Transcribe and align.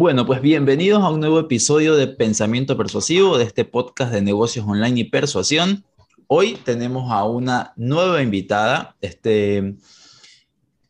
Bueno, 0.00 0.26
pues 0.26 0.40
bienvenidos 0.40 1.02
a 1.02 1.10
un 1.10 1.18
nuevo 1.18 1.40
episodio 1.40 1.96
de 1.96 2.06
Pensamiento 2.06 2.76
Persuasivo 2.76 3.36
de 3.36 3.42
este 3.42 3.64
podcast 3.64 4.12
de 4.12 4.22
negocios 4.22 4.64
online 4.64 5.00
y 5.00 5.04
persuasión. 5.04 5.84
Hoy 6.28 6.56
tenemos 6.64 7.10
a 7.10 7.24
una 7.24 7.72
nueva 7.74 8.22
invitada. 8.22 8.94
Este, 9.00 9.74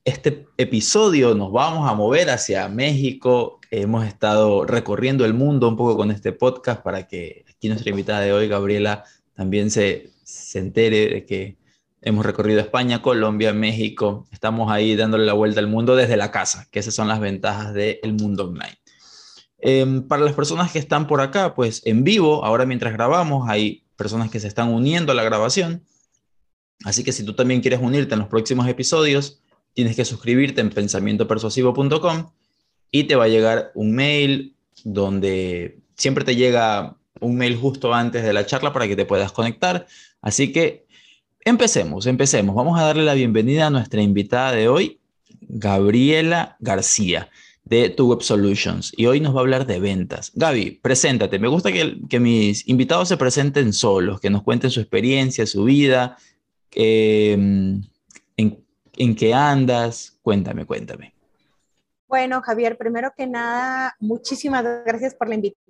este 0.04 0.46
episodio 0.58 1.34
nos 1.34 1.50
vamos 1.52 1.90
a 1.90 1.94
mover 1.94 2.28
hacia 2.28 2.68
México. 2.68 3.60
Hemos 3.70 4.04
estado 4.04 4.66
recorriendo 4.66 5.24
el 5.24 5.32
mundo 5.32 5.68
un 5.68 5.78
poco 5.78 5.96
con 5.96 6.10
este 6.10 6.32
podcast 6.32 6.82
para 6.82 7.08
que 7.08 7.46
aquí 7.48 7.70
nuestra 7.70 7.88
invitada 7.88 8.20
de 8.20 8.34
hoy, 8.34 8.46
Gabriela, 8.46 9.04
también 9.32 9.70
se, 9.70 10.10
se 10.22 10.58
entere 10.58 11.08
de 11.08 11.24
que 11.24 11.56
hemos 12.02 12.26
recorrido 12.26 12.60
España, 12.60 13.00
Colombia, 13.00 13.54
México. 13.54 14.28
Estamos 14.32 14.70
ahí 14.70 14.96
dándole 14.96 15.24
la 15.24 15.32
vuelta 15.32 15.60
al 15.60 15.66
mundo 15.66 15.96
desde 15.96 16.18
la 16.18 16.30
casa, 16.30 16.68
que 16.70 16.80
esas 16.80 16.94
son 16.94 17.08
las 17.08 17.20
ventajas 17.20 17.72
del 17.72 18.12
mundo 18.12 18.44
online. 18.44 18.76
Em, 19.60 20.06
para 20.06 20.22
las 20.22 20.34
personas 20.34 20.70
que 20.70 20.78
están 20.78 21.06
por 21.06 21.20
acá, 21.20 21.54
pues 21.54 21.82
en 21.84 22.04
vivo, 22.04 22.44
ahora 22.44 22.64
mientras 22.64 22.92
grabamos, 22.92 23.48
hay 23.48 23.84
personas 23.96 24.30
que 24.30 24.38
se 24.38 24.46
están 24.46 24.68
uniendo 24.68 25.12
a 25.12 25.14
la 25.14 25.24
grabación. 25.24 25.84
Así 26.84 27.02
que 27.02 27.12
si 27.12 27.24
tú 27.24 27.34
también 27.34 27.60
quieres 27.60 27.80
unirte 27.80 28.14
en 28.14 28.20
los 28.20 28.28
próximos 28.28 28.68
episodios, 28.68 29.40
tienes 29.74 29.96
que 29.96 30.04
suscribirte 30.04 30.60
en 30.60 30.70
pensamientopersuasivo.com 30.70 32.30
y 32.92 33.04
te 33.04 33.16
va 33.16 33.24
a 33.24 33.28
llegar 33.28 33.72
un 33.74 33.92
mail 33.92 34.54
donde 34.84 35.80
siempre 35.96 36.24
te 36.24 36.36
llega 36.36 36.96
un 37.20 37.36
mail 37.36 37.56
justo 37.56 37.92
antes 37.92 38.22
de 38.22 38.32
la 38.32 38.46
charla 38.46 38.72
para 38.72 38.86
que 38.86 38.94
te 38.94 39.04
puedas 39.04 39.32
conectar. 39.32 39.88
Así 40.22 40.52
que 40.52 40.86
empecemos, 41.44 42.06
empecemos. 42.06 42.54
Vamos 42.54 42.78
a 42.78 42.84
darle 42.84 43.02
la 43.04 43.14
bienvenida 43.14 43.66
a 43.66 43.70
nuestra 43.70 44.00
invitada 44.02 44.52
de 44.52 44.68
hoy, 44.68 45.00
Gabriela 45.40 46.56
García 46.60 47.28
de 47.68 47.90
Tu 47.90 48.08
Web 48.08 48.22
Solutions 48.22 48.92
y 48.96 49.06
hoy 49.06 49.20
nos 49.20 49.34
va 49.34 49.38
a 49.38 49.42
hablar 49.42 49.66
de 49.66 49.78
ventas. 49.78 50.32
Gaby, 50.34 50.80
preséntate. 50.82 51.38
Me 51.38 51.48
gusta 51.48 51.70
que, 51.70 51.98
que 52.08 52.18
mis 52.18 52.66
invitados 52.68 53.08
se 53.08 53.16
presenten 53.16 53.72
solos, 53.72 54.20
que 54.20 54.30
nos 54.30 54.42
cuenten 54.42 54.70
su 54.70 54.80
experiencia, 54.80 55.46
su 55.46 55.64
vida, 55.64 56.16
em, 56.72 57.82
en, 58.36 58.64
en 58.96 59.14
qué 59.14 59.34
andas. 59.34 60.18
Cuéntame, 60.22 60.64
cuéntame. 60.64 61.14
Bueno, 62.08 62.40
Javier, 62.40 62.78
primero 62.78 63.12
que 63.14 63.26
nada, 63.26 63.94
muchísimas 64.00 64.64
gracias 64.86 65.14
por 65.14 65.28
la 65.28 65.34
invitación. 65.34 65.67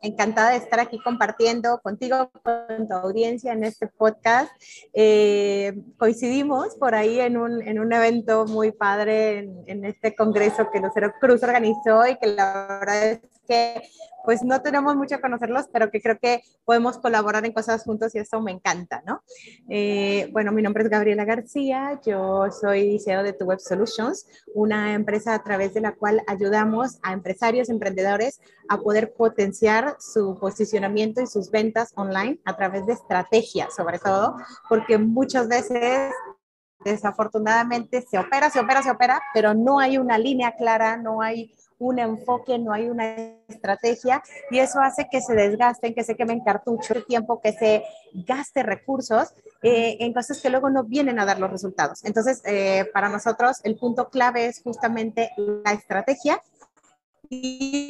Encantada 0.00 0.50
de 0.50 0.58
estar 0.58 0.78
aquí 0.78 0.98
compartiendo 1.02 1.80
contigo, 1.82 2.30
con 2.42 2.86
tu 2.86 2.94
audiencia 2.94 3.52
en 3.52 3.64
este 3.64 3.88
podcast. 3.88 4.50
Eh, 4.92 5.74
coincidimos 5.98 6.76
por 6.76 6.94
ahí 6.94 7.18
en 7.20 7.36
un, 7.36 7.60
en 7.62 7.80
un 7.80 7.92
evento 7.92 8.46
muy 8.46 8.70
padre 8.70 9.38
en, 9.38 9.64
en 9.66 9.84
este 9.84 10.14
congreso 10.14 10.70
que 10.72 10.80
Lucero 10.80 11.12
Cruz 11.20 11.42
organizó 11.42 12.06
y 12.06 12.16
que 12.16 12.28
la 12.28 12.78
verdad 12.80 13.08
es 13.08 13.20
que 13.46 13.82
pues 14.24 14.42
no 14.42 14.62
tenemos 14.62 14.96
mucho 14.96 15.16
a 15.16 15.20
conocerlos, 15.20 15.66
pero 15.70 15.90
que 15.90 16.00
creo 16.00 16.18
que 16.18 16.42
podemos 16.64 16.98
colaborar 16.98 17.44
en 17.44 17.52
cosas 17.52 17.84
juntos 17.84 18.14
y 18.14 18.18
eso 18.18 18.40
me 18.40 18.52
encanta, 18.52 19.02
¿no? 19.06 19.22
Eh, 19.68 20.30
bueno, 20.32 20.50
mi 20.50 20.62
nombre 20.62 20.82
es 20.82 20.88
Gabriela 20.88 21.26
García, 21.26 22.00
yo 22.04 22.50
soy 22.50 22.98
CEO 22.98 23.22
de 23.22 23.34
Tu 23.34 23.44
Web 23.44 23.60
Solutions, 23.60 24.26
una 24.54 24.94
empresa 24.94 25.34
a 25.34 25.42
través 25.42 25.74
de 25.74 25.82
la 25.82 25.92
cual 25.92 26.22
ayudamos 26.26 26.98
a 27.02 27.12
empresarios, 27.12 27.68
emprendedores 27.68 28.40
a 28.68 28.78
poder 28.78 29.12
potenciar 29.12 29.96
su 30.00 30.38
posicionamiento 30.40 31.20
y 31.20 31.26
sus 31.26 31.50
ventas 31.50 31.92
online 31.94 32.40
a 32.46 32.56
través 32.56 32.86
de 32.86 32.94
estrategias, 32.94 33.74
sobre 33.74 33.98
todo, 33.98 34.36
porque 34.70 34.96
muchas 34.96 35.48
veces 35.48 36.12
desafortunadamente 36.82 38.02
se 38.02 38.18
opera, 38.18 38.50
se 38.50 38.60
opera, 38.60 38.82
se 38.82 38.90
opera, 38.90 39.20
pero 39.32 39.54
no 39.54 39.78
hay 39.80 39.98
una 39.98 40.18
línea 40.18 40.54
clara, 40.56 40.96
no 40.96 41.22
hay 41.22 41.54
un 41.84 41.98
enfoque, 41.98 42.58
no 42.58 42.72
hay 42.72 42.88
una 42.88 43.14
estrategia 43.48 44.22
y 44.50 44.58
eso 44.58 44.80
hace 44.80 45.08
que 45.10 45.20
se 45.20 45.34
desgasten, 45.34 45.94
que 45.94 46.04
se 46.04 46.16
quemen 46.16 46.40
cartucho 46.40 46.94
el 46.94 47.04
tiempo, 47.04 47.40
que 47.40 47.52
se 47.52 47.84
gaste 48.12 48.62
recursos 48.62 49.34
eh, 49.62 49.96
en 50.00 50.12
cosas 50.12 50.40
que 50.40 50.50
luego 50.50 50.70
no 50.70 50.84
vienen 50.84 51.18
a 51.18 51.26
dar 51.26 51.38
los 51.38 51.50
resultados. 51.50 52.04
Entonces, 52.04 52.42
eh, 52.44 52.88
para 52.92 53.08
nosotros 53.08 53.60
el 53.64 53.76
punto 53.76 54.08
clave 54.08 54.46
es 54.46 54.62
justamente 54.62 55.30
la 55.36 55.72
estrategia 55.72 56.42
y 57.28 57.88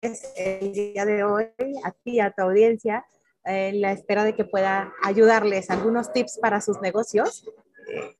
es 0.00 0.32
el 0.36 0.72
día 0.72 1.04
de 1.04 1.24
hoy 1.24 1.46
a 1.84 1.92
ti, 1.92 2.20
a 2.20 2.32
tu 2.32 2.42
audiencia, 2.42 3.04
en 3.44 3.80
la 3.80 3.92
espera 3.92 4.24
de 4.24 4.34
que 4.34 4.44
pueda 4.44 4.92
ayudarles 5.02 5.70
algunos 5.70 6.12
tips 6.12 6.38
para 6.40 6.60
sus 6.60 6.80
negocios 6.80 7.46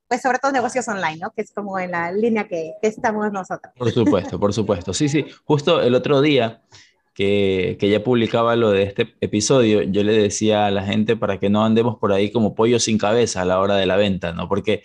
pues 0.09 0.23
sobre 0.23 0.39
todo 0.39 0.53
negocios 0.53 0.87
online, 0.89 1.19
¿no? 1.19 1.31
Que 1.31 1.43
es 1.43 1.53
como 1.53 1.79
en 1.79 1.93
la 1.93 2.13
línea 2.13 2.47
que, 2.49 2.73
estamos 2.83 3.31
nosotros. 3.33 3.73
Por 3.77 3.91
supuesto, 3.91 4.39
por 4.41 4.53
supuesto. 4.53 4.93
Sí, 4.93 5.09
sí. 5.09 5.27
Justo 5.45 5.81
el 5.81 5.95
otro 5.95 6.21
día 6.21 6.63
que, 7.15 7.77
que, 7.79 7.89
ya 7.89 8.03
publicaba 8.03 8.57
lo 8.57 8.71
de 8.71 8.85
este 8.85 9.15
episodio, 9.21 9.83
yo 9.83 10.03
le 10.03 10.13
decía 10.13 10.67
a 10.67 10.71
la 10.71 10.85
gente 10.85 11.17
para 11.17 11.39
que 11.39 11.51
no 11.51 11.65
andemos 11.65 11.97
por 11.99 12.13
ahí 12.13 12.31
como 12.31 12.55
pollo 12.55 12.79
sin 12.79 12.99
cabeza 12.99 13.43
a 13.43 13.45
la 13.45 13.61
hora 13.61 13.77
de 13.77 13.87
la 13.87 13.97
venta, 13.97 14.33
¿no? 14.33 14.49
Porque, 14.49 14.83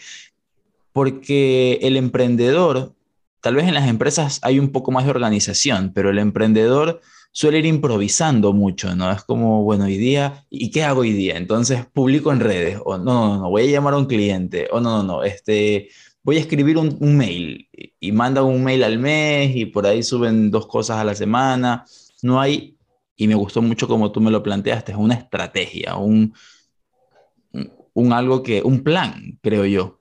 porque 0.91 1.79
el 1.81 1.97
emprendedor, 1.97 2.93
tal 3.41 3.55
vez 3.55 3.67
en 3.67 3.73
las 3.73 3.87
empresas 3.87 4.39
hay 4.43 4.59
un 4.59 4.71
poco 4.71 4.91
más 4.91 5.05
de 5.05 5.11
organización, 5.11 5.91
pero 5.93 6.09
el 6.09 6.19
emprendedor 6.19 7.01
suele 7.35 7.59
ir 7.59 7.65
improvisando 7.65 8.53
mucho, 8.53 8.95
¿no? 8.95 9.11
Es 9.11 9.23
como, 9.25 9.63
bueno, 9.63 9.85
hoy 9.85 9.97
día, 9.97 10.45
¿y 10.49 10.71
qué 10.71 10.83
hago 10.83 11.01
hoy 11.01 11.11
día? 11.11 11.35
Entonces 11.35 11.85
publico 11.85 12.31
en 12.31 12.39
redes, 12.39 12.79
o 12.85 12.97
no, 12.97 13.27
no, 13.27 13.37
no, 13.39 13.49
voy 13.49 13.63
a 13.63 13.71
llamar 13.71 13.93
a 13.93 13.97
un 13.97 14.05
cliente, 14.05 14.69
o 14.71 14.79
no, 14.79 14.99
no, 14.99 15.03
no, 15.03 15.23
este, 15.23 15.89
voy 16.23 16.37
a 16.37 16.39
escribir 16.39 16.77
un, 16.77 17.17
mail 17.17 17.67
y, 17.99 18.11
mandan 18.13 18.45
un 18.45 18.63
mail 18.63 18.85
al 18.85 18.99
mes 18.99 19.53
y 19.53 19.65
por 19.65 19.85
ahí 19.85 20.01
suben 20.01 20.49
dos 20.49 20.65
cosas 20.67 20.97
a 20.99 21.03
la 21.03 21.13
semana. 21.13 21.85
No 22.21 22.39
hay, 22.39 22.77
y 23.17 23.27
me 23.27 23.35
gustó 23.35 23.61
mucho 23.61 23.87
como 23.87 24.13
tú 24.13 24.21
me 24.21 24.31
lo 24.31 24.41
planteaste, 24.41 24.93
es 24.93 24.97
una 24.97 25.15
estrategia, 25.15 25.97
un, 25.97 26.33
un 27.93 28.13
algo 28.13 28.43
que, 28.43 28.61
un 28.63 28.81
plan, 28.81 29.39
creo 29.41 29.65
yo. 29.65 29.99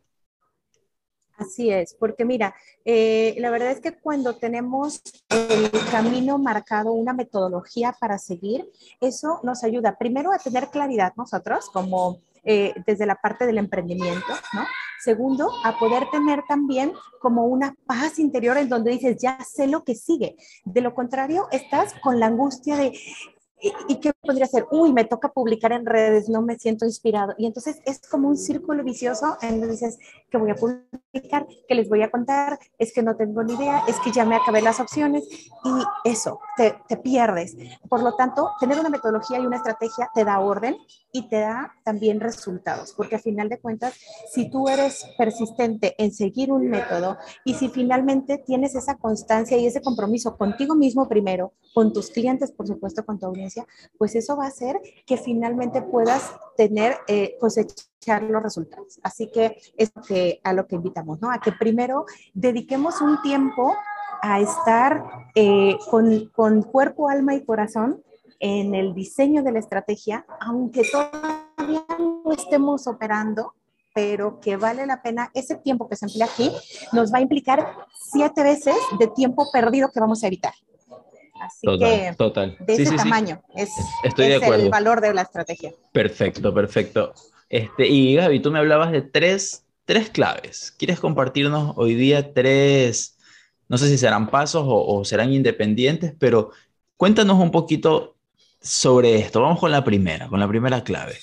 Así 1.37 1.71
es, 1.71 1.95
porque 1.95 2.25
mira, 2.25 2.55
eh, 2.85 3.35
la 3.39 3.51
verdad 3.51 3.73
es 3.73 3.81
que 3.81 3.99
cuando 3.99 4.37
tenemos 4.37 5.03
el 5.31 5.71
camino 5.91 6.39
marcado, 6.39 6.93
una 6.93 7.13
metodología 7.13 7.95
para 7.99 8.19
seguir, 8.19 8.71
eso 9.01 9.41
nos 9.43 9.65
ayuda 9.65 9.99
primero 9.99 10.33
a 10.33 10.39
tener 10.39 10.69
claridad 10.69 11.13
nosotros, 11.17 11.71
como 11.71 12.21
eh, 12.45 12.73
desde 12.87 13.07
la 13.07 13.17
parte 13.17 13.47
del 13.47 13.59
emprendimiento, 13.59 14.33
¿no? 14.53 14.65
Segundo, 15.01 15.51
a 15.65 15.79
poder 15.79 16.09
tener 16.11 16.43
también 16.49 16.93
como 17.21 17.47
una 17.47 17.75
paz 17.85 18.19
interior 18.19 18.57
en 18.57 18.69
donde 18.69 18.93
dices, 18.93 19.17
ya 19.21 19.39
sé 19.45 19.67
lo 19.67 19.85
que 19.85 19.95
sigue. 19.95 20.37
De 20.65 20.81
lo 20.81 20.95
contrario, 20.95 21.49
estás 21.51 21.95
con 22.03 22.21
la 22.21 22.27
angustia 22.27 22.77
de, 22.77 22.99
¿Y 23.89 23.97
qué 23.97 24.13
podría 24.21 24.47
ser? 24.47 24.67
Uy, 24.71 24.93
me 24.93 25.05
toca 25.05 25.31
publicar 25.31 25.73
en 25.73 25.87
redes, 25.87 26.29
no 26.29 26.43
me 26.43 26.59
siento 26.59 26.85
inspirado. 26.85 27.35
Y 27.39 27.47
entonces 27.47 27.81
es 27.87 28.01
como 28.09 28.29
un 28.29 28.37
círculo 28.37 28.85
vicioso 28.85 29.39
en 29.41 29.61
donde 29.61 29.73
dices 29.73 29.99
que 30.31 30.37
voy 30.37 30.51
a 30.51 30.55
publicar, 30.55 31.47
que 31.67 31.75
les 31.75 31.89
voy 31.89 32.03
a 32.03 32.11
contar, 32.11 32.59
es 32.79 32.93
que 32.93 33.03
no 33.03 33.17
tengo 33.17 33.43
ni 33.43 33.55
idea, 33.55 33.83
es 33.89 33.99
que 34.01 34.13
ya 34.13 34.25
me 34.25 34.37
acabé 34.37 34.61
las 34.61 34.81
opciones 34.81 35.25
y 35.31 36.11
eso, 36.11 36.41
te, 36.57 36.77
te 36.89 36.97
pierdes. 36.97 37.57
Por 37.89 38.03
lo 38.03 38.15
tanto, 38.17 38.51
tener 38.61 38.79
una 38.79 38.91
metodología 38.91 39.39
y 39.39 39.47
una 39.47 39.57
estrategia 39.57 40.11
te 40.15 40.25
da 40.25 40.41
orden 40.41 40.77
y 41.13 41.29
te 41.29 41.41
da 41.41 41.73
también 41.85 42.21
resultados, 42.21 42.93
porque 42.93 43.17
a 43.17 43.21
final 43.21 43.49
de 43.49 43.61
cuentas, 43.61 43.95
si 44.33 44.51
tú 44.51 44.69
eres 44.69 45.07
persistente 45.17 45.95
en 46.03 46.13
seguir 46.13 46.51
un 46.51 46.69
método 46.69 47.17
y 47.45 47.55
si 47.55 47.69
finalmente 47.69 48.39
tienes 48.39 48.75
esa 48.75 48.97
constancia 48.97 49.57
y 49.57 49.67
ese 49.67 49.81
compromiso 49.81 50.37
contigo 50.37 50.75
mismo 50.75 51.09
primero, 51.09 51.53
con 51.73 51.93
tus 51.93 52.11
clientes, 52.11 52.51
por 52.51 52.67
supuesto, 52.67 53.05
con 53.05 53.19
tu 53.19 53.27
audiencia, 53.27 53.44
pues 53.99 54.15
eso 54.15 54.37
va 54.37 54.45
a 54.45 54.49
hacer 54.49 54.81
que 55.07 55.17
finalmente 55.17 55.83
puedas 55.83 56.33
tener, 56.57 56.97
eh, 57.09 57.37
cosechar 57.41 58.23
los 58.23 58.43
resultados. 58.43 58.99
Así 59.03 59.31
que 59.31 59.57
es 59.77 59.93
que, 60.07 60.41
a 60.45 60.53
lo 60.53 60.67
que 60.67 60.77
invitamos, 60.77 61.21
¿no? 61.21 61.31
A 61.31 61.39
que 61.39 61.53
primero 61.53 62.07
dediquemos 62.33 63.01
un 63.01 63.21
tiempo 63.23 63.75
a 64.23 64.41
estar 64.41 65.05
eh, 65.35 65.77
con, 65.91 66.29
con 66.31 66.63
cuerpo, 66.63 67.09
alma 67.09 67.35
y 67.35 67.45
corazón 67.45 68.03
en 68.41 68.75
el 68.75 68.95
diseño 68.95 69.43
de 69.43 69.53
la 69.53 69.59
estrategia, 69.59 70.27
aunque 70.41 70.83
todavía 70.91 71.85
no 71.99 72.33
estemos 72.33 72.87
operando, 72.87 73.55
pero 73.95 74.41
que 74.41 74.57
vale 74.57 74.87
la 74.87 75.03
pena, 75.03 75.31
ese 75.35 75.57
tiempo 75.57 75.89
que 75.89 75.97
se 75.97 76.07
emplea 76.07 76.27
aquí 76.27 76.51
nos 76.93 77.13
va 77.13 77.19
a 77.19 77.23
implicar 77.23 77.87
siete 77.95 78.43
veces 78.43 78.75
de 78.99 79.07
tiempo 79.07 79.51
perdido 79.53 79.91
que 79.91 80.01
vamos 80.01 80.23
a 80.25 80.27
evitar. 80.27 80.53
Así 81.45 81.67
que 81.79 82.15
total. 82.17 82.57
de 82.61 82.75
ese 82.75 82.97
tamaño 82.97 83.43
es, 83.55 83.71
Estoy 84.03 84.29
de 84.29 84.37
acuerdo. 84.37 84.65
el 84.65 84.71
valor 84.71 85.01
de 85.01 85.15
la 85.15 85.23
estrategia. 85.23 85.73
Perfecto, 85.93 86.53
perfecto. 86.55 87.13
Este, 87.49 87.87
y 87.87 88.15
Gaby, 88.15 88.41
tú 88.41 88.51
me 88.51 88.59
hablabas 88.59 88.93
de 88.93 89.03
tres, 89.03 89.65
tres 89.85 90.11
claves. 90.11 90.75
¿Quieres 90.79 91.01
compartirnos 91.01 91.75
hoy 91.77 91.95
día 91.95 92.33
tres, 92.33 93.19
no 93.69 93.79
sé 93.79 93.89
si 93.89 93.99
serán 93.99 94.31
pasos 94.31 94.65
o, 94.67 94.87
o 94.87 95.05
serán 95.05 95.33
independientes, 95.33 96.15
pero 96.19 96.51
cuéntanos 96.97 97.39
un 97.39 97.51
poquito 97.51 98.15
sobre 98.65 99.17
esto. 99.17 99.43
Vamos 99.43 99.61
con 99.61 99.71
la 99.71 99.85
primera, 99.85 100.29
con 100.29 100.41
la 100.41 100.49
primera 100.49 100.83
clave. 100.83 101.19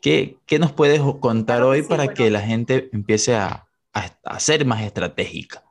¿Qué, 0.00 0.38
qué 0.44 0.58
nos 0.58 0.72
puedes 0.72 1.00
contar 1.20 1.62
hoy 1.62 1.82
para 1.82 2.08
que 2.08 2.30
la 2.30 2.40
gente 2.40 2.90
empiece 2.92 3.34
a, 3.34 3.68
a, 3.92 4.40
ser 4.40 4.64
más 4.64 4.82
estratégica? 4.82 5.64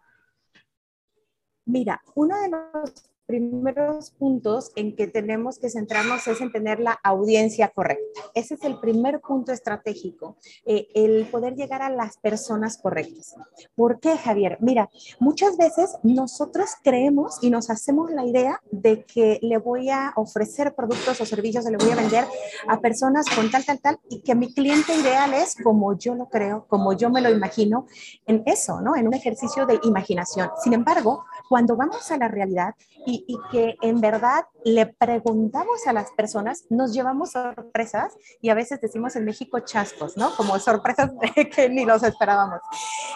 Mira, 1.66 2.02
uno 2.16 2.40
de 2.42 2.50
los 2.50 3.07
primeros 3.28 4.12
puntos 4.12 4.72
en 4.76 4.96
que 4.96 5.08
tenemos 5.08 5.60
que 5.60 5.70
centrarnos 5.70 6.28
es 6.28 6.42
en 6.42 6.52
tener 6.52 6.80
la 6.80 6.98
audiencia 7.04 7.68
correcta. 7.70 8.22
Ese 8.34 8.56
es 8.56 8.64
el 8.64 8.80
primer 8.80 9.20
punto 9.20 9.52
estratégico, 9.52 10.38
eh, 10.66 10.88
el 10.96 11.28
poder 11.30 11.56
llegar 11.56 11.82
a 11.82 11.90
las 11.90 12.18
personas 12.18 12.78
correctas. 12.78 13.36
¿Por 13.76 14.00
qué, 14.00 14.18
Javier? 14.18 14.58
Mira, 14.62 14.90
muchas 15.20 15.58
veces 15.58 15.98
nosotros 16.04 16.72
creemos 16.84 17.38
y 17.42 17.50
nos 17.50 17.70
hacemos 17.70 18.10
la 18.12 18.26
idea 18.26 18.62
de 18.72 19.04
que 19.04 19.40
le 19.42 19.58
voy 19.58 19.90
a 19.90 20.14
ofrecer 20.16 20.74
productos 20.74 21.20
o 21.20 21.26
servicios, 21.26 21.66
o 21.66 21.70
le 21.70 21.78
voy 21.78 21.92
a 21.92 21.96
vender 21.96 22.26
a 22.68 22.80
personas 22.80 23.26
con 23.36 23.52
tal, 23.52 23.66
tal, 23.66 23.80
tal, 23.80 24.00
y 24.10 24.22
que 24.22 24.36
mi 24.36 24.54
cliente 24.54 24.96
ideal 24.96 25.34
es 25.34 25.56
como 25.62 25.98
yo 25.98 26.16
lo 26.16 26.30
creo, 26.30 26.66
como 26.68 26.94
yo 26.94 27.10
me 27.10 27.22
lo 27.22 27.30
imagino, 27.30 27.88
en 28.26 28.44
eso, 28.46 28.80
¿no? 28.80 28.96
En 28.96 29.08
un 29.08 29.14
ejercicio 29.14 29.66
de 29.66 29.80
imaginación. 29.84 30.50
Sin 30.64 30.74
embargo, 30.74 31.26
cuando 31.48 31.76
vamos 31.76 32.12
a 32.12 32.18
la 32.18 32.28
realidad 32.28 32.76
y, 33.06 33.38
que 33.52 33.78
en 33.82 34.02
verdad 34.02 34.46
le 34.66 34.86
preguntamos 34.86 35.88
a 35.88 35.94
las 35.94 36.12
personas, 36.12 36.66
nos 36.70 36.94
llevamos 36.94 37.32
sorpresas 37.32 38.16
y 38.42 38.50
a 38.50 38.54
veces 38.54 38.82
decimos 38.82 39.16
en 39.16 39.26
México 39.26 39.60
chascos, 39.60 40.18
¿no? 40.18 40.36
Como 40.36 40.60
sorpresas 40.60 41.12
que 41.56 41.70
ni 41.70 41.86
los 41.86 42.04
esperábamos. 42.04 42.60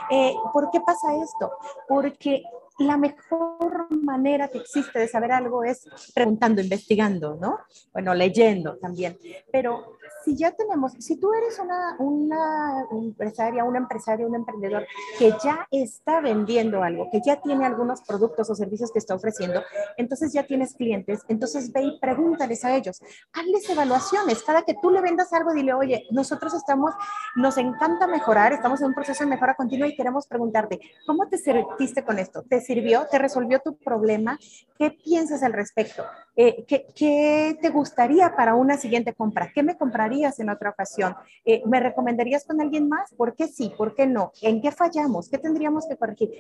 Eh, 0.09 0.33
¿Por 0.53 0.69
qué 0.71 0.79
pasa 0.81 1.15
esto? 1.21 1.51
Porque 1.87 2.43
la 2.79 2.97
mejor 2.97 3.87
manera 3.91 4.47
que 4.47 4.59
existe 4.59 4.99
de 4.99 5.07
saber 5.07 5.31
algo 5.31 5.63
es 5.63 5.87
preguntando, 6.13 6.61
investigando, 6.61 7.35
¿no? 7.35 7.59
Bueno, 7.93 8.13
leyendo 8.13 8.77
también. 8.77 9.17
Pero 9.51 9.97
si 10.23 10.35
ya 10.35 10.51
tenemos, 10.51 10.93
si 10.99 11.17
tú 11.17 11.33
eres 11.33 11.57
una, 11.59 11.95
una 11.99 12.85
empresaria, 12.91 13.63
un 13.63 13.75
empresario, 13.75 14.27
un 14.27 14.35
emprendedor 14.35 14.85
que 15.17 15.33
ya 15.43 15.67
está 15.71 16.21
vendiendo 16.21 16.83
algo, 16.83 17.09
que 17.11 17.21
ya 17.25 17.41
tiene 17.41 17.65
algunos 17.65 18.01
productos 18.01 18.49
o 18.49 18.55
servicios 18.55 18.91
que 18.91 18.99
está 18.99 19.15
ofreciendo, 19.15 19.63
entonces 19.97 20.31
ya 20.33 20.43
tienes 20.43 20.73
clientes, 20.75 21.21
entonces 21.27 21.71
ve 21.71 21.83
y 21.83 21.99
pregúntales 21.99 22.63
a 22.65 22.75
ellos, 22.75 23.01
hazles 23.33 23.69
evaluaciones. 23.69 24.43
Cada 24.43 24.63
que 24.63 24.75
tú 24.81 24.89
le 24.89 25.01
vendas 25.01 25.33
algo, 25.33 25.53
dile, 25.53 25.73
oye, 25.73 26.05
nosotros 26.11 26.53
estamos, 26.53 26.93
nos 27.35 27.57
encanta 27.57 28.07
mejorar, 28.07 28.53
estamos 28.53 28.81
en 28.81 28.87
un 28.87 28.93
proceso 28.93 29.23
de 29.23 29.29
mejora 29.29 29.55
continua 29.55 29.87
y 29.87 29.95
queremos 29.95 30.27
preguntarte, 30.27 30.79
¿cómo 31.05 31.27
te 31.27 31.37
sentiste 31.37 32.03
con 32.03 32.19
esto? 32.19 32.43
¿Te 32.43 32.61
sirvió? 32.61 33.07
¿Te 33.09 33.17
resolvió 33.17 33.59
tu 33.59 33.75
problema? 33.77 34.37
¿Qué 34.77 34.91
piensas 34.91 35.43
al 35.43 35.53
respecto? 35.53 36.03
Eh, 36.35 36.65
¿qué, 36.67 36.87
¿qué, 36.95 37.57
te 37.61 37.69
gustaría 37.69 38.35
para 38.35 38.55
una 38.55 38.77
siguiente 38.77 39.13
compra? 39.13 39.51
¿Qué 39.53 39.63
me 39.63 39.77
comprarías 40.01 40.39
en 40.39 40.49
otra 40.49 40.71
ocasión? 40.71 41.15
Eh, 41.45 41.61
¿Me 41.65 41.79
recomendarías 41.79 42.45
con 42.45 42.59
alguien 42.59 42.89
más? 42.89 43.13
¿Por 43.15 43.35
qué 43.35 43.47
sí? 43.47 43.71
¿Por 43.77 43.93
qué 43.93 44.07
no? 44.07 44.31
¿En 44.41 44.61
qué 44.61 44.71
fallamos? 44.71 45.29
¿Qué 45.29 45.37
tendríamos 45.37 45.85
que 45.87 45.95
corregir? 45.95 46.31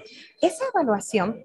Esa 0.41 0.65
evaluación 0.73 1.43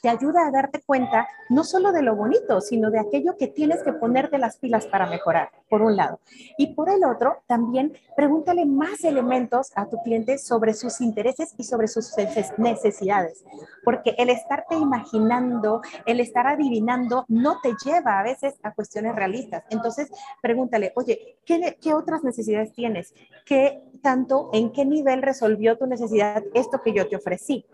te 0.00 0.08
ayuda 0.08 0.46
a 0.46 0.50
darte 0.50 0.80
cuenta 0.84 1.28
no 1.48 1.64
solo 1.64 1.92
de 1.92 2.02
lo 2.02 2.16
bonito, 2.16 2.60
sino 2.60 2.90
de 2.90 2.98
aquello 2.98 3.36
que 3.36 3.46
tienes 3.46 3.82
que 3.82 3.92
ponerte 3.92 4.38
las 4.38 4.56
pilas 4.56 4.86
para 4.86 5.06
mejorar, 5.06 5.50
por 5.68 5.82
un 5.82 5.96
lado. 5.96 6.20
Y 6.56 6.74
por 6.74 6.88
el 6.88 7.04
otro, 7.04 7.42
también 7.46 7.92
pregúntale 8.16 8.64
más 8.64 9.04
elementos 9.04 9.70
a 9.74 9.86
tu 9.86 9.98
cliente 10.02 10.38
sobre 10.38 10.74
sus 10.74 11.00
intereses 11.00 11.54
y 11.58 11.64
sobre 11.64 11.88
sus 11.88 12.12
necesidades, 12.56 13.44
porque 13.84 14.14
el 14.18 14.30
estarte 14.30 14.76
imaginando, 14.76 15.82
el 16.06 16.20
estar 16.20 16.46
adivinando, 16.46 17.24
no 17.28 17.60
te 17.60 17.74
lleva 17.84 18.18
a 18.18 18.22
veces 18.22 18.54
a 18.62 18.72
cuestiones 18.72 19.14
realistas. 19.14 19.64
Entonces, 19.70 20.10
pregúntale, 20.40 20.92
oye, 20.96 21.38
¿qué, 21.44 21.76
qué 21.80 21.94
otras 21.94 22.24
necesidades 22.24 22.72
tienes? 22.72 23.14
¿Qué 23.44 23.82
tanto, 24.02 24.50
en 24.52 24.72
qué 24.72 24.84
nivel 24.84 25.22
resolvió 25.22 25.76
tu 25.76 25.86
necesidad 25.86 26.42
esto 26.54 26.80
que 26.82 26.92
yo 26.92 27.08
te 27.08 27.16
ofrecí? 27.16 27.66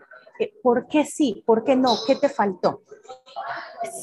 ¿Por 0.61 0.87
qué 0.87 1.05
sí? 1.05 1.43
¿Por 1.45 1.63
qué 1.63 1.75
no? 1.75 1.95
¿Qué 2.05 2.15
te 2.15 2.29
faltó? 2.29 2.81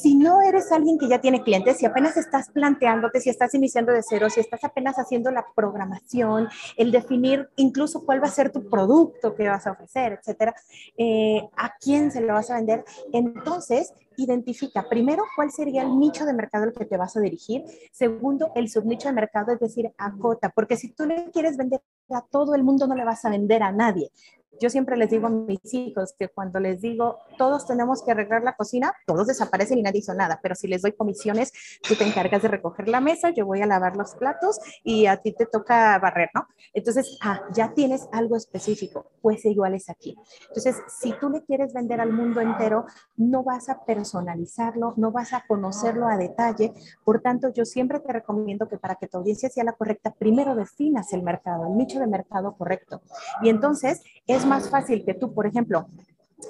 Si 0.01 0.15
no 0.15 0.41
eres 0.41 0.71
alguien 0.71 0.97
que 0.97 1.07
ya 1.07 1.21
tiene 1.21 1.43
clientes, 1.43 1.77
si 1.77 1.85
apenas 1.85 2.17
estás 2.17 2.49
planteándote, 2.49 3.21
si 3.21 3.29
estás 3.29 3.53
iniciando 3.53 3.91
de 3.91 4.01
cero, 4.07 4.29
si 4.29 4.39
estás 4.39 4.63
apenas 4.63 4.97
haciendo 4.97 5.31
la 5.31 5.45
programación, 5.55 6.49
el 6.77 6.91
definir 6.91 7.47
incluso 7.55 8.03
cuál 8.05 8.21
va 8.21 8.27
a 8.27 8.31
ser 8.31 8.51
tu 8.51 8.69
producto 8.69 9.35
que 9.35 9.47
vas 9.47 9.67
a 9.67 9.71
ofrecer, 9.71 10.13
etcétera, 10.13 10.55
eh, 10.97 11.47
a 11.55 11.75
quién 11.79 12.11
se 12.11 12.21
lo 12.21 12.33
vas 12.33 12.49
a 12.49 12.55
vender, 12.55 12.83
entonces 13.13 13.93
identifica 14.17 14.89
primero 14.89 15.23
cuál 15.35 15.51
sería 15.51 15.83
el 15.83 15.99
nicho 15.99 16.25
de 16.25 16.33
mercado 16.33 16.65
al 16.65 16.73
que 16.73 16.85
te 16.85 16.97
vas 16.97 17.15
a 17.15 17.21
dirigir. 17.21 17.63
Segundo, 17.91 18.51
el 18.55 18.69
subnicho 18.69 19.07
de 19.07 19.13
mercado, 19.13 19.53
es 19.53 19.59
decir, 19.59 19.93
acota, 19.97 20.49
porque 20.49 20.75
si 20.75 20.91
tú 20.91 21.05
le 21.05 21.29
quieres 21.31 21.55
vender 21.55 21.81
a 22.09 22.21
todo 22.21 22.55
el 22.55 22.63
mundo, 22.63 22.87
no 22.87 22.95
le 22.95 23.05
vas 23.05 23.23
a 23.25 23.29
vender 23.29 23.63
a 23.63 23.71
nadie. 23.71 24.11
Yo 24.59 24.69
siempre 24.69 24.97
les 24.97 25.09
digo 25.09 25.27
a 25.27 25.29
mis 25.29 25.73
hijos 25.73 26.13
que 26.17 26.29
cuando 26.29 26.59
les 26.59 26.81
digo 26.81 27.19
todos 27.37 27.67
tenemos 27.67 28.03
que 28.03 28.11
arreglar 28.11 28.43
la 28.43 28.55
cocina, 28.55 28.93
todos 29.05 29.27
desaparecen 29.27 29.77
y 29.77 29.83
nadie 29.83 29.99
hizo 29.99 30.13
nada, 30.13 30.39
pero 30.41 30.55
si 30.55 30.67
les 30.67 30.81
doy 30.81 30.93
comisiones, 30.93 31.51
tú 31.87 31.95
te 31.95 32.05
encargas 32.05 32.41
de 32.41 32.47
recoger 32.47 32.87
la 32.87 33.01
mesa, 33.01 33.29
yo 33.29 33.45
voy 33.45 33.61
a 33.61 33.65
lavar 33.67 33.95
los 33.95 34.15
platos 34.15 34.59
y 34.83 35.05
a 35.05 35.17
ti 35.17 35.33
te 35.33 35.45
toca 35.45 35.97
barrer, 35.99 36.29
¿no? 36.33 36.47
Entonces, 36.73 37.17
ah, 37.21 37.41
ya 37.53 37.73
tienes 37.73 38.07
algo 38.11 38.35
específico, 38.35 39.11
pues 39.21 39.45
igual 39.45 39.75
es 39.75 39.89
aquí. 39.89 40.15
Entonces, 40.47 40.77
si 40.87 41.13
tú 41.13 41.29
le 41.29 41.43
quieres 41.43 41.73
vender 41.73 42.01
al 42.01 42.11
mundo 42.11 42.41
entero, 42.41 42.85
no 43.15 43.43
vas 43.43 43.69
a 43.69 43.85
personalizarlo, 43.85 44.93
no 44.97 45.11
vas 45.11 45.33
a 45.33 45.43
conocerlo 45.47 46.07
a 46.07 46.17
detalle, 46.17 46.73
por 47.03 47.21
tanto, 47.21 47.49
yo 47.53 47.65
siempre 47.65 47.99
te 47.99 48.11
recomiendo 48.11 48.67
que 48.67 48.77
para 48.77 48.95
que 48.95 49.07
tu 49.07 49.17
audiencia 49.17 49.49
sea 49.49 49.63
la 49.63 49.73
correcta, 49.73 50.13
primero 50.17 50.55
definas 50.55 51.13
el 51.13 51.23
mercado, 51.23 51.67
el 51.67 51.77
nicho 51.77 51.99
de 51.99 52.07
mercado 52.07 52.55
correcto. 52.57 53.01
Y 53.41 53.49
entonces, 53.49 54.01
es 54.25 54.45
más 54.47 54.69
fácil 54.69 55.03
que 55.05 55.13
tú, 55.13 55.33
por 55.33 55.45
ejemplo, 55.45 55.87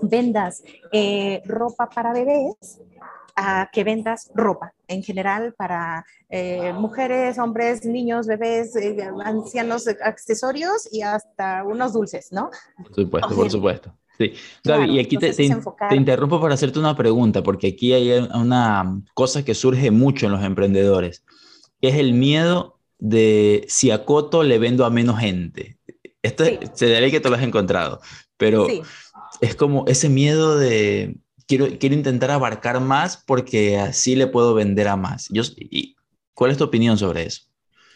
vendas 0.01 0.63
eh, 0.91 1.41
ropa 1.45 1.89
para 1.89 2.13
bebés 2.13 2.81
a 3.35 3.69
que 3.71 3.83
vendas 3.83 4.31
ropa 4.33 4.73
en 4.87 5.03
general 5.03 5.53
para 5.55 6.05
eh, 6.29 6.73
mujeres, 6.73 7.37
hombres, 7.37 7.85
niños, 7.85 8.25
bebés, 8.25 8.75
eh, 8.75 8.97
ancianos, 9.23 9.87
accesorios 9.87 10.89
y 10.91 11.01
hasta 11.03 11.63
unos 11.63 11.93
dulces, 11.93 12.31
¿no? 12.31 12.49
Por 12.77 12.95
supuesto, 12.95 13.35
por 13.35 13.51
supuesto. 13.51 13.93
Sí. 14.17 14.33
Gaby, 14.63 14.95
y 14.95 14.99
aquí 14.99 15.17
te, 15.17 15.31
te, 15.31 15.95
interrumpo 15.95 16.41
para 16.41 16.55
hacerte 16.55 16.79
una 16.79 16.97
pregunta, 16.97 17.43
porque 17.43 17.67
aquí 17.67 17.93
hay 17.93 18.11
una 18.33 18.99
cosa 19.13 19.45
que 19.45 19.53
surge 19.53 19.91
mucho 19.91 20.25
en 20.25 20.31
los 20.31 20.43
emprendedores, 20.43 21.23
que 21.79 21.89
es 21.89 21.95
el 21.95 22.13
miedo 22.13 22.79
de 22.97 23.65
si 23.67 23.91
acoto 23.91 24.41
le 24.41 24.57
vendo 24.57 24.85
a 24.85 24.89
menos 24.89 25.19
gente. 25.19 25.77
Esto 26.27 26.43
se 26.73 26.89
daría 26.89 27.11
que 27.11 27.19
tú 27.19 27.29
lo 27.29 27.35
has 27.35 27.43
encontrado, 27.43 28.01
pero 28.37 28.67
es 29.41 29.55
como 29.55 29.85
ese 29.87 30.09
miedo 30.09 30.57
de 30.57 31.17
quiero, 31.47 31.67
quiero 31.79 31.95
intentar 31.95 32.31
abarcar 32.31 32.79
más 32.81 33.23
porque 33.25 33.77
así 33.77 34.15
le 34.15 34.27
puedo 34.27 34.53
vender 34.53 34.87
a 34.87 34.95
más. 34.95 35.27
Yo, 35.29 35.43
y, 35.55 35.95
¿Cuál 36.37 36.51
es 36.51 36.57
tu 36.57 36.65
opinión 36.65 36.99
sobre 36.99 37.23
eso? 37.23 37.46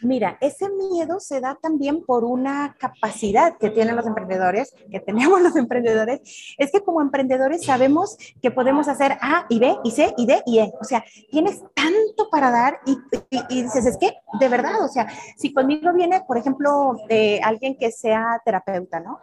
Mira, 0.01 0.37
ese 0.41 0.67
miedo 0.69 1.19
se 1.19 1.39
da 1.41 1.55
también 1.61 2.03
por 2.03 2.23
una 2.23 2.75
capacidad 2.79 3.57
que 3.57 3.69
tienen 3.69 3.95
los 3.95 4.07
emprendedores, 4.07 4.73
que 4.89 4.99
tenemos 4.99 5.41
los 5.41 5.55
emprendedores, 5.55 6.21
es 6.57 6.71
que 6.71 6.81
como 6.81 7.01
emprendedores 7.01 7.63
sabemos 7.65 8.17
que 8.41 8.49
podemos 8.49 8.87
hacer 8.87 9.17
A 9.21 9.45
y 9.49 9.59
B 9.59 9.77
y 9.83 9.91
C 9.91 10.13
y 10.17 10.25
D 10.25 10.41
y 10.45 10.59
E. 10.59 10.73
O 10.81 10.83
sea, 10.83 11.03
tienes 11.29 11.61
tanto 11.75 12.29
para 12.31 12.49
dar 12.49 12.79
y, 12.85 13.63
dices, 13.63 13.85
es 13.85 13.97
que 13.97 14.13
de 14.39 14.49
verdad, 14.49 14.83
o 14.83 14.87
sea, 14.87 15.07
si 15.37 15.53
conmigo 15.53 15.93
viene, 15.93 16.21
por 16.27 16.37
ejemplo, 16.37 16.95
de 17.07 17.39
alguien 17.43 17.77
que 17.77 17.91
sea 17.91 18.41
terapeuta, 18.43 18.99
¿no? 18.99 19.19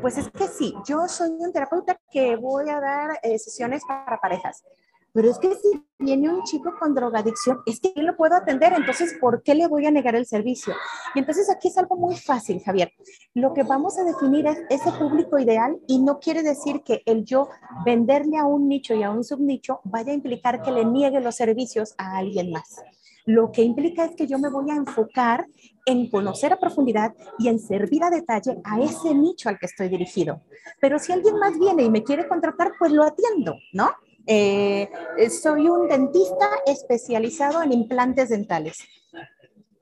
Pues 0.00 0.18
es 0.18 0.30
que 0.30 0.46
sí, 0.46 0.72
yo 0.86 1.08
soy 1.08 1.30
un 1.30 1.52
terapeuta 1.52 1.98
que 2.12 2.36
voy 2.36 2.68
a 2.68 2.80
dar 2.80 3.18
eh, 3.22 3.38
sesiones 3.38 3.82
para 3.84 4.20
parejas 4.20 4.62
pero 5.12 5.30
es 5.30 5.38
que 5.38 5.54
si 5.54 5.82
viene 5.98 6.32
un 6.32 6.42
chico 6.44 6.74
con 6.78 6.94
drogadicción, 6.94 7.60
es 7.66 7.80
que 7.80 7.92
yo 7.94 8.02
lo 8.02 8.16
puedo 8.16 8.34
atender, 8.34 8.72
entonces, 8.72 9.16
¿por 9.20 9.42
qué 9.42 9.54
le 9.54 9.66
voy 9.66 9.86
a 9.86 9.90
negar 9.90 10.14
el 10.14 10.26
servicio? 10.26 10.74
Y 11.14 11.20
entonces 11.20 11.50
aquí 11.50 11.68
es 11.68 11.78
algo 11.78 11.96
muy 11.96 12.16
fácil, 12.16 12.60
Javier. 12.64 12.92
Lo 13.34 13.52
que 13.52 13.62
vamos 13.62 13.98
a 13.98 14.04
definir 14.04 14.46
es 14.46 14.58
ese 14.70 14.92
público 14.92 15.38
ideal 15.38 15.78
y 15.86 16.00
no 16.00 16.18
quiere 16.18 16.42
decir 16.42 16.82
que 16.84 17.02
el 17.06 17.24
yo 17.24 17.48
venderle 17.84 18.38
a 18.38 18.44
un 18.44 18.68
nicho 18.68 18.94
y 18.94 19.02
a 19.02 19.10
un 19.10 19.24
subnicho 19.24 19.80
vaya 19.84 20.12
a 20.12 20.14
implicar 20.14 20.62
que 20.62 20.72
le 20.72 20.84
niegue 20.84 21.20
los 21.20 21.34
servicios 21.34 21.94
a 21.98 22.16
alguien 22.16 22.50
más. 22.50 22.80
Lo 23.26 23.52
que 23.52 23.62
implica 23.62 24.04
es 24.04 24.16
que 24.16 24.26
yo 24.26 24.38
me 24.38 24.48
voy 24.48 24.70
a 24.70 24.74
enfocar 24.76 25.46
en 25.86 26.10
conocer 26.10 26.52
a 26.52 26.58
profundidad 26.58 27.14
y 27.38 27.48
en 27.48 27.58
servir 27.58 28.02
a 28.02 28.10
detalle 28.10 28.58
a 28.64 28.80
ese 28.80 29.14
nicho 29.14 29.48
al 29.48 29.58
que 29.58 29.66
estoy 29.66 29.88
dirigido. 29.88 30.40
Pero 30.80 30.98
si 30.98 31.12
alguien 31.12 31.38
más 31.38 31.58
viene 31.58 31.84
y 31.84 31.90
me 31.90 32.02
quiere 32.02 32.26
contratar, 32.26 32.72
pues 32.78 32.92
lo 32.92 33.04
atiendo, 33.04 33.56
¿no? 33.72 33.90
Eh, 34.26 34.88
soy 35.30 35.68
un 35.68 35.88
dentista 35.88 36.48
especializado 36.66 37.62
en 37.62 37.72
implantes 37.72 38.28
dentales. 38.28 38.78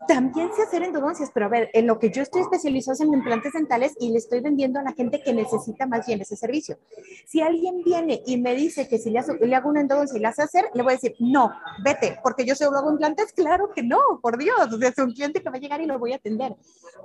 También 0.07 0.50
sé 0.55 0.62
hacer 0.62 0.83
endodoncias, 0.83 1.31
pero 1.35 1.47
a 1.47 1.49
ver, 1.49 1.71
en 1.73 1.87
lo 1.87 1.99
que 1.99 2.11
yo 2.11 2.23
estoy 2.23 2.43
especializado 2.43 2.95
es 2.95 3.00
en 3.00 3.12
implantes 3.12 3.52
dentales 3.52 3.95
y 3.99 4.11
le 4.11 4.19
estoy 4.19 4.40
vendiendo 4.40 4.78
a 4.78 4.83
la 4.83 4.93
gente 4.93 5.21
que 5.21 5.33
necesita 5.33 5.87
más 5.87 6.07
bien 6.07 6.21
ese 6.21 6.37
servicio. 6.37 6.78
Si 7.26 7.40
alguien 7.40 7.83
viene 7.85 8.23
y 8.25 8.37
me 8.37 8.55
dice 8.55 8.88
que 8.88 8.99
si 8.99 9.11
le, 9.11 9.21
le 9.40 9.55
hago 9.57 9.69
una 9.69 9.81
endodoncia 9.81 10.17
y 10.17 10.21
la 10.21 10.28
hace 10.28 10.43
hacer, 10.43 10.67
le 10.73 10.83
voy 10.83 10.93
a 10.93 10.97
decir, 10.97 11.17
no, 11.19 11.52
vete, 11.83 12.19
porque 12.23 12.45
yo 12.45 12.55
solo 12.55 12.78
hago 12.78 12.93
implantes, 12.93 13.33
claro 13.33 13.71
que 13.75 13.83
no, 13.83 13.99
por 14.23 14.38
Dios, 14.38 14.57
es 14.81 14.99
un 14.99 15.12
cliente 15.12 15.43
que 15.43 15.50
va 15.50 15.57
a 15.57 15.61
llegar 15.61 15.81
y 15.81 15.87
lo 15.87 15.99
voy 15.99 16.12
a 16.12 16.17
atender. 16.17 16.55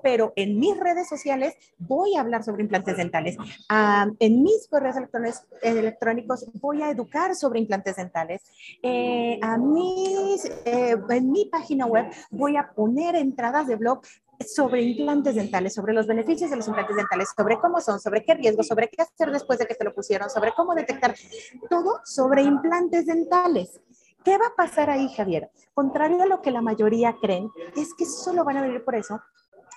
Pero 0.04 0.32
en 0.36 0.60
mis 0.60 0.78
redes 0.78 1.10
sociales 1.10 1.56
voy 1.80 2.16
a 2.16 2.22
hablar 2.22 2.44
sobre 2.44 2.62
implantes 2.62 2.98
dentales. 2.98 3.38
Ah, 3.70 4.08
en 4.20 4.44
mis 4.44 4.68
correos 4.68 4.96
electrónicos 5.62 6.46
voy 6.62 6.84
a 6.84 6.92
educar 6.92 7.36
sobre 7.36 7.60
implantes 7.60 7.96
dentales. 7.96 8.44
Eh, 8.84 9.40
a 9.42 9.58
mis, 9.58 10.46
eh, 10.66 10.96
en 11.10 11.32
mi 11.32 11.46
página 11.46 11.86
web 11.86 12.06
voy 12.30 12.56
a 12.58 12.72
poner 12.72 12.83
entradas 13.16 13.68
de 13.68 13.76
blog 13.76 14.02
sobre 14.46 14.82
implantes 14.82 15.36
dentales, 15.36 15.74
sobre 15.74 15.94
los 15.94 16.08
beneficios 16.08 16.50
de 16.50 16.58
los 16.58 16.68
implantes 16.68 16.96
dentales, 16.96 17.30
sobre 17.36 17.58
cómo 17.60 17.80
son, 17.82 18.00
sobre 18.00 18.24
qué 18.24 18.34
riesgos, 18.34 18.68
sobre 18.68 18.90
qué 18.90 19.02
hacer 19.02 19.32
después 19.32 19.60
de 19.60 19.66
que 19.66 19.76
te 19.76 19.84
lo 19.84 19.94
pusieron, 19.94 20.30
sobre 20.30 20.52
cómo 20.54 20.74
detectar, 20.76 21.16
todo 21.70 22.02
sobre 22.04 22.44
implantes 22.44 23.06
dentales. 23.06 23.80
¿Qué 24.24 24.38
va 24.38 24.48
a 24.48 24.56
pasar 24.56 24.90
ahí, 24.90 25.10
Javier? 25.16 25.52
Contrario 25.74 26.22
a 26.22 26.26
lo 26.26 26.42
que 26.42 26.52
la 26.52 26.62
mayoría 26.62 27.16
creen, 27.22 27.50
es 27.76 27.94
que 27.94 28.06
solo 28.06 28.44
van 28.44 28.58
a 28.58 28.62
venir 28.62 28.84
por 28.84 28.96
eso. 28.96 29.20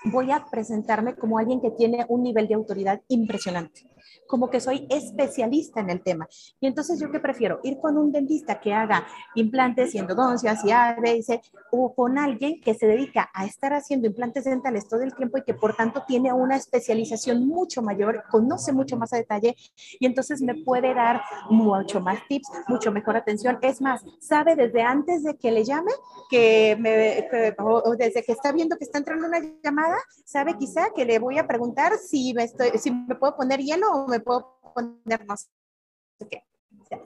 Voy 0.04 0.30
a 0.30 0.44
presentarme 0.50 1.16
como 1.16 1.38
alguien 1.38 1.60
que 1.60 1.70
tiene 1.70 2.06
un 2.08 2.22
nivel 2.22 2.46
de 2.46 2.54
autoridad 2.54 3.00
impresionante 3.08 3.95
como 4.26 4.50
que 4.50 4.60
soy 4.60 4.86
especialista 4.90 5.80
en 5.80 5.90
el 5.90 6.02
tema. 6.02 6.28
Y 6.60 6.66
entonces 6.66 6.98
yo 7.00 7.10
qué 7.10 7.20
prefiero, 7.20 7.60
ir 7.62 7.78
con 7.78 7.96
un 7.96 8.12
dentista 8.12 8.60
que 8.60 8.72
haga 8.72 9.06
implantes 9.34 9.94
y 9.94 9.98
endodoncias 9.98 10.64
y 10.64 10.70
A, 10.70 10.96
y 11.04 11.24
o 11.70 11.94
con 11.94 12.18
alguien 12.18 12.60
que 12.60 12.74
se 12.74 12.86
dedica 12.86 13.30
a 13.34 13.44
estar 13.44 13.72
haciendo 13.72 14.06
implantes 14.06 14.44
dentales 14.44 14.88
todo 14.88 15.02
el 15.02 15.14
tiempo 15.14 15.38
y 15.38 15.42
que 15.42 15.54
por 15.54 15.74
tanto 15.74 16.04
tiene 16.06 16.32
una 16.32 16.56
especialización 16.56 17.46
mucho 17.46 17.82
mayor, 17.82 18.24
conoce 18.30 18.72
mucho 18.72 18.96
más 18.96 19.12
a 19.12 19.16
detalle 19.16 19.56
y 19.98 20.06
entonces 20.06 20.40
me 20.42 20.54
puede 20.54 20.94
dar 20.94 21.22
mucho 21.50 22.00
más 22.00 22.18
tips, 22.28 22.48
mucho 22.68 22.92
mejor 22.92 23.16
atención. 23.16 23.58
Es 23.62 23.80
más, 23.80 24.04
sabe 24.20 24.56
desde 24.56 24.82
antes 24.82 25.22
de 25.22 25.36
que 25.36 25.50
le 25.50 25.64
llame, 25.64 25.92
que 26.30 26.76
me, 26.78 27.54
o, 27.62 27.96
desde 27.96 28.22
que 28.22 28.32
está 28.32 28.52
viendo 28.52 28.76
que 28.76 28.84
está 28.84 28.98
entrando 28.98 29.26
una 29.26 29.40
llamada, 29.62 29.96
sabe 30.24 30.56
quizá 30.58 30.90
que 30.94 31.04
le 31.04 31.18
voy 31.18 31.38
a 31.38 31.46
preguntar 31.46 31.92
si 31.98 32.32
me, 32.34 32.44
estoy, 32.44 32.70
si 32.78 32.90
me 32.90 33.14
puedo 33.14 33.36
poner 33.36 33.60
hielo 33.60 33.86
o 33.96 34.08
me 34.08 34.20
puedo 34.20 34.58
poner 34.74 35.26
más. 35.26 35.50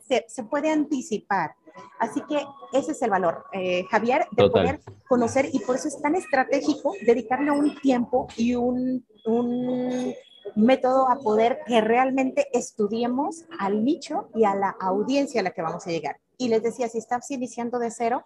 Se, 0.07 0.25
se, 0.29 0.45
puede 0.45 0.71
anticipar. 0.71 1.55
Así 1.99 2.21
que 2.29 2.45
ese 2.73 2.93
es 2.93 3.03
el 3.03 3.11
valor, 3.11 3.45
eh, 3.53 3.85
Javier, 3.91 4.27
de 4.33 4.51
poder 4.51 4.81
conocer 5.09 5.49
y 5.53 5.61
por 5.61 5.77
eso 5.77 5.89
es 5.89 6.01
tan 6.03 6.15
estratégico 6.15 6.93
dedicarle 7.07 7.51
un 7.51 7.75
tiempo 7.81 8.27
y 8.37 8.55
un, 8.55 9.07
un 9.25 10.15
método 10.57 11.09
a 11.09 11.17
poder 11.17 11.61
que 11.67 11.81
realmente 11.81 12.49
estudiemos 12.53 13.45
al 13.59 13.85
nicho 13.85 14.29
y 14.35 14.45
a 14.45 14.55
la 14.55 14.77
audiencia 14.81 15.41
a 15.41 15.45
la 15.45 15.53
que 15.53 15.63
vamos 15.63 15.87
a 15.87 15.91
llegar. 15.91 16.19
Y 16.37 16.49
les 16.49 16.63
decía, 16.63 16.89
si 16.89 16.99
estás 16.99 17.31
iniciando 17.31 17.79
de 17.79 17.91
cero, 17.91 18.25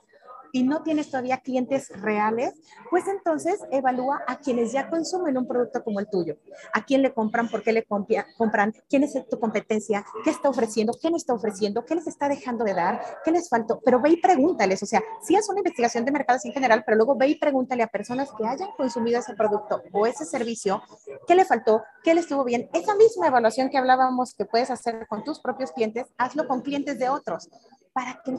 y 0.54 0.62
no 0.62 0.84
tienes 0.84 1.10
todavía 1.10 1.38
clientes 1.38 1.88
reales, 2.00 2.54
pues 2.88 3.08
entonces 3.08 3.58
evalúa 3.72 4.22
a 4.28 4.38
quienes 4.38 4.70
ya 4.70 4.88
consumen 4.88 5.36
un 5.36 5.48
producto 5.48 5.82
como 5.82 5.98
el 5.98 6.08
tuyo, 6.08 6.36
a 6.72 6.84
quién 6.84 7.02
le 7.02 7.12
compran, 7.12 7.48
por 7.48 7.64
qué 7.64 7.72
le 7.72 7.84
compran, 7.84 8.72
quién 8.88 9.02
es 9.02 9.14
tu 9.28 9.40
competencia, 9.40 10.06
qué 10.22 10.30
está 10.30 10.48
ofreciendo, 10.48 10.92
qué 11.02 11.10
no 11.10 11.16
está 11.16 11.34
ofreciendo, 11.34 11.84
qué 11.84 11.96
les 11.96 12.06
está 12.06 12.28
dejando 12.28 12.64
de 12.64 12.72
dar, 12.72 13.02
qué 13.24 13.32
les 13.32 13.48
faltó, 13.48 13.80
pero 13.84 14.00
ve 14.00 14.10
y 14.10 14.16
pregúntales, 14.16 14.80
o 14.80 14.86
sea, 14.86 15.02
si 15.22 15.34
es 15.34 15.48
una 15.48 15.58
investigación 15.58 16.04
de 16.04 16.12
mercados 16.12 16.44
en 16.44 16.52
general, 16.52 16.84
pero 16.86 16.98
luego 16.98 17.16
ve 17.16 17.26
y 17.26 17.34
pregúntale 17.34 17.82
a 17.82 17.88
personas 17.88 18.30
que 18.38 18.46
hayan 18.46 18.70
consumido 18.76 19.18
ese 19.18 19.34
producto 19.34 19.82
o 19.90 20.06
ese 20.06 20.24
servicio, 20.24 20.80
qué 21.26 21.34
le 21.34 21.44
faltó, 21.44 21.82
qué 22.04 22.14
le 22.14 22.20
estuvo 22.20 22.44
bien. 22.44 22.70
Esa 22.72 22.94
misma 22.94 23.26
evaluación 23.26 23.70
que 23.70 23.78
hablábamos 23.78 24.34
que 24.34 24.44
puedes 24.44 24.70
hacer 24.70 25.04
con 25.08 25.24
tus 25.24 25.40
propios 25.40 25.72
clientes, 25.72 26.06
hazlo 26.16 26.46
con 26.46 26.60
clientes 26.60 26.96
de 27.00 27.08
otros 27.08 27.48
para 27.94 28.20
que 28.22 28.32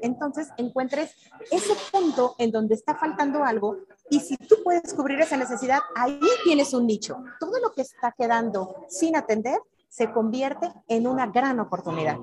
entonces 0.00 0.48
encuentres 0.56 1.14
ese 1.50 1.74
punto 1.92 2.34
en 2.38 2.50
donde 2.50 2.74
está 2.74 2.96
faltando 2.96 3.44
algo 3.44 3.76
y 4.10 4.18
si 4.20 4.36
tú 4.36 4.56
puedes 4.64 4.94
cubrir 4.94 5.20
esa 5.20 5.36
necesidad, 5.36 5.80
ahí 5.94 6.18
tienes 6.44 6.72
un 6.72 6.86
nicho. 6.86 7.22
Todo 7.38 7.60
lo 7.60 7.72
que 7.72 7.82
está 7.82 8.14
quedando 8.18 8.86
sin 8.88 9.14
atender 9.14 9.60
se 9.88 10.10
convierte 10.10 10.68
en 10.88 11.06
una 11.06 11.26
gran 11.26 11.60
oportunidad. 11.60 12.16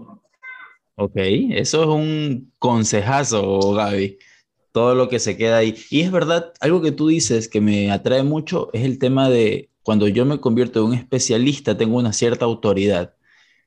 Ok, 0.95 1.13
eso 1.15 1.83
es 1.83 1.87
un 1.87 2.51
consejazo, 2.57 3.73
Gaby. 3.73 4.17
Todo 4.71 4.95
lo 4.95 5.07
que 5.07 5.19
se 5.19 5.37
queda 5.37 5.57
ahí. 5.57 5.75
Y 5.91 6.01
es 6.01 6.11
verdad, 6.11 6.53
algo 6.59 6.81
que 6.81 6.91
tú 6.91 7.07
dices 7.07 7.47
que 7.47 7.61
me 7.61 7.91
atrae 7.91 8.23
mucho 8.23 8.69
es 8.73 8.83
el 8.83 8.97
tema 8.97 9.29
de 9.29 9.69
cuando 9.83 10.07
yo 10.07 10.25
me 10.25 10.39
convierto 10.39 10.79
en 10.79 10.85
un 10.87 10.93
especialista, 10.95 11.77
tengo 11.77 11.97
una 11.97 12.13
cierta 12.13 12.45
autoridad. 12.45 13.13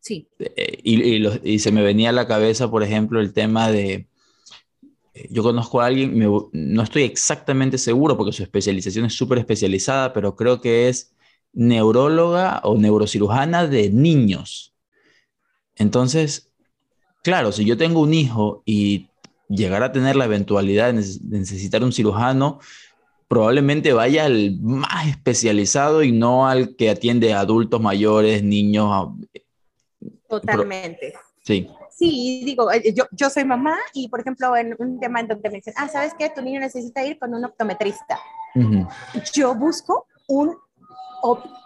Sí. 0.03 0.29
Eh, 0.41 0.81
y, 0.83 1.59
se 1.61 1.71
me 1.71 1.83
venía 1.83 2.11
a 2.11 2.13
la 2.13 2.27
cabeza, 2.27 2.69
por 2.69 2.83
ejemplo, 2.83 3.21
el 3.21 3.33
tema 3.33 3.71
de, 3.71 4.09
eh, 5.15 5.29
yo 5.31 5.45
conozco 5.45 5.81
a 5.81 5.87
alguien, 5.87 6.19
no 6.19 6.83
estoy 6.83 7.05
exactamente 7.05 7.79
seguro 7.79 8.17
porque 8.17 8.33
su 8.33 8.43
especialización 8.43 9.05
es 9.05 9.15
súper 9.15 9.39
especializada, 9.39 10.13
pero 10.13 10.35
creo 10.35 10.61
que 10.61 10.89
es 10.89 11.15
neuróloga 11.53 12.61
o 12.65 12.77
neurocirujana 12.77 13.69
de 13.69 13.91
niños. 13.91 14.75
Entonces, 15.77 16.51
claro, 17.23 17.53
si 17.53 17.65
yo 17.65 17.77
tengo 17.77 18.01
un 18.01 18.13
hijo 18.13 18.65
y 18.67 19.09
llegar 19.49 19.85
a 19.85 19.93
tener 19.93 20.17
la 20.17 20.25
eventualidad 20.25 20.93
de 20.93 21.39
necesitar 21.39 21.85
un 21.85 21.93
cirujano, 21.93 22.59
probablemente 23.29 23.93
vaya 23.93 24.25
al 24.25 24.59
más 24.61 25.07
especializado 25.07 26.03
y 26.03 26.11
no 26.11 26.49
al 26.49 26.75
que 26.75 26.91
atiende 26.91 27.33
a 27.35 27.41
adultos 27.41 27.81
mayores, 27.81 28.43
niños, 28.43 29.13
Totalmente. 30.41 31.13
Sí. 31.43 31.69
Sí, 31.91 32.43
digo, 32.45 32.73
eh, 32.73 32.93
yo, 32.95 33.05
yo 33.11 33.29
soy 33.29 33.45
mamá 33.45 33.77
y, 33.93 34.09
por 34.09 34.21
ejemplo, 34.21 34.57
en 34.57 34.75
un 34.79 34.99
tema 34.99 35.21
en 35.21 35.29
donde 35.29 35.51
me 35.51 35.57
dicen, 35.57 35.75
ah, 35.77 35.89
¿sabes 35.89 36.15
qué? 36.19 36.31
Tu 36.31 36.41
niño 36.41 36.61
necesita 36.61 37.05
ir 37.05 37.19
con 37.19 37.35
un 37.35 37.45
optometrista. 37.45 38.19
Yo 39.35 39.55
busco 39.55 40.07
un 40.29 40.57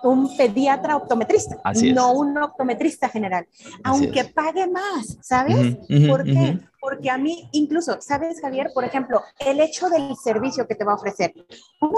un 0.02 0.37
pediatra 0.37 0.96
optometrista, 0.96 1.56
no 1.94 2.12
un 2.12 2.37
optometrista 2.37 3.08
general, 3.08 3.46
aunque 3.85 4.25
pague 4.25 4.66
más, 4.66 5.16
¿sabes? 5.23 5.78
¿Por 6.06 6.25
qué? 6.25 6.58
Porque 6.78 7.08
a 7.08 7.16
mí, 7.16 7.49
incluso, 7.52 7.96
¿sabes, 8.00 8.38
Javier? 8.40 8.70
Por 8.75 8.85
ejemplo, 8.85 9.23
el 9.38 9.61
hecho 9.61 9.88
del 9.88 10.14
servicio 10.23 10.66
que 10.66 10.75
te 10.75 10.85
va 10.85 10.92
a 10.92 10.96
ofrecer. 10.96 11.32
Un 11.80 11.90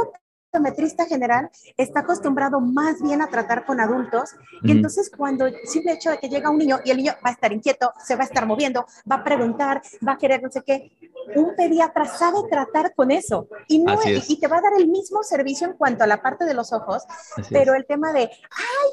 optometrista 0.49 1.05
general 1.07 1.51
está 1.77 2.01
acostumbrado 2.01 2.61
más 2.61 3.03
bien 3.03 3.21
a 3.21 3.29
tratar 3.29 3.67
con 3.67 3.81
adultos 3.81 4.31
y 4.63 4.73
entonces 4.73 5.11
cuando 5.15 5.47
simple 5.65 5.93
hecho 5.93 6.11
de 6.11 6.19
que 6.19 6.29
llega 6.29 6.51
un 6.51 6.59
niño 6.59 6.81
y 6.85 6.91
el 6.91 6.97
niño 6.97 7.13
va 7.25 7.31
a 7.31 7.33
estar 7.33 7.53
inquieto, 7.53 7.93
se 8.03 8.17
va 8.17 8.23
a 8.23 8.27
estar 8.27 8.47
moviendo, 8.47 8.87
va 9.11 9.17
a 9.17 9.25
preguntar, 9.25 9.83
va 10.07 10.13
a 10.13 10.19
querer 10.19 10.43
no 10.43 10.51
sé 10.51 10.63
qué, 10.63 10.91
un 11.37 11.55
pediatra 11.55 12.07
sabe 12.07 12.39
tratar 12.51 12.95
con 12.95 13.11
eso 13.11 13.47
y, 13.67 13.81
no, 13.81 13.99
y, 14.05 14.41
te 14.41 14.47
va 14.47 14.59
a 14.59 14.61
dar 14.63 14.73
el 14.79 14.89
mismo 14.89 15.23
servicio 15.23 15.67
en 15.67 15.75
cuanto 15.75 16.05
a 16.05 16.07
la 16.07 16.23
parte 16.23 16.47
de 16.47 16.55
los 16.55 16.73
ojos, 16.73 17.05
pero 17.51 17.75
el 17.75 17.87
tema 17.87 18.13
de, 18.13 18.31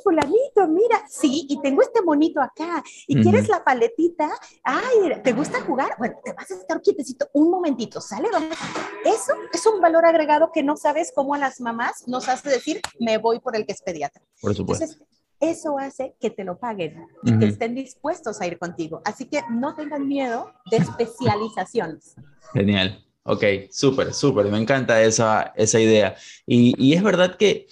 fulanito, 0.05 0.67
mira, 0.69 1.03
sí, 1.09 1.47
y 1.49 1.59
tengo 1.61 1.81
este 1.81 2.03
monito 2.03 2.39
acá, 2.39 2.83
y 3.07 3.19
quieres 3.21 3.49
la 3.49 3.63
paletita, 3.63 4.29
ay, 4.63 5.19
¿te 5.23 5.33
gusta 5.33 5.61
jugar? 5.61 5.95
Bueno, 5.97 6.15
te 6.23 6.31
vas 6.31 6.49
a 6.51 6.53
estar 6.53 6.79
quietecito 6.79 7.27
un 7.33 7.49
momentito, 7.49 7.99
¿sale? 7.99 8.27
Eso 9.03 9.33
es 9.51 9.65
un 9.65 9.81
valor 9.81 10.05
agregado 10.05 10.51
que 10.53 10.61
no 10.61 10.77
sabes 10.77 11.11
cómo 11.13 11.33
a 11.33 11.39
las 11.39 11.59
mamás 11.59 12.07
nos 12.07 12.29
hace 12.29 12.51
decir, 12.51 12.81
me 12.99 13.17
voy 13.17 13.39
por 13.39 13.55
el 13.55 13.65
que 13.65 13.71
es 13.71 13.81
pediatra. 13.81 14.21
Por 14.39 14.53
supuesto. 14.53 14.85
Entonces, 14.85 15.07
eso 15.39 15.79
hace 15.79 16.15
que 16.19 16.29
te 16.29 16.43
lo 16.43 16.59
paguen 16.59 17.07
y 17.23 17.37
que 17.39 17.47
estén 17.47 17.73
dispuestos 17.73 18.39
a 18.41 18.47
ir 18.47 18.59
contigo. 18.59 19.01
Así 19.05 19.25
que 19.25 19.41
no 19.49 19.75
tengan 19.75 20.07
miedo 20.07 20.53
de 20.69 20.77
especializaciones. 20.77 22.15
Genial. 22.53 23.03
Ok, 23.23 23.43
súper, 23.71 24.13
súper. 24.13 24.45
Me 24.45 24.59
encanta 24.59 25.01
esa, 25.01 25.51
esa 25.55 25.79
idea. 25.79 26.15
Y, 26.45 26.75
y 26.77 26.93
es 26.93 27.01
verdad 27.01 27.37
que 27.37 27.67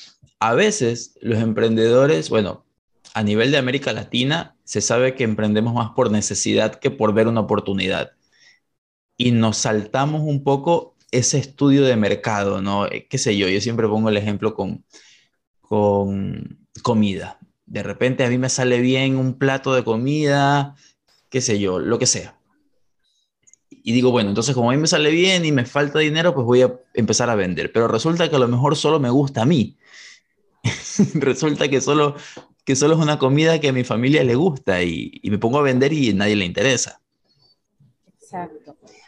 a 0.49 0.53
veces 0.53 1.17
los 1.21 1.39
emprendedores, 1.39 2.29
bueno, 2.29 2.65
a 3.13 3.23
nivel 3.23 3.51
de 3.51 3.57
América 3.57 3.93
Latina, 3.93 4.55
se 4.63 4.81
sabe 4.81 5.15
que 5.15 5.23
emprendemos 5.23 5.73
más 5.73 5.91
por 5.91 6.11
necesidad 6.11 6.75
que 6.75 6.91
por 6.91 7.13
ver 7.13 7.27
una 7.27 7.41
oportunidad. 7.41 8.11
Y 9.17 9.31
nos 9.31 9.57
saltamos 9.57 10.21
un 10.21 10.43
poco 10.43 10.95
ese 11.11 11.37
estudio 11.37 11.83
de 11.83 11.95
mercado, 11.95 12.61
¿no? 12.61 12.87
Eh, 12.87 13.07
¿Qué 13.09 13.17
sé 13.17 13.37
yo? 13.37 13.47
Yo 13.47 13.61
siempre 13.61 13.87
pongo 13.87 14.09
el 14.09 14.17
ejemplo 14.17 14.55
con, 14.55 14.83
con 15.61 16.67
comida 16.81 17.39
de 17.73 17.81
repente 17.81 18.23
a 18.23 18.29
mí 18.29 18.37
me 18.37 18.49
sale 18.49 18.79
bien 18.81 19.17
un 19.17 19.33
plato 19.33 19.73
de 19.73 19.83
comida, 19.83 20.75
qué 21.29 21.41
sé 21.41 21.59
yo, 21.59 21.79
lo 21.79 21.97
que 21.97 22.05
sea. 22.05 22.37
Y 23.69 23.93
digo, 23.93 24.11
bueno, 24.11 24.29
entonces 24.29 24.53
como 24.53 24.69
a 24.69 24.73
mí 24.75 24.79
me 24.79 24.87
sale 24.87 25.09
bien 25.09 25.43
y 25.43 25.51
me 25.51 25.65
falta 25.65 25.97
dinero, 25.97 26.35
pues 26.35 26.45
voy 26.45 26.61
a 26.61 26.73
empezar 26.93 27.31
a 27.31 27.35
vender. 27.35 27.71
Pero 27.73 27.87
resulta 27.87 28.29
que 28.29 28.35
a 28.35 28.39
lo 28.39 28.47
mejor 28.47 28.75
solo 28.75 28.99
me 28.99 29.09
gusta 29.09 29.41
a 29.41 29.45
mí. 29.45 29.75
resulta 31.15 31.69
que 31.69 31.81
solo, 31.81 32.15
que 32.65 32.75
solo 32.75 32.95
es 32.95 32.99
una 33.01 33.19
comida 33.19 33.59
que 33.59 33.69
a 33.69 33.73
mi 33.73 33.83
familia 33.83 34.23
le 34.23 34.35
gusta 34.35 34.83
y, 34.83 35.19
y 35.21 35.31
me 35.31 35.37
pongo 35.37 35.59
a 35.59 35.63
vender 35.63 35.93
y 35.93 36.13
nadie 36.13 36.35
le 36.35 36.45
interesa. 36.45 37.02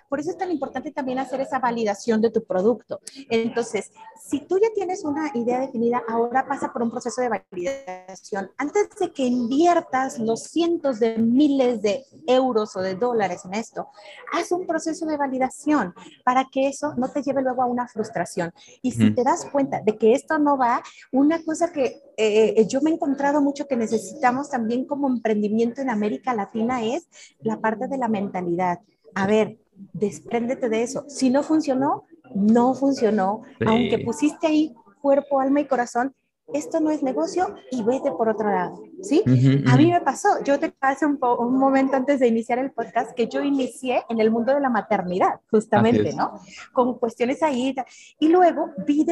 Por 0.10 0.20
eso 0.20 0.32
es 0.32 0.38
tan 0.38 0.52
importante 0.52 0.92
también 0.92 1.20
hacer 1.20 1.42
esa 1.42 1.60
validación 1.60 2.22
de 2.22 2.32
tu 2.32 2.44
producto. 2.44 3.00
Entonces, 3.30 3.92
si 4.22 4.42
tú 4.42 4.60
ya 4.60 4.70
tienes 4.74 5.04
una 5.04 5.32
idea 5.34 5.60
definida, 5.60 6.04
ahora 6.08 6.48
pasa 6.48 6.72
por 6.72 6.84
un 6.84 6.92
proceso 6.92 7.22
de 7.22 7.30
validación. 7.30 8.52
Antes 8.58 8.90
de 9.00 9.12
que 9.12 9.24
inviertas 9.24 10.20
los 10.20 10.44
cientos 10.44 11.00
de 11.00 11.18
miles 11.18 11.82
de 11.82 12.06
euros 12.28 12.76
o 12.76 12.82
de 12.82 12.96
dólares 12.96 13.44
en 13.46 13.54
esto, 13.54 13.88
haz 14.34 14.52
un 14.52 14.66
proceso 14.66 15.06
de 15.06 15.18
validación 15.18 15.94
para 16.24 16.46
que 16.52 16.68
eso 16.68 16.94
no 16.96 17.10
te 17.10 17.22
lleve 17.22 17.42
luego 17.42 17.64
a 17.64 17.66
una 17.66 17.88
frustración. 17.88 18.54
Y 18.82 18.92
si 18.92 19.12
te 19.12 19.24
das 19.24 19.46
cuenta 19.46 19.82
de 19.82 19.98
que 19.98 20.14
esto 20.14 20.38
no 20.38 20.58
va, 20.58 20.82
una 21.12 21.44
cosa 21.44 21.72
que 21.72 22.02
eh, 22.18 22.66
yo 22.68 22.82
me 22.82 22.90
he 22.90 22.94
encontrado 22.94 23.42
mucho 23.42 23.68
que 23.68 23.76
necesitamos 23.76 24.50
también 24.50 24.86
como 24.86 25.08
emprendimiento 25.08 25.82
en 25.82 25.90
América 25.90 26.34
Latina 26.34 26.84
es 26.84 27.08
la 27.40 27.60
parte 27.60 27.88
de 27.88 27.98
la 27.98 28.08
mentalidad. 28.08 28.80
A 29.14 29.28
ver, 29.28 29.58
despréndete 29.94 30.70
de 30.70 30.84
eso. 30.84 31.06
Si 31.08 31.30
no 31.30 31.44
funcionó, 31.44 32.06
no 32.34 32.74
funcionó. 32.74 33.44
Aunque 33.66 34.00
pusiste 34.00 34.48
ahí 34.48 34.74
cuerpo, 35.02 35.40
alma 35.40 35.62
y 35.62 35.68
corazón, 35.68 36.16
esto 36.54 36.80
no 36.80 36.92
es 36.92 37.02
negocio 37.02 37.56
y 37.72 37.84
vete 37.84 38.12
por 38.12 38.30
otro 38.30 38.50
lado, 38.50 38.82
¿sí? 39.02 39.24
A 39.68 39.78
mí 39.78 39.92
me 39.92 40.02
pasó, 40.02 40.44
yo 40.44 40.60
te 40.60 40.72
pasé 40.72 41.06
un, 41.06 41.18
un, 41.22 41.58
momento 41.58 41.96
antes 41.96 42.20
de 42.20 42.28
iniciar 42.28 42.60
el 42.60 42.72
podcast 42.72 43.12
que 43.16 43.28
yo 43.28 43.42
inicié 43.42 44.04
en 44.10 44.20
el 44.20 44.30
mundo 44.30 44.54
de 44.54 44.60
la 44.60 44.70
maternidad, 44.70 45.40
justamente, 45.50 46.14
¿no? 46.14 46.40
Con 46.72 47.00
cuestiones 47.00 47.42
ahí, 47.42 47.76
y 48.20 48.28
luego 48.28 48.72
vi 48.86 49.06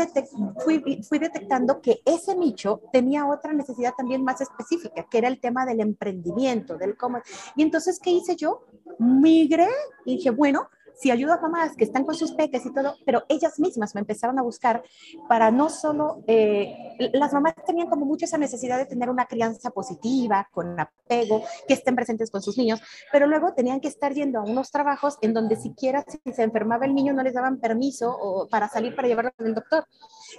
fui, 0.63 1.03
fui 1.03 1.19
detectando 1.19 1.81
que 1.81 2.01
ese 2.05 2.35
nicho 2.35 2.81
tenía 2.91 3.25
otra 3.25 3.53
necesidad 3.53 3.93
también 3.97 4.23
más 4.23 4.41
específica, 4.41 5.05
que 5.09 5.17
era 5.17 5.27
el 5.27 5.39
tema 5.39 5.65
del 5.65 5.79
emprendimiento, 5.79 6.77
del 6.77 6.95
cómo. 6.95 7.19
Y 7.55 7.63
entonces, 7.63 7.99
¿qué 7.99 8.11
hice 8.11 8.35
yo? 8.35 8.65
Migré 8.99 9.67
y 10.05 10.17
dije, 10.17 10.29
bueno, 10.29 10.69
si 10.95 11.11
ayudo 11.11 11.33
a 11.33 11.41
mamás 11.41 11.75
que 11.75 11.83
están 11.83 12.05
con 12.05 12.15
sus 12.15 12.33
peques 12.33 12.65
y 12.65 12.73
todo, 12.73 12.95
pero 13.05 13.23
ellas 13.29 13.59
mismas 13.59 13.95
me 13.95 14.01
empezaron 14.01 14.39
a 14.39 14.41
buscar 14.41 14.83
para 15.27 15.51
no 15.51 15.69
solo, 15.69 16.23
eh, 16.27 16.75
las 17.13 17.33
mamás 17.33 17.55
tenían 17.65 17.89
como 17.89 18.05
mucho 18.05 18.25
esa 18.25 18.37
necesidad 18.37 18.77
de 18.77 18.85
tener 18.85 19.09
una 19.09 19.25
crianza 19.25 19.71
positiva, 19.71 20.47
con 20.51 20.79
apego, 20.79 21.43
que 21.67 21.73
estén 21.73 21.95
presentes 21.95 22.31
con 22.31 22.41
sus 22.41 22.57
niños, 22.57 22.81
pero 23.11 23.27
luego 23.27 23.53
tenían 23.53 23.79
que 23.79 23.87
estar 23.87 24.13
yendo 24.13 24.39
a 24.39 24.43
unos 24.43 24.71
trabajos 24.71 25.17
en 25.21 25.33
donde 25.33 25.55
siquiera 25.55 26.05
si 26.07 26.19
se 26.31 26.43
enfermaba 26.43 26.85
el 26.85 26.95
niño 26.95 27.13
no 27.13 27.23
les 27.23 27.33
daban 27.33 27.59
permiso 27.59 28.15
o 28.15 28.47
para 28.47 28.69
salir 28.69 28.95
para 28.95 29.07
llevarlo 29.07 29.31
al 29.37 29.55
doctor. 29.55 29.85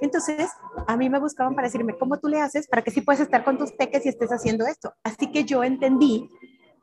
Entonces, 0.01 0.51
a 0.87 0.97
mí 0.97 1.09
me 1.09 1.21
buscaban 1.21 1.55
para 1.55 1.69
decirme, 1.69 1.97
¿cómo 1.99 2.19
tú 2.19 2.29
le 2.29 2.41
haces 2.41 2.67
para 2.67 2.83
que 2.83 2.91
sí 2.91 3.01
puedes 3.01 3.21
estar 3.21 3.45
con 3.45 3.59
tus 3.59 3.73
peques 3.73 4.05
y 4.07 4.09
estés 4.09 4.31
haciendo 4.31 4.67
esto? 4.67 4.95
Así 5.03 5.31
que 5.31 5.45
yo 5.45 5.63
entendí 5.63 6.29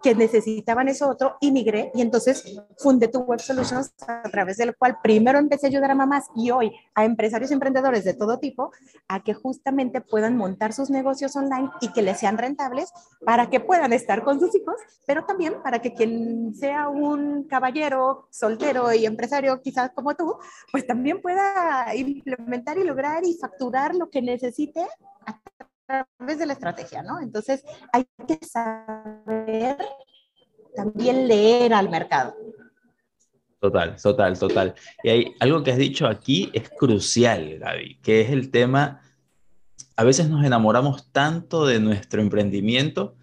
que 0.02 0.16
necesitaban 0.16 0.88
eso 0.88 1.10
otro 1.10 1.38
y 1.40 1.52
migré 1.52 1.92
y 1.94 2.02
entonces 2.02 2.62
fundé 2.78 3.08
tu 3.08 3.20
Web 3.20 3.40
Solutions 3.40 3.94
a 4.08 4.24
través 4.24 4.58
del 4.58 4.76
cual 4.76 4.98
primero 5.02 5.40
empecé 5.40 5.68
a 5.68 5.70
ayudar 5.70 5.92
a 5.92 5.96
mamás 5.96 6.28
y 6.36 6.52
hoy 6.52 6.72
a 6.96 7.06
empresarios 7.06 7.52
y 7.52 7.54
emprendedores 7.54 8.04
de 8.04 8.14
todo 8.14 8.40
tipo 8.40 8.72
a 9.08 9.24
que 9.24 9.34
justamente 9.34 10.02
puedan 10.02 10.38
montar 10.38 10.74
sus 10.74 10.90
negocios 10.90 11.36
online 11.36 11.70
y 11.82 11.92
que 11.92 12.02
les 12.02 12.20
sean 12.20 12.38
rentables 12.38 12.92
para 13.26 13.50
que 13.50 13.60
puedan 13.60 13.94
estar 13.94 14.24
con 14.24 14.40
sus 14.40 14.56
hijos, 14.56 14.76
pero 15.06 15.26
también 15.26 15.62
para 15.64 15.80
que 15.80 15.94
quien 15.94 16.54
sea 16.56 16.90
un 16.90 17.44
caballero 17.44 18.28
soltero 18.32 18.94
y 18.94 19.06
empresario 19.06 19.62
quizás 19.62 19.92
como 19.92 20.16
tú, 20.16 20.36
pues 20.72 20.86
también 20.88 21.22
pueda 21.22 21.96
implementar 21.96 22.78
y 22.78 22.84
lograr 22.84 23.24
y 23.26 23.36
facturar 23.36 23.96
lo 23.96 24.10
que 24.10 24.22
necesite 24.22 24.86
través 26.18 26.40
de 26.40 26.46
la 26.46 26.54
estrategia, 26.54 27.04
¿no? 27.04 27.20
Entonces 27.20 27.64
hay 27.92 28.06
que 28.28 28.40
saber 28.46 29.78
también 30.76 31.28
leer 31.28 31.74
al 31.74 31.90
mercado. 31.90 32.36
Total, 33.60 33.96
total, 34.02 34.40
total. 34.40 34.76
Y 35.04 35.10
hay 35.10 35.36
algo 35.40 35.64
que 35.64 35.72
has 35.72 35.78
dicho 35.78 36.08
aquí 36.08 36.50
es 36.54 36.70
crucial, 36.70 37.60
Gaby, 37.60 38.00
que 38.02 38.22
es 38.22 38.32
el 38.32 38.50
tema, 38.50 39.02
a 39.96 40.04
veces 40.04 40.30
nos 40.30 40.44
enamoramos 40.44 41.12
tanto 41.12 41.68
de 41.68 41.80
nuestro 41.80 42.22
emprendimiento 42.22 43.16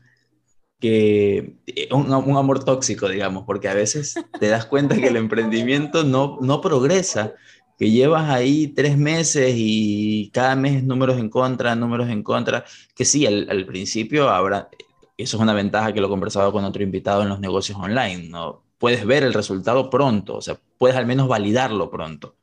que 0.79 1.57
eh, 1.67 1.89
un, 1.91 2.13
un, 2.13 2.37
amor 2.37 2.65
tóxico, 2.65 3.09
digamos, 3.09 3.45
porque 3.47 3.69
a 3.69 3.75
veces 3.75 4.15
te 4.39 4.47
das 4.47 4.65
cuenta 4.67 4.95
que 4.95 5.09
el 5.09 5.17
emprendimiento 5.27 6.05
no, 6.05 6.39
no 6.41 6.61
progresa 6.61 7.35
que 7.79 7.91
llevas 7.91 8.29
ahí 8.29 8.67
tres 8.67 8.99
meses 8.99 9.55
y 9.57 10.31
cada 10.35 10.57
mes 10.57 10.83
números 10.83 11.17
en 11.19 11.31
contra, 11.31 11.77
números 11.77 12.09
en 12.09 12.25
contra, 12.25 12.65
que 12.95 13.05
sí, 13.05 13.25
al, 13.25 13.65
principio 13.67 14.29
habrá, 14.29 14.69
eso 15.17 15.37
es 15.37 15.41
una 15.43 15.55
ventaja 15.55 15.93
que 15.93 16.01
lo 16.01 16.09
conversaba 16.09 16.51
con 16.51 16.65
otro 16.65 16.83
invitado 16.83 17.23
en 17.23 17.29
los 17.29 17.39
negocios 17.39 17.79
online, 17.79 18.29
¿no? 18.29 18.65
Puedes 18.79 19.07
ver 19.07 19.23
el 19.23 19.33
resultado 19.33 19.91
pronto, 19.91 20.37
o 20.37 20.43
sea, 20.43 20.59
puedes 20.77 20.97
al 20.97 21.07
menos 21.07 21.29
validarlo 21.29 21.89
pronto. 21.89 22.37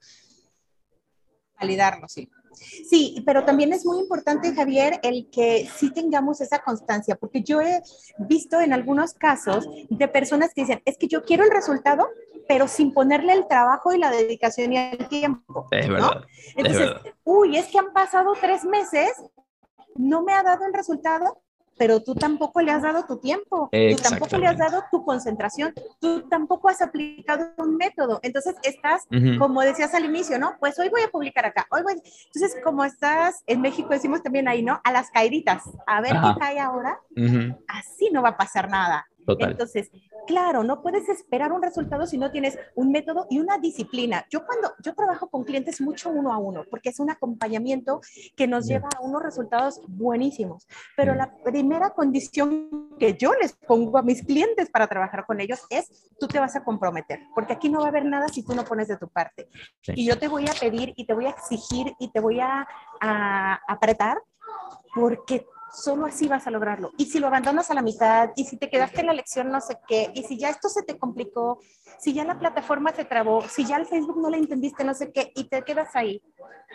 Validarlo, 1.60 2.08
sí. 2.08 2.30
Sí, 2.56 3.22
pero 3.26 3.44
también 3.44 3.74
es 3.74 3.86
muy 3.86 4.00
importante, 4.00 4.54
Javier, 4.54 5.00
el 5.04 5.30
que 5.30 5.70
sí 5.76 5.92
tengamos 5.92 6.42
esa 6.42 6.60
constancia, 6.60 7.16
porque 7.16 7.42
yo 7.44 7.62
he 7.62 7.82
visto 8.20 8.60
en 8.60 8.74
algunos 8.74 9.14
casos 9.14 9.68
de 9.90 10.08
personas 10.08 10.54
que 10.54 10.62
dicen, 10.62 10.82
es 10.86 10.98
que 10.98 11.08
yo 11.08 11.24
quiero 11.24 11.44
el 11.44 11.52
resultado, 11.52 12.08
pero 12.48 12.68
sin 12.68 12.94
ponerle 12.94 13.34
el 13.34 13.48
trabajo 13.48 13.94
y 13.94 13.98
la 13.98 14.12
dedicación 14.12 14.74
y 14.74 14.78
el 14.78 15.08
tiempo. 15.08 15.68
Es 15.72 15.90
verdad. 15.90 16.24
Entonces, 16.56 16.92
uy, 17.24 17.58
es 17.58 17.68
que 17.68 17.80
han 17.80 17.92
pasado 17.94 18.34
tres 18.40 18.64
meses, 18.64 19.12
no 19.96 20.24
me 20.24 20.34
ha 20.34 20.44
dado 20.44 20.66
el 20.66 20.74
resultado, 20.74 21.42
pero 21.78 22.02
tú 22.02 22.16
tampoco 22.16 22.62
le 22.62 22.72
has 22.72 22.84
dado 22.84 23.06
tu 23.06 23.18
tiempo, 23.18 23.70
tú 23.72 23.96
tampoco 24.02 24.38
le 24.38 24.48
has 24.48 24.58
dado 24.58 24.84
tu 24.92 25.04
concentración, 25.04 25.74
tú 26.00 26.28
tampoco 26.30 26.70
has 26.70 26.82
aplicado 26.82 27.52
un 27.58 27.78
método. 27.78 28.20
Entonces 28.24 28.56
estás, 28.64 29.08
como 29.40 29.62
decías 29.62 29.94
al 29.94 30.06
inicio, 30.06 30.40
¿no? 30.40 30.56
Pues 30.60 30.78
hoy 30.80 30.90
voy 30.90 31.02
a 31.02 31.10
publicar 31.10 31.46
acá, 31.46 31.68
hoy 31.72 31.84
voy. 31.84 31.94
Entonces, 31.94 32.58
como 32.64 32.84
estás 32.84 33.44
en 33.48 33.62
México, 33.62 33.90
decimos 33.90 34.24
también 34.24 34.48
ahí, 34.48 34.64
¿no? 34.64 34.80
A 34.84 34.92
las 34.92 35.10
caíditas, 35.12 35.64
a 35.88 36.02
ver 36.02 36.14
qué 36.14 36.40
cae 36.40 36.60
ahora, 36.60 37.00
así 37.68 38.10
no 38.12 38.22
va 38.22 38.30
a 38.30 38.38
pasar 38.38 38.70
nada. 38.70 39.08
Entonces, 39.28 39.92
claro, 40.28 40.64
no 40.64 40.82
puedes 40.82 41.08
esperar 41.10 41.52
un 41.52 41.62
resultado 41.62 42.06
si 42.06 42.18
no 42.18 42.32
tienes 42.32 42.58
un 42.76 42.92
método 42.92 43.28
y 43.30 43.40
una 43.40 43.58
disciplina. 43.58 44.26
Yo 44.30 44.46
cuando 44.46 44.74
yo 44.84 44.94
trabajo 44.94 45.30
con 45.30 45.44
clientes 45.44 45.82
mucho 45.82 46.10
uno 46.10 46.34
a 46.34 46.38
uno, 46.38 46.64
porque 46.70 46.90
es 46.90 47.00
un 47.00 47.10
acompañamiento 47.10 48.02
que 48.36 48.48
nos 48.48 48.68
lleva 48.68 48.90
a 48.98 49.02
unos 49.02 49.24
resultados 49.24 49.82
buenísimos. 49.88 50.68
Pero 50.96 51.16
la 51.16 51.36
primera 51.44 51.92
condición 51.92 52.90
que 53.00 53.14
yo 53.14 53.34
les 53.34 53.54
pongo 53.54 53.98
a 53.98 54.04
mis 54.04 54.24
clientes 54.24 54.70
para 54.70 54.88
trabajar 54.88 55.26
con 55.26 55.40
ellos 55.42 55.62
es 55.70 56.12
tú 56.20 56.28
te 56.28 56.40
vas 56.40 56.56
a 56.56 56.64
comprometer, 56.64 57.20
porque 57.34 57.54
aquí 57.54 57.70
no 57.70 57.80
va 57.80 57.86
a 57.86 57.90
haber 57.90 58.06
nada 58.06 58.28
si 58.28 58.44
tú 58.44 58.56
no 58.56 58.64
pones 58.64 58.88
de 58.88 58.98
tu 58.98 59.08
parte. 59.08 59.48
Y 59.88 60.06
yo 60.06 60.18
te 60.18 60.28
voy 60.28 60.46
a 60.48 60.54
pedir 60.60 60.94
y 60.96 61.06
te 61.06 61.14
voy 61.14 61.26
a 61.26 61.32
exigir 61.32 61.94
y 62.00 62.12
te 62.12 62.20
voy 62.20 62.40
a, 62.40 62.68
a 63.02 63.60
apretar 63.68 64.18
porque 64.94 65.46
solo 65.76 66.06
así 66.06 66.28
vas 66.28 66.48
a 66.48 66.52
lograrlo. 66.52 66.92
Y 66.98 67.06
si 67.06 67.20
lo 67.20 67.28
abandonas 67.28 67.70
a 67.70 67.74
la 67.74 67.82
mitad, 67.82 68.30
y 68.36 68.46
si 68.46 68.58
te 68.58 68.70
quedaste 68.70 69.02
en 69.02 69.08
la 69.08 69.14
lección 69.14 69.52
no 69.52 69.62
sé 69.62 69.78
qué, 69.88 70.12
y 70.14 70.24
si 70.24 70.38
ya 70.38 70.50
esto 70.50 70.70
se 70.70 70.84
te 70.84 70.98
complicó, 70.98 71.60
si 72.00 72.14
ya 72.14 72.24
la 72.24 72.40
plataforma 72.40 72.94
se 72.94 73.06
trabó, 73.06 73.42
si 73.48 73.66
ya 73.66 73.78
el 73.78 73.86
Facebook 73.86 74.22
no 74.22 74.30
le 74.30 74.38
entendiste 74.38 74.84
no 74.84 74.94
sé 74.94 75.12
qué, 75.12 75.32
y 75.36 75.46
te 75.46 75.64
quedas 75.64 75.96
ahí, 75.96 76.22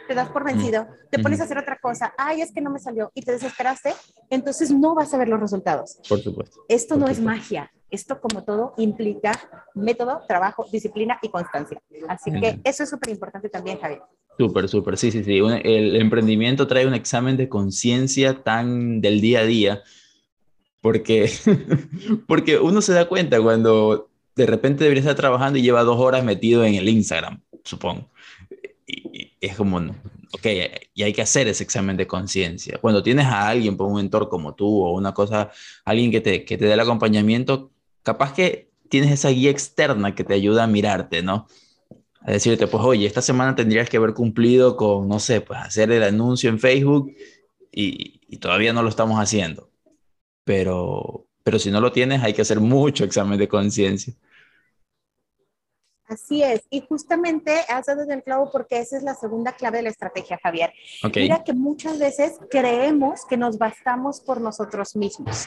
te 0.07 0.15
das 0.15 0.29
por 0.31 0.45
vencido, 0.45 0.87
te 1.11 1.19
pones 1.19 1.41
a 1.41 1.45
hacer 1.45 1.59
otra 1.59 1.79
cosa, 1.79 2.15
ay, 2.17 2.43
es 2.43 2.53
que 2.53 2.61
no 2.61 2.71
me 2.71 2.79
salió, 2.79 3.11
y 3.15 3.23
te 3.23 3.33
desesperaste, 3.33 3.95
entonces 4.29 4.71
no 4.71 4.95
vas 4.95 5.13
a 5.15 5.19
ver 5.19 5.29
los 5.29 5.41
resultados. 5.41 5.99
Por 6.09 6.21
supuesto. 6.21 6.65
Esto 6.69 6.97
no 6.97 7.09
es 7.09 7.21
magia. 7.21 7.71
Esto, 7.91 8.21
como 8.21 8.45
todo, 8.45 8.75
implica 8.77 9.33
método, 9.75 10.23
trabajo, 10.29 10.65
disciplina 10.71 11.19
y 11.23 11.29
constancia. 11.29 11.83
Así 12.09 12.31
que 12.31 12.61
eso 12.63 12.85
es 12.85 12.91
súper 12.91 13.11
importante 13.11 13.49
también, 13.49 13.81
Javier. 13.81 14.03
Súper, 14.39 14.69
súper, 14.69 14.97
sí, 14.97 15.11
sí, 15.11 15.23
sí. 15.23 15.39
el 15.39 15.97
emprendimiento 15.97 16.67
trae 16.67 16.87
un 16.87 16.95
examen 16.95 17.37
de 17.37 17.49
conciencia 17.49 18.43
tan 18.43 19.01
del 19.03 19.21
día 19.21 19.41
a 19.41 19.45
día, 19.45 19.83
porque, 20.81 21.31
porque 22.27 22.59
uno 22.59 22.81
se 22.81 22.95
da 22.95 23.07
cuenta 23.07 23.41
cuando 23.41 24.09
de 24.35 24.47
repente 24.47 24.85
debería 24.85 25.03
estar 25.03 25.17
trabajando 25.17 25.59
y 25.59 25.63
lleva 25.63 25.83
dos 25.83 26.01
horas 26.01 26.25
metido 26.25 26.65
en 26.65 26.75
el 26.75 26.89
Instagram, 26.89 27.43
supongo. 27.65 28.09
Y, 28.87 29.33
es 29.41 29.57
como, 29.57 29.79
ok, 29.79 30.47
y 30.95 31.03
hay 31.03 31.13
que 31.13 31.23
hacer 31.23 31.49
ese 31.49 31.65
examen 31.65 31.97
de 31.97 32.07
conciencia. 32.07 32.79
Cuando 32.81 33.03
tienes 33.03 33.27
a 33.27 33.49
alguien, 33.49 33.77
por 33.77 33.87
un 33.87 33.97
mentor 33.97 34.29
como 34.29 34.55
tú 34.55 34.83
o 34.83 34.93
una 34.93 35.15
cosa, 35.15 35.51
alguien 35.85 36.11
que 36.11 36.21
te, 36.21 36.45
que 36.45 36.59
te 36.59 36.67
dé 36.67 36.73
el 36.73 36.81
acompañamiento, 36.81 37.71
capaz 38.03 38.35
que 38.35 38.71
tienes 38.89 39.13
esa 39.13 39.31
guía 39.31 39.51
externa 39.51 40.15
que 40.15 40.25
te 40.25 40.35
ayuda 40.35 40.65
a 40.65 40.67
mirarte, 40.67 41.23
¿no? 41.23 41.47
A 42.21 42.33
decirte, 42.33 42.67
pues, 42.67 42.83
oye, 42.85 43.07
esta 43.07 43.23
semana 43.23 43.55
tendrías 43.55 43.89
que 43.89 43.97
haber 43.97 44.15
cumplido 44.15 44.77
con, 44.77 45.09
no 45.09 45.19
sé, 45.21 45.41
pues 45.41 45.59
hacer 45.61 45.91
el 45.91 46.03
anuncio 46.03 46.51
en 46.51 46.59
Facebook 46.59 47.13
y, 47.73 48.19
todavía 48.39 48.73
no 48.73 48.83
lo 48.83 48.89
estamos 48.89 49.19
haciendo. 49.19 49.71
Pero, 50.45 51.27
pero 51.43 51.59
si 51.59 51.71
no 51.71 51.81
lo 51.81 51.93
tienes, 51.93 52.23
hay 52.23 52.35
que 52.35 52.43
hacer 52.43 52.61
mucho 52.61 53.05
examen 53.05 53.39
de 53.39 53.49
conciencia. 53.49 54.15
Así 56.11 56.43
es, 56.43 56.63
y 56.71 56.81
justamente 56.81 57.61
has 57.69 57.87
dado 57.87 58.03
el 58.03 58.23
clavo 58.25 58.51
porque 58.51 58.81
esa 58.81 58.97
es 58.97 59.05
la 59.05 59.15
segunda 59.15 59.53
clave 59.53 59.77
de 59.77 59.85
la 59.85 59.91
estrategia, 59.91 60.41
Javier. 60.43 60.73
Mira 61.15 61.45
que 61.45 61.53
muchas 61.53 62.01
veces 62.01 62.41
creemos 62.51 63.25
que 63.27 63.37
nos 63.37 63.59
bastamos 63.59 64.21
por 64.21 64.41
nosotros 64.41 64.97
mismos. 64.97 65.47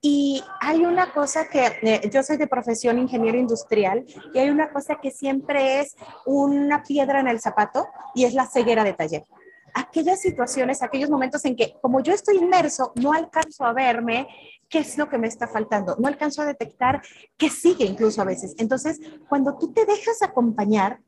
Y 0.00 0.42
hay 0.62 0.86
una 0.86 1.12
cosa 1.12 1.48
que 1.48 1.66
eh, 1.82 2.08
yo 2.10 2.22
soy 2.22 2.38
de 2.38 2.46
profesión 2.46 2.98
ingeniero 2.98 3.36
industrial 3.36 4.06
y 4.32 4.38
hay 4.38 4.48
una 4.48 4.70
cosa 4.70 4.98
que 4.98 5.10
siempre 5.10 5.80
es 5.80 5.94
una 6.24 6.82
piedra 6.82 7.20
en 7.20 7.28
el 7.28 7.40
zapato 7.40 7.86
y 8.14 8.24
es 8.24 8.32
la 8.32 8.46
ceguera 8.46 8.84
de 8.84 8.94
taller 8.94 9.24
aquellas 9.78 10.20
situaciones, 10.20 10.82
aquellos 10.82 11.08
momentos 11.08 11.44
en 11.44 11.54
que 11.54 11.74
como 11.80 12.00
yo 12.00 12.12
estoy 12.12 12.36
inmerso, 12.36 12.92
no 12.96 13.12
alcanzo 13.12 13.64
a 13.64 13.72
verme 13.72 14.26
qué 14.68 14.80
es 14.80 14.98
lo 14.98 15.08
que 15.08 15.18
me 15.18 15.28
está 15.28 15.46
faltando, 15.46 15.96
no 15.98 16.08
alcanzo 16.08 16.42
a 16.42 16.46
detectar 16.46 17.00
qué 17.36 17.48
sigue 17.48 17.84
incluso 17.84 18.20
a 18.20 18.24
veces. 18.24 18.54
Entonces, 18.58 19.00
cuando 19.28 19.56
tú 19.56 19.72
te 19.72 19.86
dejas 19.86 20.22
acompañar, 20.22 21.00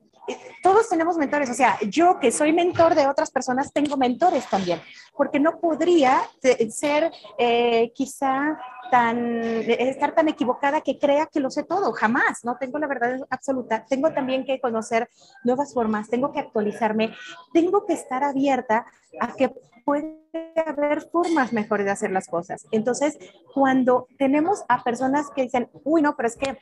todos 0.63 0.89
tenemos 0.89 1.17
mentores, 1.17 1.51
o 1.51 1.55
sea, 1.55 1.79
yo 1.89 2.19
que 2.19 2.33
soy 2.33 2.53
mentor 2.53 2.95
de 2.95 3.07
otras 3.07 3.31
personas, 3.31 3.73
tengo 3.73 3.97
mentores 3.97 4.49
también, 4.49 4.81
porque 5.17 5.41
no 5.41 5.59
podría 5.61 6.23
ser 6.71 7.11
eh, 7.39 7.93
quizá 7.95 8.59
tan, 8.91 9.43
estar 9.69 10.15
tan 10.15 10.29
equivocada 10.29 10.81
que 10.81 10.99
crea 10.99 11.27
que 11.27 11.41
lo 11.41 11.51
sé 11.51 11.63
todo, 11.63 11.93
jamás, 11.93 12.45
no 12.45 12.57
tengo 12.57 12.79
la 12.79 12.87
verdad 12.87 13.21
absoluta, 13.31 13.85
tengo 13.89 14.13
también 14.13 14.45
que 14.45 14.61
conocer 14.61 15.09
nuevas 15.45 15.73
formas, 15.73 16.09
tengo 16.09 16.33
que 16.33 16.41
actualizarme, 16.41 17.15
tengo 17.53 17.87
que 17.87 17.95
estar 17.95 18.25
abierta 18.25 18.87
a 19.21 19.35
que 19.35 19.51
puede 19.85 20.19
haber 20.67 21.03
formas 21.11 21.53
mejores 21.53 21.87
de 21.87 21.93
hacer 21.93 22.11
las 22.11 22.29
cosas. 22.29 22.67
Entonces, 22.71 23.19
cuando 23.55 24.07
tenemos 24.19 24.65
a 24.69 24.85
personas 24.85 25.31
que 25.35 25.43
dicen, 25.43 25.69
uy, 25.85 26.03
no, 26.03 26.17
pero 26.17 26.29
es 26.29 26.37
que 26.37 26.59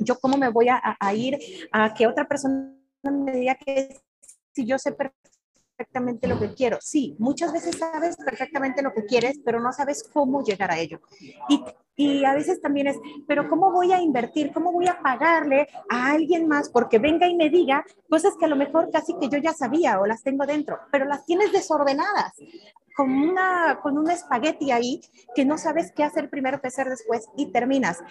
yo 0.00 0.18
cómo 0.20 0.38
me 0.38 0.48
voy 0.48 0.68
a, 0.68 0.80
a 0.98 1.14
ir 1.14 1.38
a 1.72 1.92
que 1.94 2.06
otra 2.06 2.26
persona 2.26 2.72
me 3.10 3.32
diga 3.32 3.54
que 3.56 4.00
si 4.52 4.64
yo 4.64 4.78
sé 4.78 4.92
perfectamente 4.92 6.28
lo 6.28 6.38
que 6.38 6.54
quiero. 6.54 6.78
Sí, 6.80 7.16
muchas 7.18 7.52
veces 7.52 7.76
sabes 7.76 8.16
perfectamente 8.16 8.82
lo 8.82 8.92
que 8.92 9.04
quieres, 9.04 9.40
pero 9.44 9.60
no 9.60 9.72
sabes 9.72 10.08
cómo 10.12 10.42
llegar 10.44 10.70
a 10.70 10.78
ello. 10.78 11.00
Y, 11.48 11.64
y, 11.96 12.24
a 12.24 12.34
veces 12.34 12.60
también 12.60 12.86
es, 12.86 12.98
pero 13.26 13.48
¿cómo 13.48 13.72
voy 13.72 13.92
a 13.92 14.00
invertir? 14.00 14.52
¿Cómo 14.52 14.72
voy 14.72 14.86
a 14.86 15.00
pagarle 15.02 15.68
a 15.90 16.12
alguien 16.12 16.46
más 16.46 16.68
porque 16.68 16.98
venga 16.98 17.26
y 17.26 17.34
me 17.34 17.50
diga 17.50 17.84
cosas 18.08 18.34
que 18.38 18.44
a 18.44 18.48
lo 18.48 18.56
mejor 18.56 18.90
casi 18.90 19.14
que 19.18 19.28
yo 19.28 19.38
ya 19.38 19.52
sabía 19.52 20.00
o 20.00 20.06
las 20.06 20.22
tengo 20.22 20.46
dentro, 20.46 20.78
pero 20.90 21.04
las 21.04 21.26
tienes 21.26 21.52
desordenadas? 21.52 22.34
Con, 22.94 23.10
una, 23.10 23.80
con 23.82 23.96
un 23.96 24.10
espagueti 24.10 24.70
ahí 24.70 25.00
que 25.34 25.46
no 25.46 25.56
sabes 25.56 25.92
qué 25.92 26.04
hacer 26.04 26.28
primero, 26.28 26.60
qué 26.60 26.68
hacer 26.68 26.90
después 26.90 27.26
y 27.38 27.50
terminas 27.50 28.02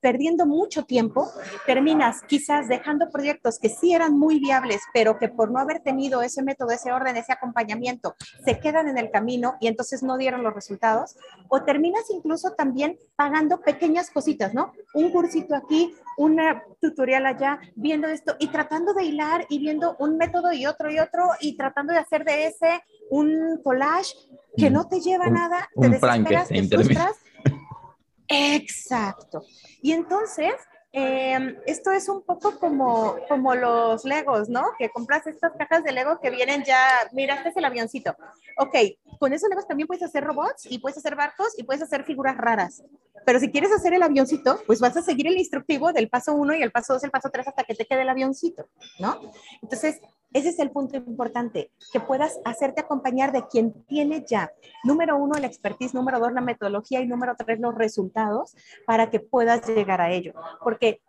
perdiendo 0.00 0.46
mucho 0.46 0.84
tiempo, 0.84 1.30
terminas 1.66 2.22
quizás 2.26 2.68
dejando 2.68 3.10
proyectos 3.10 3.58
que 3.58 3.68
sí 3.68 3.92
eran 3.92 4.18
muy 4.18 4.40
viables, 4.40 4.80
pero 4.92 5.18
que 5.18 5.28
por 5.28 5.50
no 5.50 5.58
haber 5.58 5.80
tenido 5.80 6.22
ese 6.22 6.42
método, 6.42 6.70
ese 6.70 6.92
orden, 6.92 7.16
ese 7.16 7.32
acompañamiento, 7.32 8.14
se 8.44 8.58
quedan 8.58 8.88
en 8.88 8.98
el 8.98 9.10
camino 9.10 9.54
y 9.60 9.68
entonces 9.68 10.02
no 10.02 10.16
dieron 10.16 10.42
los 10.42 10.54
resultados, 10.54 11.16
o 11.48 11.62
terminas 11.62 12.04
incluso 12.10 12.52
también 12.52 12.98
pagando 13.16 13.60
pequeñas 13.60 14.10
cositas, 14.10 14.54
¿no? 14.54 14.72
Un 14.94 15.10
cursito 15.10 15.54
aquí, 15.54 15.94
un 16.16 16.38
tutorial 16.80 17.26
allá, 17.26 17.60
viendo 17.74 18.08
esto 18.08 18.36
y 18.38 18.48
tratando 18.48 18.94
de 18.94 19.04
hilar 19.04 19.46
y 19.48 19.58
viendo 19.58 19.96
un 19.98 20.16
método 20.16 20.52
y 20.52 20.66
otro 20.66 20.90
y 20.90 20.98
otro 20.98 21.28
y 21.40 21.56
tratando 21.56 21.92
de 21.92 21.98
hacer 21.98 22.24
de 22.24 22.46
ese 22.46 22.82
un 23.10 23.60
collage 23.62 24.14
que 24.56 24.70
no 24.70 24.88
te 24.88 25.00
lleva 25.00 25.26
a 25.26 25.30
nada, 25.30 25.68
te 25.80 25.88
desesperas, 25.88 26.48
te 26.48 26.68
frustras 26.68 27.16
Exacto. 28.30 29.42
Y 29.82 29.92
entonces, 29.92 30.54
em, 30.92 31.56
esto 31.66 31.90
es 31.90 32.08
un 32.08 32.22
poco 32.22 32.58
como, 32.58 33.16
como 33.28 33.54
los 33.56 34.04
Legos, 34.04 34.48
¿no? 34.48 34.62
Que 34.78 34.88
compras 34.88 35.26
estas 35.26 35.52
cajas 35.58 35.82
de 35.82 35.92
Lego 35.92 36.20
que 36.20 36.30
vienen 36.30 36.62
ya, 36.64 36.78
mira, 37.12 37.42
es 37.42 37.56
el 37.56 37.64
avioncito. 37.64 38.16
Ok, 38.56 38.74
con 39.18 39.32
esos 39.32 39.48
Legos 39.50 39.66
también 39.66 39.88
puedes 39.88 40.04
hacer 40.04 40.22
robots 40.22 40.66
y 40.66 40.78
puedes 40.78 40.96
hacer 40.96 41.16
barcos 41.16 41.58
y 41.58 41.64
puedes 41.64 41.82
hacer 41.82 42.04
figuras 42.04 42.36
raras. 42.36 42.84
Pero 43.26 43.40
si 43.40 43.50
quieres 43.50 43.72
hacer 43.72 43.94
el 43.94 44.02
avioncito, 44.02 44.62
pues 44.66 44.80
vas 44.80 44.96
a 44.96 45.02
seguir 45.02 45.26
el 45.26 45.36
instructivo 45.36 45.92
del 45.92 46.08
paso 46.08 46.32
1 46.34 46.54
y 46.54 46.62
el 46.62 46.70
paso 46.70 46.94
2, 46.94 47.04
el 47.04 47.10
paso 47.10 47.30
3 47.30 47.48
hasta 47.48 47.64
que 47.64 47.74
te 47.74 47.84
quede 47.84 48.02
el 48.02 48.08
avioncito, 48.08 48.68
¿no? 49.00 49.20
Entonces, 49.60 50.00
ese 50.32 50.50
es 50.50 50.58
el 50.58 50.70
punto 50.70 50.96
importante, 50.96 51.72
que 51.92 52.00
puedas 52.00 52.40
hacerte 52.44 52.80
acompañar 52.80 53.32
de 53.32 53.46
quien 53.46 53.72
tiene 53.86 54.24
ya, 54.26 54.52
número 54.84 55.16
uno, 55.16 55.38
la 55.38 55.46
expertise, 55.46 55.94
número 55.94 56.20
dos, 56.20 56.32
la 56.32 56.40
metodología 56.40 57.00
y 57.00 57.06
número 57.06 57.34
tres, 57.36 57.58
los 57.60 57.74
resultados 57.74 58.56
para 58.86 59.10
que 59.10 59.20
puedas 59.20 59.66
llegar 59.66 60.00
a 60.00 60.10
ello. 60.12 60.34
Porque 60.62 61.02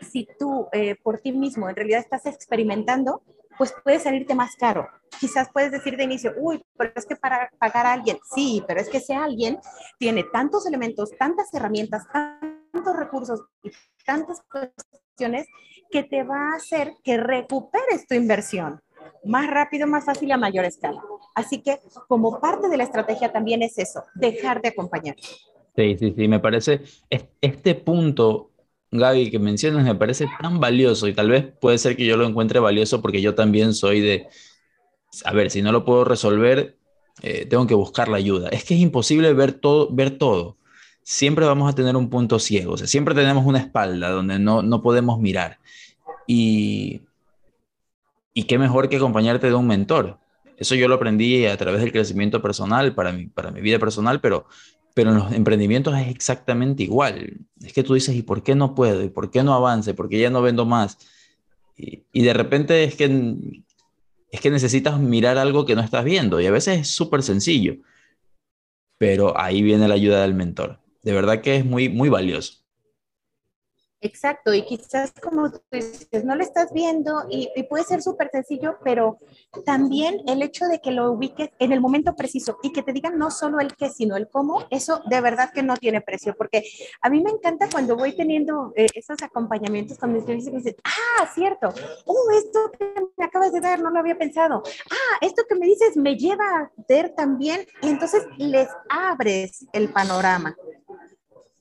si 0.00 0.26
tú 0.38 0.68
eh, 0.72 0.96
por 1.02 1.18
ti 1.18 1.32
mismo 1.32 1.68
en 1.68 1.76
realidad 1.76 2.00
estás 2.00 2.26
experimentando, 2.26 3.22
pues 3.56 3.74
puede 3.84 4.00
salirte 4.00 4.34
más 4.34 4.56
caro. 4.56 4.88
Quizás 5.20 5.48
puedes 5.52 5.70
decir 5.70 5.96
de 5.96 6.04
inicio, 6.04 6.34
uy, 6.38 6.64
pero 6.76 6.92
es 6.94 7.06
que 7.06 7.16
para 7.16 7.50
pagar 7.58 7.86
a 7.86 7.92
alguien, 7.92 8.18
sí, 8.34 8.64
pero 8.66 8.80
es 8.80 8.88
que 8.88 8.98
ese 8.98 9.14
alguien 9.14 9.58
tiene 9.98 10.24
tantos 10.24 10.66
elementos, 10.66 11.10
tantas 11.18 11.52
herramientas, 11.54 12.04
tantos 12.12 12.96
recursos 12.96 13.42
y 13.62 13.70
tantas 14.04 14.42
que 15.90 16.02
te 16.02 16.22
va 16.22 16.52
a 16.52 16.56
hacer 16.56 16.94
que 17.02 17.16
recuperes 17.16 18.06
tu 18.08 18.14
inversión 18.14 18.80
más 19.24 19.46
rápido, 19.48 19.86
más 19.86 20.04
fácil 20.04 20.32
a 20.32 20.36
mayor 20.36 20.64
escala. 20.64 21.00
Así 21.34 21.62
que 21.62 21.78
como 22.08 22.40
parte 22.40 22.68
de 22.68 22.76
la 22.76 22.84
estrategia 22.84 23.32
también 23.32 23.62
es 23.62 23.78
eso, 23.78 24.02
dejar 24.14 24.60
de 24.62 24.68
acompañar. 24.68 25.16
Sí, 25.76 25.96
sí, 25.98 26.14
sí, 26.16 26.28
me 26.28 26.38
parece, 26.38 26.82
este 27.40 27.74
punto, 27.74 28.50
Gaby, 28.92 29.30
que 29.30 29.38
mencionas, 29.40 29.84
me 29.84 29.94
parece 29.96 30.28
tan 30.40 30.60
valioso 30.60 31.08
y 31.08 31.14
tal 31.14 31.30
vez 31.30 31.46
puede 31.60 31.78
ser 31.78 31.96
que 31.96 32.06
yo 32.06 32.16
lo 32.16 32.26
encuentre 32.26 32.60
valioso 32.60 33.02
porque 33.02 33.20
yo 33.20 33.34
también 33.34 33.74
soy 33.74 34.00
de, 34.00 34.28
a 35.24 35.32
ver, 35.32 35.50
si 35.50 35.62
no 35.62 35.72
lo 35.72 35.84
puedo 35.84 36.04
resolver, 36.04 36.78
eh, 37.22 37.46
tengo 37.46 37.66
que 37.66 37.74
buscar 37.74 38.08
la 38.08 38.18
ayuda. 38.18 38.48
Es 38.50 38.64
que 38.64 38.74
es 38.74 38.80
imposible 38.80 39.32
ver 39.32 39.52
todo, 39.52 39.88
ver 39.92 40.16
todo. 40.18 40.58
Siempre 41.04 41.44
vamos 41.44 41.70
a 41.70 41.74
tener 41.74 41.96
un 41.96 42.08
punto 42.08 42.38
ciego, 42.38 42.78
siempre 42.78 43.14
tenemos 43.14 43.44
una 43.44 43.58
espalda 43.58 44.10
donde 44.10 44.38
no, 44.38 44.62
no 44.62 44.80
podemos 44.80 45.20
mirar. 45.20 45.58
Y, 46.26 47.02
y 48.32 48.44
qué 48.44 48.58
mejor 48.58 48.88
que 48.88 48.96
acompañarte 48.96 49.48
de 49.48 49.54
un 49.54 49.66
mentor. 49.66 50.18
Eso 50.56 50.74
yo 50.74 50.88
lo 50.88 50.94
aprendí 50.94 51.44
a 51.44 51.56
través 51.58 51.82
del 51.82 51.92
crecimiento 51.92 52.40
personal, 52.40 52.94
para 52.94 53.12
mi, 53.12 53.26
para 53.26 53.50
mi 53.50 53.60
vida 53.60 53.78
personal, 53.78 54.20
pero, 54.22 54.46
pero 54.94 55.10
en 55.10 55.16
los 55.16 55.32
emprendimientos 55.32 55.94
es 55.98 56.08
exactamente 56.08 56.82
igual. 56.84 57.38
Es 57.62 57.74
que 57.74 57.82
tú 57.82 57.94
dices, 57.94 58.14
¿y 58.16 58.22
por 58.22 58.42
qué 58.42 58.54
no 58.54 58.74
puedo? 58.74 59.02
¿Y 59.02 59.10
por 59.10 59.30
qué 59.30 59.42
no 59.42 59.52
avance? 59.52 59.92
¿Por 59.92 60.08
qué 60.08 60.18
ya 60.18 60.30
no 60.30 60.40
vendo 60.40 60.64
más? 60.64 60.96
Y, 61.76 62.04
y 62.12 62.22
de 62.22 62.32
repente 62.32 62.84
es 62.84 62.96
que, 62.96 63.36
es 64.30 64.40
que 64.40 64.50
necesitas 64.50 64.98
mirar 64.98 65.36
algo 65.36 65.66
que 65.66 65.74
no 65.74 65.82
estás 65.82 66.04
viendo 66.04 66.40
y 66.40 66.46
a 66.46 66.50
veces 66.50 66.80
es 66.80 66.88
súper 66.88 67.22
sencillo, 67.22 67.76
pero 68.96 69.38
ahí 69.38 69.60
viene 69.60 69.86
la 69.86 69.94
ayuda 69.94 70.22
del 70.22 70.34
mentor. 70.34 70.83
De 71.04 71.12
verdad 71.12 71.40
que 71.40 71.54
es 71.56 71.64
muy, 71.64 71.88
muy 71.88 72.08
valioso. 72.08 72.63
Exacto, 74.04 74.52
y 74.52 74.66
quizás 74.66 75.14
como 75.18 75.50
tú 75.50 75.62
dices, 75.72 76.26
no 76.26 76.36
lo 76.36 76.42
estás 76.42 76.74
viendo 76.74 77.24
y, 77.30 77.48
puede 77.70 77.84
ser 77.84 78.02
súper 78.02 78.28
sencillo, 78.30 78.76
pero 78.84 79.18
también 79.64 80.20
el 80.28 80.42
hecho 80.42 80.66
de 80.66 80.78
que 80.78 80.90
lo 80.90 81.10
ubiques 81.12 81.48
en 81.58 81.72
el 81.72 81.80
momento 81.80 82.14
preciso 82.14 82.58
y 82.62 82.70
que 82.70 82.82
te 82.82 82.92
digan 82.92 83.16
no 83.16 83.30
solo 83.30 83.60
el 83.60 83.74
qué, 83.74 83.88
sino 83.88 84.16
el 84.16 84.28
cómo, 84.28 84.66
eso 84.68 85.00
de 85.08 85.22
verdad 85.22 85.52
que 85.54 85.62
no 85.62 85.74
tiene 85.78 86.02
precio, 86.02 86.34
porque 86.36 86.64
a 87.00 87.08
mí 87.08 87.22
me 87.22 87.30
encanta 87.30 87.66
cuando 87.72 87.96
voy 87.96 88.14
teniendo 88.14 88.74
eh, 88.76 88.88
esos 88.94 89.22
acompañamientos 89.22 89.96
con 89.96 90.12
mis 90.12 90.24
clientes 90.24 90.52
me 90.52 90.58
dicen, 90.58 90.76
ah, 90.84 91.26
cierto, 91.34 91.72
oh, 92.04 92.30
esto 92.36 92.72
que 92.78 92.84
me 93.16 93.24
acabas 93.24 93.54
de 93.54 93.60
dar, 93.62 93.80
no 93.80 93.88
lo 93.88 94.00
había 94.00 94.18
pensado, 94.18 94.62
ah, 94.90 95.18
esto 95.22 95.44
que 95.48 95.54
me 95.54 95.64
dices 95.64 95.96
me 95.96 96.16
lleva 96.16 96.44
a 96.44 96.70
ver 96.86 97.14
también, 97.16 97.66
y 97.80 97.88
entonces 97.88 98.26
les 98.36 98.68
abres 98.90 99.66
el 99.72 99.88
panorama. 99.88 100.54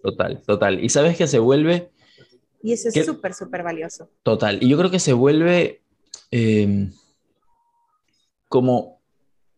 Total, 0.02 0.42
total. 0.46 0.84
Y 0.84 0.90
sabes 0.90 1.16
que 1.16 1.28
se 1.28 1.40
vuelve 1.40 1.94
y 2.64 2.72
eso 2.72 2.88
es 2.88 3.06
súper, 3.06 3.34
súper 3.34 3.62
valioso. 3.62 4.10
Total. 4.24 4.58
Y 4.64 4.70
yo 4.70 4.78
creo 4.78 4.90
que 4.90 5.00
se 5.00 5.12
vuelve 5.12 5.82
em, 6.32 6.94
como 8.48 9.02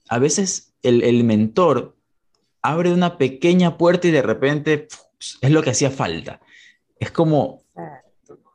a 0.10 0.18
veces 0.18 0.74
el, 0.82 1.04
el, 1.04 1.24
mentor 1.24 1.96
abre 2.64 2.92
una 2.92 3.20
pequeña 3.20 3.78
puerta 3.78 4.08
y 4.08 4.12
de 4.12 4.24
repente 4.24 4.88
es 5.40 5.52
lo 5.52 5.62
que 5.62 5.70
hacía 5.70 5.92
falta. 5.92 6.42
Es 7.00 7.12
como 7.12 7.62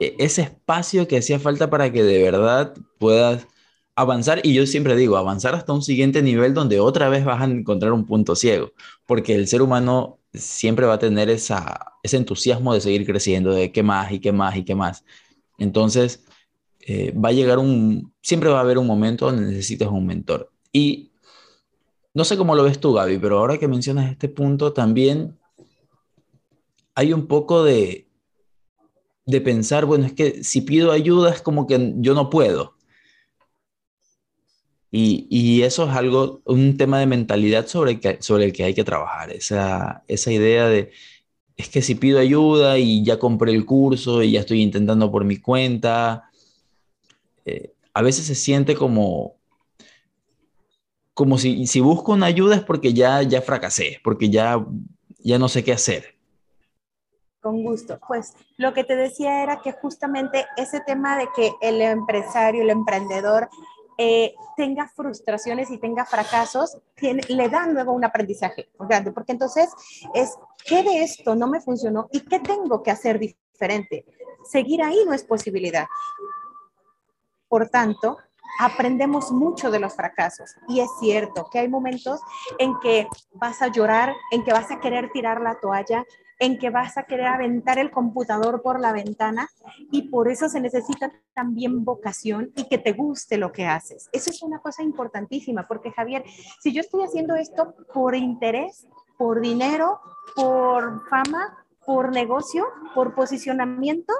e, 0.00 0.16
ese 0.18 0.42
espacio 0.42 1.06
que 1.06 1.18
hacía 1.18 1.38
falta 1.38 1.70
para 1.70 1.92
que 1.92 2.02
de 2.02 2.20
verdad 2.20 2.74
puedas 2.98 3.46
avanzar. 3.94 4.40
Y 4.42 4.52
yo 4.52 4.66
siempre 4.66 4.96
digo, 4.96 5.16
avanzar 5.16 5.54
hasta 5.54 5.72
un 5.72 5.82
siguiente 5.82 6.22
nivel 6.22 6.54
donde 6.54 6.80
otra 6.80 7.08
vez 7.08 7.24
vas 7.24 7.40
a 7.40 7.44
encontrar 7.44 7.92
un 7.92 8.04
punto 8.04 8.34
ciego. 8.34 8.72
Porque 9.06 9.36
el 9.36 9.46
ser 9.46 9.62
humano 9.62 10.18
siempre 10.34 10.86
va 10.86 10.94
a 10.94 10.98
tener 10.98 11.30
esa, 11.30 11.89
ese 12.02 12.16
entusiasmo 12.16 12.74
de 12.74 12.80
seguir 12.80 13.06
creciendo, 13.06 13.52
de 13.52 13.72
qué 13.72 13.82
más 13.82 14.12
y 14.12 14.20
qué 14.20 14.32
más 14.32 14.56
y 14.56 14.64
qué 14.64 14.74
más. 14.74 15.04
Entonces, 15.58 16.24
eh, 16.80 17.12
va 17.12 17.28
a 17.28 17.32
llegar 17.32 17.58
un, 17.58 18.12
siempre 18.22 18.48
va 18.48 18.58
a 18.58 18.62
haber 18.62 18.78
un 18.78 18.86
momento 18.86 19.26
donde 19.26 19.42
necesites 19.42 19.88
un 19.88 20.06
mentor. 20.06 20.50
Y 20.72 21.12
no 22.14 22.24
sé 22.24 22.36
cómo 22.36 22.54
lo 22.54 22.64
ves 22.64 22.80
tú, 22.80 22.92
Gaby, 22.94 23.18
pero 23.18 23.38
ahora 23.38 23.58
que 23.58 23.68
mencionas 23.68 24.10
este 24.10 24.28
punto, 24.28 24.72
también 24.72 25.38
hay 26.94 27.12
un 27.12 27.26
poco 27.26 27.64
de, 27.64 28.08
de 29.26 29.40
pensar, 29.40 29.84
bueno, 29.84 30.06
es 30.06 30.12
que 30.12 30.42
si 30.42 30.62
pido 30.62 30.92
ayuda 30.92 31.30
es 31.30 31.42
como 31.42 31.66
que 31.66 31.94
yo 31.96 32.14
no 32.14 32.30
puedo. 32.30 32.76
Y, 34.92 35.28
y, 35.30 35.62
eso 35.62 35.88
es 35.88 35.90
algo, 35.90 36.42
un 36.44 36.76
tema 36.76 36.98
de 36.98 37.06
mentalidad 37.06 37.68
sobre 37.68 37.92
el 37.92 38.00
que, 38.00 38.20
sobre 38.20 38.46
el 38.46 38.52
que 38.52 38.64
hay 38.64 38.74
que 38.74 38.82
trabajar, 38.82 39.30
esa, 39.30 40.02
esa 40.08 40.32
idea 40.32 40.66
de, 40.66 40.90
es 41.60 41.68
que 41.68 41.82
si 41.82 41.94
pido 41.94 42.18
ayuda 42.18 42.78
y 42.78 43.04
ya 43.04 43.18
compré 43.18 43.52
el 43.52 43.66
curso 43.66 44.22
y 44.22 44.32
ya 44.32 44.40
estoy 44.40 44.62
intentando 44.62 45.10
por 45.10 45.24
mi 45.24 45.36
cuenta, 45.36 46.30
eh, 47.44 47.74
a 47.92 48.02
veces 48.02 48.26
se 48.26 48.34
siente 48.34 48.74
como, 48.74 49.36
como 51.12 51.36
si, 51.36 51.66
si 51.66 51.80
busco 51.80 52.12
una 52.12 52.26
ayuda 52.26 52.56
es 52.56 52.62
porque 52.62 52.94
ya, 52.94 53.22
ya 53.22 53.42
fracasé, 53.42 54.00
porque 54.02 54.30
ya, 54.30 54.64
ya 55.18 55.38
no 55.38 55.48
sé 55.48 55.62
qué 55.62 55.72
hacer. 55.72 56.14
Con 57.40 57.62
gusto. 57.62 57.98
Pues 58.06 58.34
lo 58.56 58.72
que 58.72 58.84
te 58.84 58.96
decía 58.96 59.42
era 59.42 59.60
que 59.60 59.72
justamente 59.72 60.46
ese 60.56 60.80
tema 60.80 61.18
de 61.18 61.28
que 61.34 61.52
el 61.60 61.80
empresario, 61.80 62.62
el 62.62 62.70
emprendedor 62.70 63.48
eh, 64.02 64.34
tenga 64.56 64.88
frustraciones 64.88 65.70
y 65.70 65.76
tenga 65.76 66.06
fracasos, 66.06 66.78
le 67.28 67.48
dan 67.50 67.74
luego 67.74 67.92
un 67.92 68.02
aprendizaje 68.02 68.70
grande, 68.78 69.12
porque 69.12 69.32
entonces 69.32 69.68
es, 70.14 70.38
¿qué 70.64 70.82
de 70.82 71.02
esto 71.02 71.34
no 71.34 71.46
me 71.46 71.60
funcionó 71.60 72.08
y 72.10 72.20
qué 72.20 72.40
tengo 72.40 72.82
que 72.82 72.90
hacer 72.90 73.18
diferente? 73.18 74.06
Seguir 74.50 74.82
ahí 74.82 75.04
no 75.04 75.12
es 75.12 75.22
posibilidad. 75.22 75.86
Por 77.46 77.68
tanto, 77.68 78.16
aprendemos 78.58 79.32
mucho 79.32 79.70
de 79.70 79.80
los 79.80 79.94
fracasos. 79.94 80.50
Y 80.66 80.80
es 80.80 80.88
cierto 80.98 81.50
que 81.52 81.58
hay 81.58 81.68
momentos 81.68 82.20
en 82.58 82.80
que 82.80 83.06
vas 83.34 83.60
a 83.60 83.68
llorar, 83.68 84.14
en 84.30 84.44
que 84.44 84.52
vas 84.54 84.70
a 84.70 84.80
querer 84.80 85.10
tirar 85.12 85.42
la 85.42 85.60
toalla, 85.60 86.06
en 86.40 86.58
que 86.58 86.70
vas 86.70 86.96
a 86.96 87.04
querer 87.04 87.26
aventar 87.26 87.78
el 87.78 87.90
computador 87.90 88.62
por 88.62 88.80
la 88.80 88.92
ventana 88.92 89.48
y 89.92 90.08
por 90.08 90.28
eso 90.28 90.48
se 90.48 90.60
necesita 90.60 91.12
también 91.34 91.84
vocación 91.84 92.50
y 92.56 92.64
que 92.64 92.78
te 92.78 92.92
guste 92.92 93.36
lo 93.36 93.52
que 93.52 93.66
haces. 93.66 94.08
Eso 94.12 94.30
es 94.30 94.42
una 94.42 94.58
cosa 94.58 94.82
importantísima 94.82 95.68
porque 95.68 95.92
Javier, 95.92 96.24
si 96.60 96.72
yo 96.72 96.80
estoy 96.80 97.04
haciendo 97.04 97.36
esto 97.36 97.74
por 97.92 98.16
interés, 98.16 98.86
por 99.18 99.42
dinero, 99.42 100.00
por 100.34 101.06
fama, 101.08 101.64
por 101.84 102.10
negocio, 102.10 102.66
por 102.94 103.14
posicionamiento, 103.14 104.14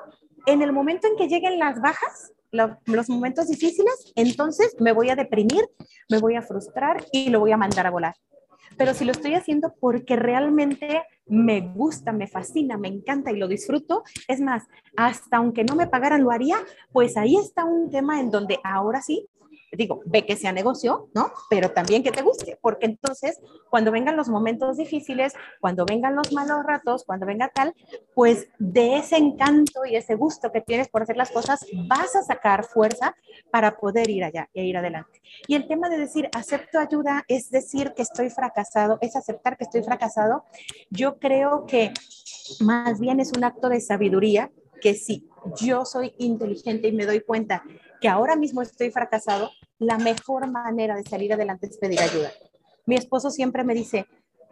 en 0.47 0.61
el 0.61 0.73
momento 0.73 1.07
en 1.07 1.17
que 1.17 1.27
lleguen 1.27 1.59
las 1.59 1.81
bajas, 1.81 2.33
los 2.51 3.09
momentos 3.09 3.49
difíciles, 3.49 4.13
entonces 4.15 4.77
me 4.79 4.93
voy 4.93 5.09
a 5.09 5.17
deprimir, 5.17 5.65
me 6.11 6.19
voy 6.19 6.37
a 6.37 6.43
frustrar 6.43 7.05
y 7.13 7.31
lo 7.31 7.41
voy 7.41 7.53
a 7.53 7.57
mandar 7.57 7.87
a 7.87 7.91
volar. 7.91 8.15
Pero 8.81 8.95
si 8.95 9.05
lo 9.05 9.13
estoy 9.13 9.35
haciendo 9.35 9.75
porque 9.79 10.17
realmente 10.17 11.03
me 11.27 11.61
gusta, 11.61 12.13
me 12.13 12.27
fascina, 12.27 12.79
me 12.79 12.89
encanta 12.89 13.31
y 13.31 13.37
lo 13.37 13.47
disfruto, 13.47 14.05
es 14.27 14.41
más, 14.41 14.69
hasta 14.97 15.37
aunque 15.37 15.65
no 15.65 15.77
me 15.77 15.87
pagaran 15.87 16.25
lo 16.25 16.31
haría, 16.31 16.57
pues 16.91 17.19
ahí 17.19 17.37
está 17.37 17.67
un 17.67 17.91
tema 17.91 18.21
en 18.21 18.31
donde 18.31 18.59
ahora 18.65 19.03
sí 19.03 19.29
digo, 19.73 20.03
ve 20.05 20.27
que 20.27 20.37
sea 20.37 20.53
negocio, 20.53 21.09
¿no? 21.15 21.33
Pero 21.49 21.71
también 21.71 22.03
que 22.03 22.11
te 22.11 22.23
guste, 22.23 22.59
porque 22.61 22.87
entonces 22.87 23.41
cuando 23.69 23.91
vengan 23.91 24.17
los 24.17 24.29
momentos 24.29 24.77
difíciles, 24.77 25.35
cuando 25.61 25.85
vengan 25.85 26.17
los 26.17 26.33
malos 26.33 26.65
ratos, 26.65 27.05
cuando 27.05 27.27
venga 27.27 27.49
tal, 27.49 27.75
pues 28.15 28.49
de 28.59 28.97
ese 28.97 29.17
encanto 29.17 29.85
y 29.85 29.97
ese 29.97 30.15
gusto 30.15 30.51
que 30.53 30.61
tienes 30.61 30.89
por 30.89 31.03
hacer 31.03 31.17
las 31.17 31.31
cosas, 31.31 31.65
vas 31.87 32.17
a 32.17 32.23
sacar 32.23 32.65
fuerza 32.65 33.15
para 33.51 33.77
poder 33.77 34.11
ir 34.11 34.25
allá 34.25 34.49
e 34.55 34.65
ir 34.65 34.77
adelante. 34.77 35.23
Y 35.47 35.55
el 35.55 35.69
tema 35.69 35.89
de 35.89 35.99
decir, 35.99 36.29
acepto 36.35 36.79
ayuda, 36.79 37.25
es 37.29 37.51
decir 37.51 37.93
que 37.95 38.03
estoy 38.03 38.31
fracasado, 38.31 38.99
es 39.01 39.17
aceptar 39.17 39.57
que 39.57 39.65
estoy 39.65 39.83
fracasado, 39.83 40.45
yo 40.91 41.19
creo 41.19 41.67
que 41.67 41.93
más 42.61 42.99
bien 42.99 43.21
es 43.21 43.33
un 43.37 43.45
acto 43.45 43.69
de 43.69 43.81
sabiduría 43.81 44.51
que 44.81 44.95
si 44.95 45.29
yo 45.61 45.85
soy 45.85 46.15
inteligente 46.19 46.89
y 46.89 46.93
me 46.93 47.07
doy 47.07 47.21
cuenta 47.21 47.63
que 48.01 48.09
ahora 48.09 48.37
mismo 48.37 48.63
estoy 48.63 48.91
fracasado, 48.91 49.51
la 49.79 49.99
mejor 49.99 50.51
manera 50.51 50.97
de 50.97 51.05
salir 51.05 51.33
adelante 51.33 51.67
es 51.67 51.79
pedir 51.79 52.01
ayuda. 52.01 52.31
Mi 52.87 52.97
esposo 52.97 53.31
siempre 53.31 53.65
me 53.65 53.75
dice, 53.75 54.07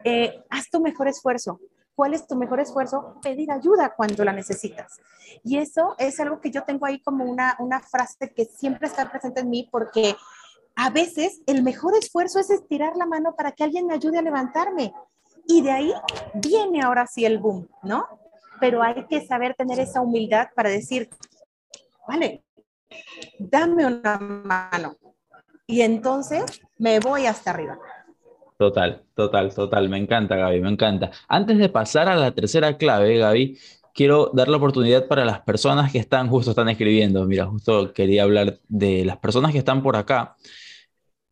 eh, 0.04 0.44
haz 0.50 0.70
tu 0.70 0.80
mejor 0.80 1.08
esfuerzo. 1.08 1.61
¿Cuál 1.94 2.14
es 2.14 2.26
tu 2.26 2.37
mejor 2.37 2.61
esfuerzo? 2.61 3.16
Pedir 3.22 3.50
ayuda 3.50 3.94
cuando 3.96 4.24
la 4.24 4.32
necesitas. 4.32 5.00
Y 5.42 5.58
eso 5.58 5.96
es 5.98 6.20
algo 6.20 6.40
que 6.40 6.50
yo 6.50 6.62
tengo 6.62 6.87
ahí 6.87 7.00
como 7.02 7.24
una, 7.24 7.56
una 7.58 7.80
frase 7.80 8.32
que 8.34 8.44
siempre 8.44 8.87
está 8.87 9.11
presente 9.11 9.40
en 9.40 9.50
mí 9.50 9.68
porque 9.70 10.14
a 10.76 10.90
veces 10.90 11.40
el 11.46 11.64
mejor 11.64 11.96
esfuerzo 11.96 12.38
es 12.38 12.50
estirar 12.50 12.96
la 12.96 13.06
mano 13.06 13.34
para 13.34 13.50
que 13.50 13.64
alguien 13.64 13.87
me 13.87 13.94
ayude 13.94 14.18
a 14.18 14.22
levantarme. 14.22 14.92
Y 15.46 15.62
de 15.62 15.72
ahí 15.72 15.92
viene 16.34 16.82
ahora 16.82 17.06
sí 17.06 17.24
el 17.24 17.38
boom, 17.38 17.68
¿no? 17.82 18.06
Pero 18.61 18.82
hay 18.82 19.06
que 19.06 19.26
saber 19.26 19.54
tener 19.54 19.80
esa 19.80 20.00
humildad 20.00 20.48
para 20.54 20.68
decir, 20.68 21.11
vale, 22.06 22.44
dame 23.38 23.87
una 23.87 24.18
mano. 24.18 24.96
Y 25.66 25.83
entonces 25.83 26.62
me 26.79 27.01
voy 27.01 27.27
hasta 27.27 27.51
arriba. 27.51 27.79
Total, 28.59 29.05
total, 29.14 29.55
total. 29.55 29.88
Me 29.88 29.98
encanta, 29.98 30.37
Gaby, 30.37 30.61
me 30.61 30.70
encanta. 30.70 31.11
Antes 31.29 31.59
de 31.59 31.68
pasar 31.68 32.09
a 32.09 32.16
la 32.16 32.33
tercera 32.33 32.77
clave, 32.77 33.18
Gaby, 33.18 33.59
quiero 33.94 34.31
dar 34.35 34.48
la 34.48 34.57
oportunidad 34.57 35.07
para 35.07 35.24
las 35.24 35.40
personas 35.42 35.92
que 35.92 35.98
están, 35.98 36.29
justo 36.29 36.51
están 36.51 36.68
escribiendo. 36.68 37.24
Mira, 37.27 37.46
justo 37.46 37.92
quería 37.92 38.24
hablar 38.24 38.59
de 38.68 39.05
las 39.05 39.18
personas 39.18 39.53
que 39.53 39.59
están 39.59 39.83
por 39.83 39.96
acá. 39.96 40.37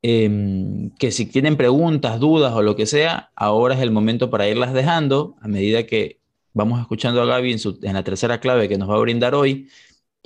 Em, 0.03 0.91
que 0.99 1.11
si 1.11 1.27
tienen 1.27 1.57
preguntas, 1.57 2.21
dudas 2.21 2.53
o 2.55 2.63
lo 2.63 2.77
que 2.77 2.87
sea, 2.87 3.33
ahora 3.35 3.75
es 3.75 3.81
el 3.81 3.91
momento 3.91 4.31
para 4.31 4.49
irlas 4.49 4.73
dejando 4.73 5.35
a 5.41 5.49
medida 5.49 5.85
que 5.85 6.21
vamos 6.53 6.81
escuchando 6.81 7.23
a 7.23 7.27
Gaby 7.27 7.53
en, 7.55 7.59
en 7.83 7.95
la 7.95 8.05
tercera 8.05 8.39
clave 8.39 8.69
que 8.69 8.79
nos 8.79 8.89
va 8.89 8.95
a 8.97 9.01
brindar 9.01 9.35
hoy. 9.35 9.69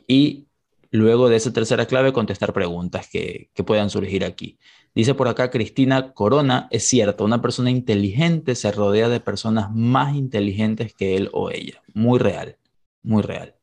Y 0.07 0.49
luego 0.91 1.29
de 1.29 1.37
esa 1.37 1.53
tercera 1.53 1.87
clave 1.87 2.13
contestar 2.13 2.53
preguntas 2.53 3.09
que, 3.09 3.51
puedan 3.65 3.91
surgir 3.91 4.25
aquí. 4.25 4.59
Dice 4.95 5.15
por 5.15 5.29
acá 5.29 5.51
Cristina 5.51 6.13
Corona, 6.13 6.67
es 6.71 6.89
cierto, 6.89 7.25
una 7.25 7.41
persona 7.41 7.71
inteligente 7.71 8.55
se 8.55 8.73
rodea 8.73 9.09
de 9.09 9.21
personas 9.21 9.71
más 9.71 10.17
inteligentes 10.17 10.95
que 10.95 11.17
él 11.17 11.31
o 11.33 11.51
ella. 11.51 11.83
Muy 11.95 12.19
real, 12.19 12.57
muy 13.03 13.23
real. 13.23 13.55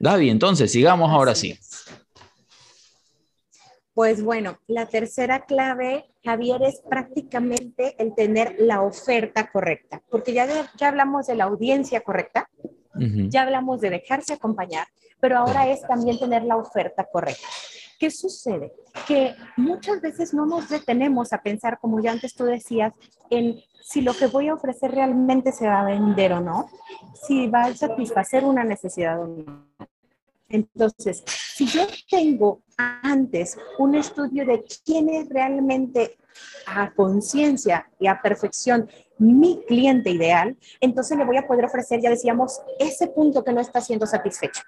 Gaby, 0.00 0.30
entonces, 0.30 0.72
sigamos 0.72 1.10
ahora 1.10 1.34
sí. 1.36 1.56
Pues 3.94 4.22
bueno, 4.22 4.58
la 4.66 4.86
tercera 4.86 5.44
clave, 5.44 6.06
Javier, 6.24 6.62
es 6.62 6.80
prácticamente 6.88 7.94
el 7.98 8.14
tener 8.14 8.56
la 8.58 8.82
oferta 8.82 9.50
correcta, 9.52 10.02
porque 10.10 10.32
ya, 10.32 10.48
ya 10.76 10.88
hablamos 10.88 11.26
de 11.26 11.36
la 11.36 11.44
audiencia 11.44 12.00
correcta, 12.00 12.48
ya 12.94 13.42
hablamos 13.42 13.80
de 13.80 13.90
dejarse 13.90 14.34
acompañar, 14.34 14.86
pero 15.22 15.38
ahora 15.38 15.68
es 15.68 15.80
también 15.82 16.18
tener 16.18 16.42
la 16.42 16.56
oferta 16.56 17.04
correcta. 17.04 17.46
¿Qué 17.96 18.10
sucede? 18.10 18.72
Que 19.06 19.36
muchas 19.56 20.00
veces 20.00 20.34
no 20.34 20.46
nos 20.46 20.68
detenemos 20.68 21.32
a 21.32 21.40
pensar, 21.40 21.78
como 21.78 22.00
ya 22.00 22.10
antes 22.10 22.34
tú 22.34 22.44
decías, 22.44 22.92
en 23.30 23.60
si 23.80 24.00
lo 24.00 24.14
que 24.14 24.26
voy 24.26 24.48
a 24.48 24.54
ofrecer 24.54 24.90
realmente 24.90 25.52
se 25.52 25.68
va 25.68 25.82
a 25.82 25.84
vender 25.84 26.32
o 26.32 26.40
no, 26.40 26.68
si 27.24 27.46
va 27.46 27.66
a 27.66 27.74
satisfacer 27.74 28.44
una 28.44 28.64
necesidad 28.64 29.22
o 29.22 29.28
no. 29.28 29.68
Entonces, 30.48 31.22
si 31.54 31.66
yo 31.66 31.86
tengo 32.10 32.62
antes 32.76 33.56
un 33.78 33.94
estudio 33.94 34.44
de 34.44 34.64
quién 34.84 35.08
es 35.08 35.28
realmente 35.28 36.16
a 36.66 36.92
conciencia 36.92 37.88
y 38.00 38.08
a 38.08 38.20
perfección 38.20 38.90
mi 39.18 39.62
cliente 39.68 40.10
ideal, 40.10 40.58
entonces 40.80 41.16
le 41.16 41.24
voy 41.24 41.36
a 41.36 41.46
poder 41.46 41.66
ofrecer, 41.66 42.00
ya 42.00 42.10
decíamos, 42.10 42.60
ese 42.80 43.06
punto 43.06 43.44
que 43.44 43.52
no 43.52 43.60
está 43.60 43.80
siendo 43.80 44.04
satisfecho. 44.04 44.62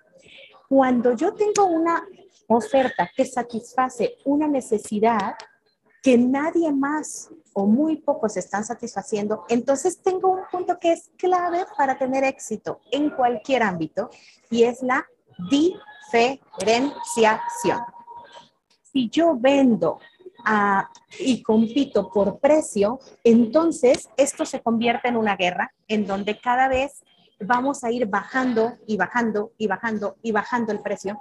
Cuando 0.68 1.14
yo 1.14 1.35
tengo 1.35 1.66
una 1.66 2.05
oferta 2.48 3.09
que 3.14 3.24
satisface 3.24 4.16
una 4.24 4.48
necesidad 4.48 5.37
que 6.03 6.18
nadie 6.18 6.72
más 6.72 7.31
o 7.55 7.66
muy 7.66 7.96
pocos 7.96 8.37
están 8.37 8.64
satisfaciendo, 8.64 9.44
entonces 9.48 10.03
tengo 10.03 10.33
un 10.33 10.42
punto 10.50 10.79
que 10.79 10.92
es 10.92 11.11
clave 11.16 11.64
para 11.79 11.96
tener 11.96 12.24
éxito 12.24 12.81
en 12.90 13.09
cualquier 13.11 13.62
ámbito 13.62 14.11
y 14.50 14.64
es 14.64 14.83
la 14.83 15.07
diferenciación. 15.50 17.81
Si 18.92 19.09
yo 19.09 19.35
vendo 19.37 19.98
y 21.18 21.42
compito 21.42 22.11
por 22.11 22.38
precio, 22.38 22.98
entonces 23.22 24.11
esto 24.16 24.44
se 24.44 24.61
convierte 24.61 25.09
en 25.09 25.16
una 25.16 25.37
guerra 25.37 25.72
en 25.88 26.07
donde 26.07 26.38
cada 26.38 26.68
vez 26.68 27.03
vamos 27.46 27.85
a 27.85 27.90
ir 27.90 28.07
bajando 28.07 28.76
y 28.87 28.96
bajando 28.96 29.52
y 29.59 29.66
bajando 29.66 30.16
y 30.22 30.33
bajando 30.33 30.72
el 30.72 30.80
precio 30.80 31.20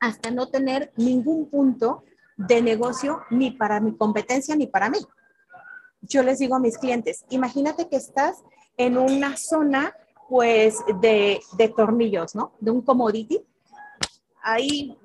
hasta 0.00 0.30
no 0.30 0.48
tener 0.48 0.92
ningún 0.96 1.48
punto 1.48 2.04
de 2.36 2.60
negocio 2.60 3.22
ni 3.30 3.52
para 3.52 3.80
mi 3.80 3.96
competencia 3.96 4.56
ni 4.56 4.66
para 4.66 4.90
mí. 4.90 4.98
Yo 6.00 6.22
les 6.22 6.40
digo 6.40 6.56
a 6.56 6.60
mis 6.60 6.76
clientes, 6.78 7.24
imagínate 7.30 7.88
que 7.88 7.96
estás 7.96 8.42
en 8.76 8.98
una 8.98 9.36
zona 9.36 9.94
pues 10.28 10.78
de, 11.00 11.40
de 11.56 11.68
tornillos, 11.68 12.34
¿no? 12.34 12.52
De 12.58 12.70
un 12.70 12.82
commodity 12.82 13.44
hay 14.42 14.98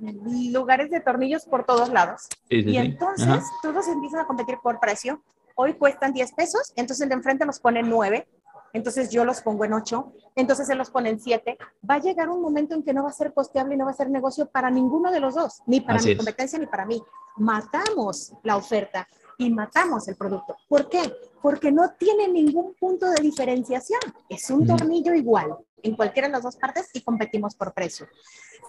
lugares 0.51 0.89
de 0.89 0.99
tornillos 0.99 1.45
por 1.45 1.65
todos 1.65 1.89
lados. 1.89 2.27
y 2.49 2.77
entonces 2.77 3.43
todos 3.61 3.87
empiezan 3.87 4.21
a 4.21 4.27
competir 4.27 4.57
por 4.61 4.79
precio. 4.79 5.21
Hoy 5.55 5.73
cuestan 5.73 6.13
10 6.13 6.33
pesos, 6.33 6.73
entonces 6.75 7.03
el 7.03 7.09
de 7.09 7.15
enfrente 7.15 7.45
nos 7.45 7.59
pone 7.59 7.81
9 7.81 8.27
entonces 8.73 9.09
yo 9.09 9.25
los 9.25 9.41
pongo 9.41 9.65
en 9.65 9.73
8, 9.73 10.13
entonces 10.35 10.67
se 10.67 10.75
los 10.75 10.89
pone 10.89 11.09
en 11.09 11.19
7, 11.19 11.57
va 11.89 11.95
a 11.95 11.99
llegar 11.99 12.29
un 12.29 12.41
momento 12.41 12.75
en 12.75 12.83
que 12.83 12.93
no 12.93 13.03
va 13.03 13.09
a 13.09 13.13
ser 13.13 13.33
costeable 13.33 13.75
y 13.75 13.77
no 13.77 13.85
va 13.85 13.91
a 13.91 13.95
ser 13.95 14.09
negocio 14.09 14.47
para 14.47 14.69
ninguno 14.69 15.11
de 15.11 15.19
los 15.19 15.35
dos, 15.35 15.61
ni 15.65 15.81
para 15.81 16.01
mi 16.01 16.15
competencia 16.15 16.59
ni 16.59 16.67
para 16.67 16.85
mí. 16.85 17.01
Matamos 17.37 18.33
la 18.43 18.57
oferta 18.57 19.07
y 19.37 19.51
matamos 19.51 20.07
el 20.07 20.15
producto. 20.15 20.55
¿Por 20.67 20.89
qué? 20.89 21.13
Porque 21.41 21.71
no 21.71 21.91
tiene 21.97 22.27
ningún 22.27 22.73
punto 22.75 23.09
de 23.09 23.21
diferenciación. 23.21 23.99
Es 24.29 24.49
un 24.49 24.65
tornillo 24.65 25.13
igual 25.13 25.55
en 25.83 25.95
cualquiera 25.95 26.27
de 26.27 26.33
las 26.33 26.43
dos 26.43 26.55
partes 26.55 26.89
y 26.93 27.01
competimos 27.01 27.55
por 27.55 27.73
precio. 27.73 28.07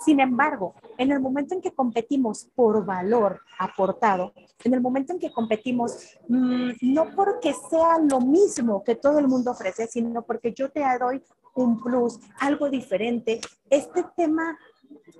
Sin 0.04 0.20
embargo, 0.20 0.74
en 0.96 1.10
el 1.10 1.20
momento 1.20 1.54
en 1.54 1.60
que 1.60 1.72
competimos 1.74 2.48
por 2.54 2.84
valor 2.84 3.40
aportado, 3.58 4.32
en 4.62 4.74
el 4.74 4.80
momento 4.80 5.12
en 5.12 5.18
que 5.18 5.32
competimos 5.32 6.18
mm, 6.28 6.72
no 6.82 7.10
porque 7.16 7.52
sea 7.68 7.98
lo 7.98 8.20
mismo 8.20 8.84
que 8.84 8.94
todo 8.94 9.18
el 9.18 9.26
mundo 9.26 9.50
ofrece, 9.50 9.86
sino 9.86 10.22
porque 10.22 10.52
yo 10.52 10.70
te 10.70 10.82
doy 10.98 11.22
un 11.54 11.82
plus, 11.82 12.20
algo 12.38 12.70
diferente, 12.70 13.40
este 13.68 14.04
tema 14.16 14.56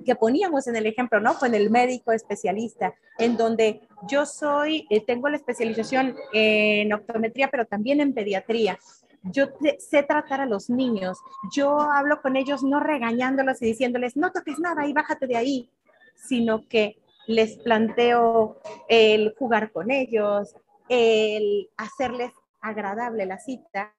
que 0.04 0.14
poníamos 0.14 0.66
en 0.66 0.76
el 0.76 0.86
ejemplo, 0.86 1.20
¿no? 1.20 1.38
Con 1.38 1.54
el 1.54 1.70
médico 1.70 2.12
especialista, 2.12 2.94
en 3.18 3.36
donde 3.36 3.82
yo 4.08 4.26
soy, 4.26 4.86
eh, 4.90 5.04
tengo 5.04 5.28
la 5.28 5.36
especialización 5.36 6.16
en 6.32 6.92
optometría, 6.92 7.48
pero 7.50 7.66
también 7.66 8.00
en 8.00 8.14
pediatría. 8.14 8.78
Yo 9.22 9.46
sé 9.78 10.02
tratar 10.04 10.40
a 10.40 10.46
los 10.46 10.70
niños. 10.70 11.18
Yo 11.52 11.80
hablo 11.80 12.22
con 12.22 12.36
ellos 12.36 12.62
no 12.62 12.80
regañándolos 12.80 13.60
y 13.62 13.66
diciéndoles, 13.66 14.16
no 14.16 14.32
toques 14.32 14.58
nada 14.58 14.86
y 14.86 14.92
bájate 14.92 15.26
de 15.26 15.36
ahí, 15.36 15.70
sino 16.14 16.66
que 16.68 16.98
les 17.26 17.58
planteo 17.58 18.60
el 18.88 19.34
jugar 19.38 19.72
con 19.72 19.90
ellos, 19.90 20.54
el 20.88 21.68
hacerles 21.76 22.32
agradable 22.60 23.26
la 23.26 23.38
cita, 23.38 23.94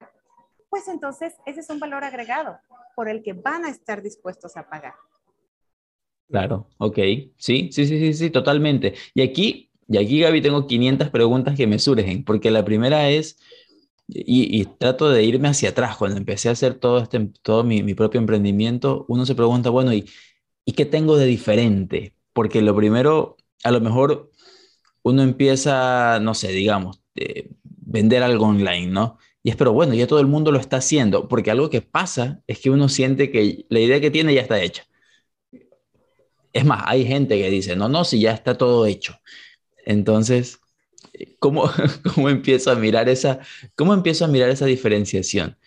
pues 0.70 0.88
entonces 0.88 1.36
ese 1.46 1.62
es 1.62 1.70
un 1.70 1.80
valor 1.80 2.04
agregado 2.04 2.60
por 2.96 3.10
el 3.10 3.24
que 3.24 3.34
van 3.34 3.66
a 3.66 3.70
estar 3.70 4.02
dispuestos 4.02 4.58
a 4.58 4.70
pagar. 4.70 4.96
Claro, 6.30 6.68
ok. 6.78 6.98
Sí, 7.38 7.70
sí, 7.72 7.86
sí, 7.88 7.98
sí, 8.00 8.14
sí, 8.14 8.30
totalmente. 8.30 8.94
Y 9.16 9.22
aquí, 9.24 9.72
y 9.88 9.98
aquí, 9.98 10.20
Gaby, 10.20 10.42
tengo 10.42 10.68
500 10.68 11.10
preguntas 11.10 11.56
que 11.58 11.66
me 11.66 11.80
surgen, 11.80 12.24
porque 12.24 12.52
la 12.52 12.64
primera 12.64 13.10
es, 13.10 13.38
y, 14.08 14.66
trato 14.80 15.10
de 15.10 15.24
irme 15.24 15.50
hacia 15.50 15.70
atrás, 15.70 15.98
cuando 15.98 16.18
empecé 16.18 16.50
a 16.50 16.54
hacer 16.54 16.76
todo, 16.76 17.00
este, 17.00 17.30
todo 17.44 17.64
mi, 17.64 17.84
mi 17.84 17.96
propio 17.96 18.20
emprendimiento, 18.22 19.06
uno 19.10 19.26
se 19.26 19.36
pregunta, 19.36 19.70
bueno, 19.72 19.94
¿y, 19.94 20.08
¿y 20.66 20.74
qué 20.74 20.86
tengo 20.86 21.18
de 21.18 21.26
diferente? 21.28 22.16
Porque 22.34 22.62
lo 22.62 22.76
primero, 22.76 23.38
a 23.64 23.72
lo 23.72 23.82
mejor 23.82 24.32
uno 25.04 25.24
empieza, 25.24 26.20
no 26.22 26.34
sé, 26.36 26.50
digamos, 26.52 27.02
de 27.16 27.52
vender 27.64 28.24
algo 28.24 28.48
online, 28.48 28.88
¿no? 28.88 29.18
Y 29.44 29.50
es, 29.52 29.56
pero 29.56 29.74
bueno, 29.74 29.94
ya 29.96 30.08
todo 30.08 30.20
el 30.20 30.28
mundo 30.28 30.52
lo 30.52 30.60
está 30.60 30.78
haciendo, 30.78 31.28
porque 31.28 31.52
algo 31.52 31.70
que 31.70 31.82
pasa 31.82 32.42
es 32.48 32.60
que 32.60 32.70
uno 32.72 32.90
siente 32.90 33.32
que 33.32 33.66
la 33.70 33.80
idea 33.80 34.02
que 34.02 34.12
tiene 34.12 34.34
ya 34.36 34.42
está 34.42 34.62
hecha. 34.62 34.86
Es 36.54 36.66
más, 36.66 36.84
hay 36.86 37.06
gente 37.06 37.38
que 37.38 37.50
dice, 37.50 37.76
no, 37.76 37.90
no, 37.90 38.04
si 38.04 38.20
ya 38.20 38.32
está 38.32 38.58
todo 38.58 38.86
hecho. 38.86 39.20
Entonces, 39.86 40.60
¿cómo, 41.40 41.64
cómo 42.16 42.30
empiezo 42.30 42.72
a 42.72 42.76
mirar 42.76 43.10
esa, 43.10 43.40
cómo 43.76 43.94
empiezo 43.94 44.26
a 44.26 44.28
mirar 44.28 44.50
esa 44.50 44.66
diferenciación? 44.66 45.58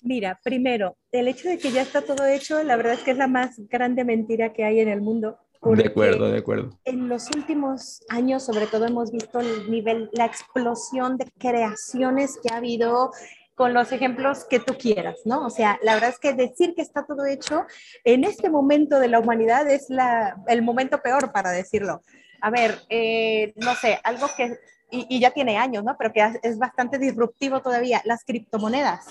Mira, 0.00 0.38
primero, 0.44 0.98
el 1.12 1.28
hecho 1.28 1.48
de 1.48 1.58
que 1.58 1.72
ya 1.72 1.80
está 1.80 2.02
todo 2.02 2.26
hecho, 2.26 2.62
la 2.62 2.76
verdad 2.76 2.92
es 2.92 3.00
que 3.00 3.12
es 3.12 3.16
la 3.16 3.26
más 3.26 3.58
grande 3.70 4.04
mentira 4.04 4.52
que 4.52 4.62
hay 4.62 4.80
en 4.80 4.88
el 4.88 5.00
mundo. 5.00 5.38
De 5.62 5.86
acuerdo, 5.86 6.30
de 6.30 6.38
acuerdo. 6.38 6.78
En 6.84 7.08
los 7.08 7.30
últimos 7.34 8.02
años, 8.10 8.44
sobre 8.44 8.66
todo, 8.66 8.84
hemos 8.84 9.10
visto 9.10 9.40
el 9.40 9.70
nivel, 9.70 10.10
la 10.12 10.26
explosión 10.26 11.16
de 11.16 11.24
creaciones 11.38 12.38
que 12.42 12.52
ha 12.52 12.58
habido 12.58 13.12
con 13.54 13.72
los 13.72 13.92
ejemplos 13.92 14.44
que 14.44 14.58
tú 14.58 14.74
quieras, 14.76 15.20
¿no? 15.24 15.46
O 15.46 15.50
sea, 15.50 15.78
la 15.82 15.94
verdad 15.94 16.10
es 16.10 16.18
que 16.18 16.34
decir 16.34 16.74
que 16.74 16.82
está 16.82 17.06
todo 17.06 17.24
hecho 17.24 17.66
en 18.02 18.24
este 18.24 18.50
momento 18.50 18.98
de 18.98 19.08
la 19.08 19.20
humanidad 19.20 19.70
es 19.70 19.88
la, 19.88 20.36
el 20.48 20.62
momento 20.62 21.00
peor 21.00 21.32
para 21.32 21.50
decirlo. 21.50 22.02
A 22.40 22.50
ver, 22.50 22.80
eh, 22.88 23.52
no 23.56 23.74
sé, 23.74 24.00
algo 24.02 24.26
que, 24.36 24.58
y, 24.90 25.06
y, 25.08 25.20
ya 25.20 25.30
tiene 25.30 25.56
años, 25.56 25.84
¿no? 25.84 25.96
Pero 25.96 26.12
que 26.12 26.40
es 26.42 26.58
bastante 26.58 26.98
disruptivo 26.98 27.62
todavía, 27.62 28.02
las 28.04 28.24
criptomonedas. 28.24 29.06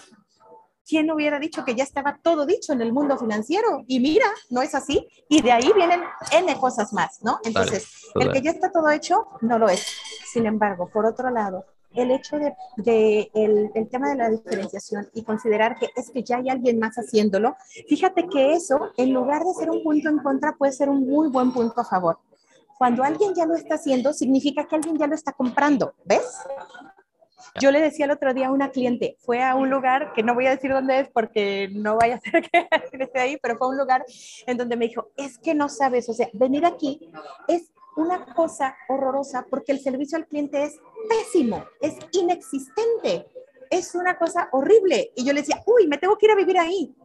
¿Quién 0.85 1.09
hubiera 1.09 1.39
dicho 1.39 1.63
que 1.63 1.75
ya 1.75 1.83
estaba 1.83 2.19
todo 2.21 2.45
dicho 2.45 2.73
en 2.73 2.81
el 2.81 2.91
mundo 2.91 3.17
financiero? 3.17 3.85
Y 3.87 4.01
mira, 4.01 4.25
no 4.49 4.61
es 4.61 4.75
así. 4.75 5.07
Y 5.29 5.41
de 5.41 5.53
ahí 5.53 5.71
vienen 5.73 6.01
N 6.31 6.55
cosas 6.57 6.91
más, 6.91 7.23
¿no? 7.23 7.39
Entonces, 7.45 8.11
el 8.15 8.31
que 8.33 8.41
ya 8.41 8.51
está 8.51 8.71
todo 8.71 8.89
hecho, 8.89 9.25
no 9.41 9.57
lo 9.57 9.69
es. 9.69 9.87
Sin 10.31 10.45
embargo, 10.45 10.89
por 10.91 11.05
otro 11.05 11.29
lado, 11.29 11.65
el 11.95 12.11
hecho 12.11 12.37
de, 12.77 13.29
el, 13.33 13.89
tema 13.89 14.09
de 14.09 14.15
la 14.15 14.29
diferenciación 14.29 15.09
y 15.13 15.23
considerar 15.23 15.77
que 15.77 15.89
es 15.95 16.09
que 16.11 16.23
ya 16.23 16.37
hay 16.37 16.49
alguien 16.49 16.79
más 16.79 16.95
haciéndolo, 16.95 17.55
fíjate 17.87 18.27
que 18.27 18.53
eso, 18.53 18.91
en 18.97 19.13
lugar 19.13 19.43
de 19.43 19.53
ser 19.53 19.69
un 19.69 19.83
punto 19.83 20.09
en 20.09 20.19
contra, 20.19 20.55
puede 20.55 20.71
ser 20.71 20.89
un 20.89 21.07
muy 21.07 21.29
buen 21.29 21.51
punto 21.51 21.81
a 21.81 21.85
favor. 21.85 22.19
Cuando 22.77 23.03
alguien 23.03 23.33
ya 23.35 23.45
lo 23.45 23.55
está 23.55 23.75
haciendo, 23.75 24.13
significa 24.13 24.65
que 24.65 24.75
alguien 24.75 24.97
ya 24.97 25.07
lo 25.07 25.15
está 25.15 25.31
comprando, 25.31 25.93
¿ves? 26.05 26.39
Yo 27.59 27.71
le 27.71 27.79
decía 27.79 28.05
el 28.05 28.11
otro 28.11 28.33
día 28.33 28.47
a 28.47 28.51
una 28.51 28.71
cliente, 28.71 29.15
fue 29.19 29.43
a 29.43 29.55
un 29.55 29.69
lugar 29.69 30.13
que 30.13 30.23
no 30.23 30.33
voy 30.33 30.47
a 30.47 30.51
decir 30.51 30.71
dónde 30.71 31.01
es 31.01 31.09
porque 31.09 31.69
no 31.71 31.97
vaya 31.97 32.15
a 32.15 32.19
ser 32.19 32.41
que 32.49 32.67
esté 33.03 33.19
ahí, 33.19 33.37
pero 33.41 33.57
fue 33.57 33.67
a 33.67 33.69
un 33.69 33.77
lugar 33.77 34.05
en 34.47 34.57
donde 34.57 34.75
me 34.75 34.87
dijo, 34.87 35.11
es 35.17 35.37
que 35.37 35.53
no 35.53 35.69
sabes, 35.69 36.09
o 36.09 36.13
sea, 36.13 36.29
venir 36.33 36.65
aquí 36.65 37.11
es 37.47 37.71
una 37.95 38.25
cosa 38.33 38.75
horrorosa 38.89 39.45
porque 39.49 39.71
el 39.71 39.79
servicio 39.79 40.17
al 40.17 40.25
cliente 40.25 40.63
es 40.63 40.79
pésimo, 41.09 41.65
es 41.81 41.95
inexistente, 42.11 43.27
es 43.69 43.95
una 43.95 44.17
cosa 44.17 44.49
horrible. 44.51 45.11
Y 45.15 45.25
yo 45.25 45.33
le 45.33 45.41
decía, 45.41 45.61
uy, 45.65 45.87
me 45.87 45.97
tengo 45.97 46.17
que 46.17 46.25
ir 46.27 46.31
a 46.31 46.35
vivir 46.35 46.57
ahí. 46.59 46.95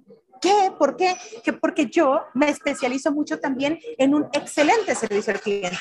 ¿Qué? 0.40 0.72
¿Por 0.78 0.96
qué? 0.96 1.16
Que 1.42 1.52
porque 1.52 1.86
yo 1.86 2.20
me 2.34 2.48
especializo 2.48 3.10
mucho 3.10 3.40
también 3.40 3.78
en 3.98 4.14
un 4.14 4.28
excelente 4.32 4.94
servicio 4.94 5.32
al 5.32 5.40
cliente. 5.40 5.76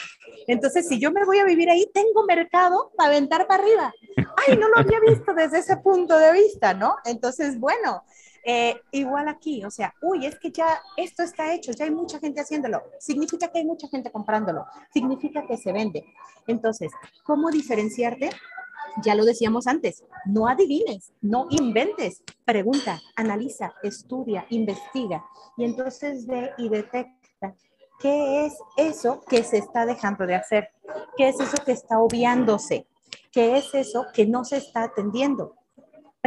Entonces, 0.47 0.87
si 0.87 0.99
yo 0.99 1.11
me 1.11 1.25
voy 1.25 1.39
a 1.39 1.45
vivir 1.45 1.69
ahí, 1.69 1.89
tengo 1.93 2.25
mercado 2.25 2.91
para 2.97 3.09
aventar 3.09 3.45
para 3.47 3.63
arriba. 3.63 3.93
Ay, 4.15 4.57
no 4.57 4.67
lo 4.69 4.79
había 4.79 4.99
visto 4.99 5.33
desde 5.33 5.59
ese 5.59 5.77
punto 5.77 6.17
de 6.17 6.31
vista, 6.31 6.73
¿no? 6.73 6.95
Entonces, 7.05 7.59
bueno, 7.59 8.03
eh, 8.49 8.81
igual 8.91 9.27
aquí, 9.27 9.65
o 9.65 9.69
sea, 9.69 9.93
uy, 10.01 10.25
es 10.25 10.39
que 10.39 10.51
ya 10.51 10.79
esto 10.95 11.21
está 11.21 11.53
hecho, 11.53 11.73
ya 11.73 11.83
hay 11.83 11.91
mucha 11.91 12.17
gente 12.17 12.39
haciéndolo. 12.39 12.81
Significa 12.97 13.49
que 13.49 13.59
hay 13.59 13.65
mucha 13.65 13.89
gente 13.89 14.09
comprándolo, 14.09 14.65
significa 14.93 15.45
que 15.45 15.57
se 15.57 15.73
vende. 15.73 16.05
Entonces, 16.47 16.93
¿cómo 17.25 17.51
diferenciarte? 17.51 18.29
Ya 19.03 19.15
lo 19.15 19.25
decíamos 19.25 19.67
antes, 19.67 20.01
no 20.25 20.47
adivines, 20.47 21.11
no 21.19 21.47
inventes, 21.49 22.23
pregunta, 22.45 23.01
analiza, 23.17 23.73
estudia, 23.83 24.45
investiga 24.49 25.25
y 25.57 25.65
entonces 25.65 26.25
ve 26.25 26.51
y 26.57 26.69
detecta 26.69 27.53
qué 27.99 28.45
es 28.45 28.53
eso 28.77 29.25
que 29.27 29.43
se 29.43 29.57
está 29.57 29.85
dejando 29.85 30.25
de 30.25 30.35
hacer, 30.35 30.69
qué 31.17 31.27
es 31.27 31.39
eso 31.41 31.57
que 31.65 31.73
está 31.73 31.99
obviándose, 31.99 32.87
qué 33.29 33.57
es 33.57 33.73
eso 33.73 34.05
que 34.13 34.25
no 34.25 34.45
se 34.45 34.55
está 34.55 34.83
atendiendo 34.83 35.56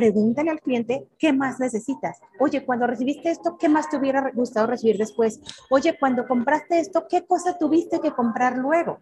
pregúntale 0.01 0.51
al 0.51 0.63
cliente 0.63 1.07
qué 1.19 1.31
más 1.31 1.61
necesitas. 1.61 2.19
Oye, 2.39 2.65
cuando 2.65 2.87
recibiste 2.87 3.31
esto, 3.31 3.59
¿qué 3.59 3.69
más 3.69 3.91
te 3.91 3.99
hubiera 3.99 4.31
gustado 4.33 4.67
recibir 4.67 4.97
después? 4.97 5.41
Oye, 5.69 5.99
cuando 6.01 6.27
compraste 6.27 6.81
esto, 6.81 7.07
¿qué 7.07 7.27
cosa 7.27 7.59
tuviste 7.59 8.01
que 8.01 8.13
comprar 8.13 8.57
luego? 8.57 9.01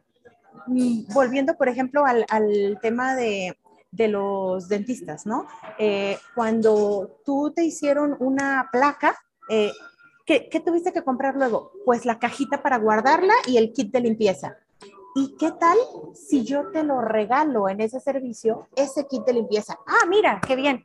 Mm, 0.67 1.13
volviendo, 1.15 1.55
por 1.57 1.69
ejemplo, 1.69 2.03
al, 2.05 2.79
tema 2.83 3.15
de, 3.15 3.57
los 3.93 4.69
dentistas, 4.69 5.25
¿no? 5.25 5.47
Eh, 5.79 6.19
cuando 6.35 7.21
tú 7.25 7.53
te 7.55 7.65
hicieron 7.65 8.17
una 8.19 8.69
placa, 8.73 9.17
eh, 9.49 9.71
¿qué, 10.27 10.49
¿qué 10.49 10.59
tuviste 10.59 10.93
que 10.93 11.05
comprar 11.05 11.37
luego? 11.37 11.71
Pues 11.85 12.07
la 12.07 12.19
cajita 12.19 12.61
para 12.61 12.79
guardarla 12.79 13.35
y 13.47 13.57
el 13.57 13.73
kit 13.73 13.93
de 13.93 14.01
limpieza. 14.01 14.57
¿Y 15.15 15.37
qué 15.37 15.53
tal 15.53 15.79
si 16.15 16.45
yo 16.45 16.71
te 16.71 16.83
lo 16.83 17.01
regalo 17.01 17.69
en 17.69 17.81
ese 17.81 18.01
servicio, 18.01 18.69
ese 18.77 19.07
kit 19.07 19.25
de 19.25 19.33
limpieza? 19.33 19.79
Ah, 19.87 20.07
mira, 20.09 20.41
qué 20.47 20.55
bien. 20.55 20.85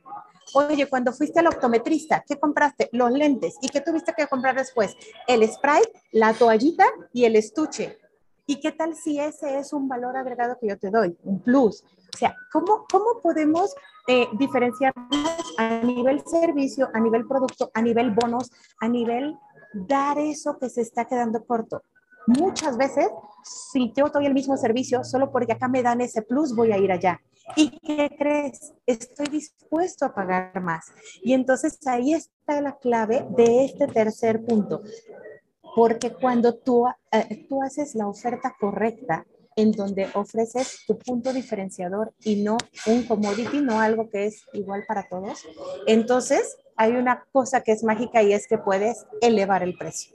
Oye, 0.54 0.88
cuando 0.88 1.12
fuiste 1.12 1.40
al 1.40 1.46
optometrista, 1.46 2.24
¿qué 2.26 2.38
compraste? 2.38 2.88
Los 2.92 3.10
lentes. 3.10 3.56
¿Y 3.60 3.68
qué 3.68 3.80
tuviste 3.80 4.12
que 4.16 4.26
comprar 4.26 4.56
después? 4.56 4.96
El 5.26 5.46
spray, 5.48 5.82
la 6.12 6.34
toallita 6.34 6.84
y 7.12 7.24
el 7.24 7.36
estuche. 7.36 7.98
¿Y 8.46 8.60
qué 8.60 8.72
tal 8.72 8.94
si 8.94 9.18
ese 9.18 9.58
es 9.58 9.72
un 9.72 9.88
valor 9.88 10.16
agregado 10.16 10.58
que 10.60 10.68
yo 10.68 10.78
te 10.78 10.90
doy, 10.90 11.16
un 11.24 11.40
plus? 11.40 11.82
O 12.12 12.16
sea, 12.16 12.36
¿cómo, 12.52 12.84
cómo 12.90 13.20
podemos 13.22 13.74
eh, 14.06 14.28
diferenciarnos 14.34 15.54
a 15.56 15.80
nivel 15.82 16.22
servicio, 16.26 16.90
a 16.92 17.00
nivel 17.00 17.26
producto, 17.26 17.70
a 17.72 17.80
nivel 17.80 18.10
bonos, 18.10 18.50
a 18.80 18.88
nivel 18.88 19.38
dar 19.72 20.18
eso 20.18 20.58
que 20.58 20.68
se 20.68 20.82
está 20.82 21.06
quedando 21.06 21.44
corto? 21.44 21.82
Muchas 22.26 22.76
veces, 22.76 23.08
si 23.44 23.92
yo 23.94 24.08
doy 24.08 24.26
el 24.26 24.34
mismo 24.34 24.56
servicio, 24.56 25.04
solo 25.04 25.30
porque 25.30 25.52
acá 25.52 25.68
me 25.68 25.82
dan 25.82 26.00
ese 26.00 26.22
plus, 26.22 26.54
voy 26.54 26.72
a 26.72 26.78
ir 26.78 26.90
allá. 26.90 27.20
¿Y 27.56 27.78
qué 27.80 28.10
crees? 28.16 28.72
Estoy 28.86 29.26
dispuesto 29.26 30.06
a 30.06 30.14
pagar 30.14 30.60
más. 30.62 30.86
Y 31.22 31.34
entonces 31.34 31.78
ahí 31.86 32.14
está 32.14 32.60
la 32.60 32.76
clave 32.78 33.26
de 33.36 33.66
este 33.66 33.86
tercer 33.86 34.44
punto. 34.44 34.82
Porque 35.76 36.12
cuando 36.12 36.54
tú, 36.54 36.86
eh, 37.12 37.46
tú 37.48 37.62
haces 37.62 37.94
la 37.94 38.08
oferta 38.08 38.54
correcta, 38.58 39.26
en 39.56 39.72
donde 39.72 40.08
ofreces 40.14 40.80
tu 40.86 40.98
punto 40.98 41.32
diferenciador 41.32 42.12
y 42.20 42.42
no 42.42 42.56
un 42.86 43.04
commodity, 43.04 43.60
no 43.60 43.80
algo 43.80 44.08
que 44.08 44.26
es 44.26 44.42
igual 44.52 44.84
para 44.86 45.08
todos, 45.08 45.46
entonces 45.86 46.56
hay 46.76 46.92
una 46.92 47.24
cosa 47.32 47.62
que 47.62 47.72
es 47.72 47.84
mágica 47.84 48.22
y 48.22 48.32
es 48.32 48.46
que 48.46 48.58
puedes 48.58 49.06
elevar 49.20 49.62
el 49.62 49.76
precio. 49.76 50.14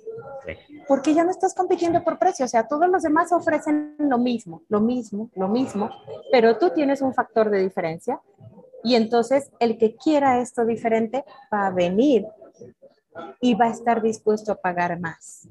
Porque 0.88 1.14
ya 1.14 1.24
no 1.24 1.32
estás 1.32 1.54
compitiendo 1.54 2.04
por 2.04 2.18
precio, 2.18 2.46
o 2.46 2.48
sea, 2.48 2.68
todos 2.68 2.90
los 2.90 3.04
demás 3.04 3.32
ofrecen 3.32 3.96
lo 4.00 4.18
mismo, 4.18 4.64
lo 4.68 4.82
mismo, 4.82 5.30
lo 5.36 5.48
mismo, 5.48 5.90
pero 6.32 6.58
tú 6.58 6.72
tienes 6.72 7.02
un 7.02 7.14
factor 7.14 7.50
de 7.50 7.62
diferencia 7.62 8.20
y 8.84 8.96
entonces 8.96 9.52
el 9.60 9.78
que 9.78 9.96
quiera 9.96 10.42
esto 10.42 10.66
diferente 10.66 11.24
va 11.54 11.68
a 11.68 11.72
venir 11.72 12.26
y 13.42 13.54
va 13.54 13.66
a 13.66 13.72
estar 13.72 14.02
dispuesto 14.02 14.52
a 14.52 14.56
pagar 14.56 15.00
más. 15.00 15.48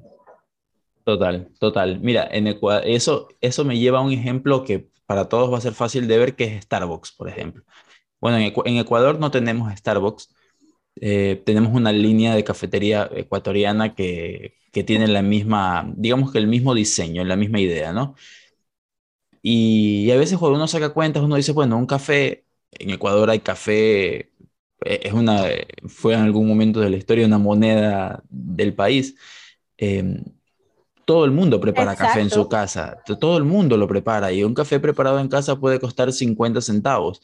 Total, 1.03 1.49
total. 1.59 1.99
Mira, 2.01 2.27
en 2.31 2.47
eso, 2.83 3.29
eso 3.41 3.65
me 3.65 3.79
lleva 3.79 3.99
a 3.99 4.03
un 4.03 4.11
ejemplo 4.11 4.63
que 4.63 4.89
para 5.05 5.27
todos 5.27 5.51
va 5.51 5.57
a 5.57 5.61
ser 5.61 5.73
fácil 5.73 6.07
de 6.07 6.17
ver, 6.17 6.35
que 6.35 6.43
es 6.43 6.63
Starbucks, 6.65 7.13
por 7.13 7.29
ejemplo. 7.29 7.63
Bueno, 8.21 8.37
en, 8.37 8.77
Ecuador 8.77 9.17
no 9.17 9.31
tenemos 9.31 9.73
Starbucks, 9.75 10.35
eh, 11.01 11.41
tenemos 11.45 11.73
una 11.73 11.91
línea 11.91 12.35
de 12.35 12.43
cafetería 12.43 13.09
ecuatoriana 13.15 13.95
que, 13.95 14.55
que, 14.71 14.83
tiene 14.83 15.07
la 15.07 15.21
misma, 15.21 15.91
digamos 15.95 16.31
que 16.31 16.39
el 16.39 16.47
mismo 16.47 16.73
diseño, 16.75 17.23
la 17.23 17.35
misma 17.35 17.59
idea, 17.59 17.93
¿no? 17.93 18.15
Y, 19.41 20.11
a 20.11 20.17
veces 20.17 20.37
cuando 20.37 20.57
uno 20.57 20.67
saca 20.67 20.89
cuentas, 20.89 21.23
uno 21.23 21.35
dice, 21.35 21.53
bueno, 21.53 21.77
un 21.77 21.85
café, 21.85 22.45
en 22.71 22.89
Ecuador 22.91 23.29
hay 23.29 23.39
café, 23.39 24.31
eh, 24.85 24.99
es 25.03 25.13
una, 25.13 25.45
fue 25.87 26.13
en 26.13 26.21
algún 26.21 26.47
momento 26.47 26.79
de 26.81 26.89
la 26.89 26.97
historia 26.97 27.25
una 27.25 27.37
moneda 27.37 28.23
del 28.29 28.73
país. 28.73 29.15
Eh, 29.77 30.23
todo 31.05 31.25
el 31.25 31.31
mundo 31.31 31.59
prepara 31.59 31.95
café 31.95 32.21
en 32.21 32.29
su 32.29 32.47
casa, 32.47 33.01
todo 33.19 33.37
el 33.37 33.43
mundo 33.43 33.77
lo 33.77 33.87
prepara 33.87 34.31
y 34.31 34.43
un 34.43 34.53
café 34.53 34.79
preparado 34.79 35.19
en 35.19 35.27
casa 35.27 35.59
puede 35.59 35.79
costar 35.79 36.13
50 36.13 36.61
centavos, 36.61 37.23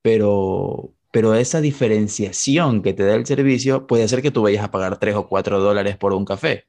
pero, 0.00 0.92
pero 1.16 1.34
esa 1.34 1.62
diferenciación 1.62 2.82
que 2.82 2.92
te 2.92 3.02
da 3.02 3.14
el 3.14 3.24
servicio 3.24 3.86
puede 3.86 4.04
hacer 4.04 4.20
que 4.20 4.30
tú 4.30 4.42
vayas 4.42 4.62
a 4.62 4.70
pagar 4.70 4.98
3 4.98 5.14
o 5.14 5.26
4 5.26 5.58
dólares 5.60 5.96
por 5.96 6.12
un 6.12 6.26
café. 6.26 6.66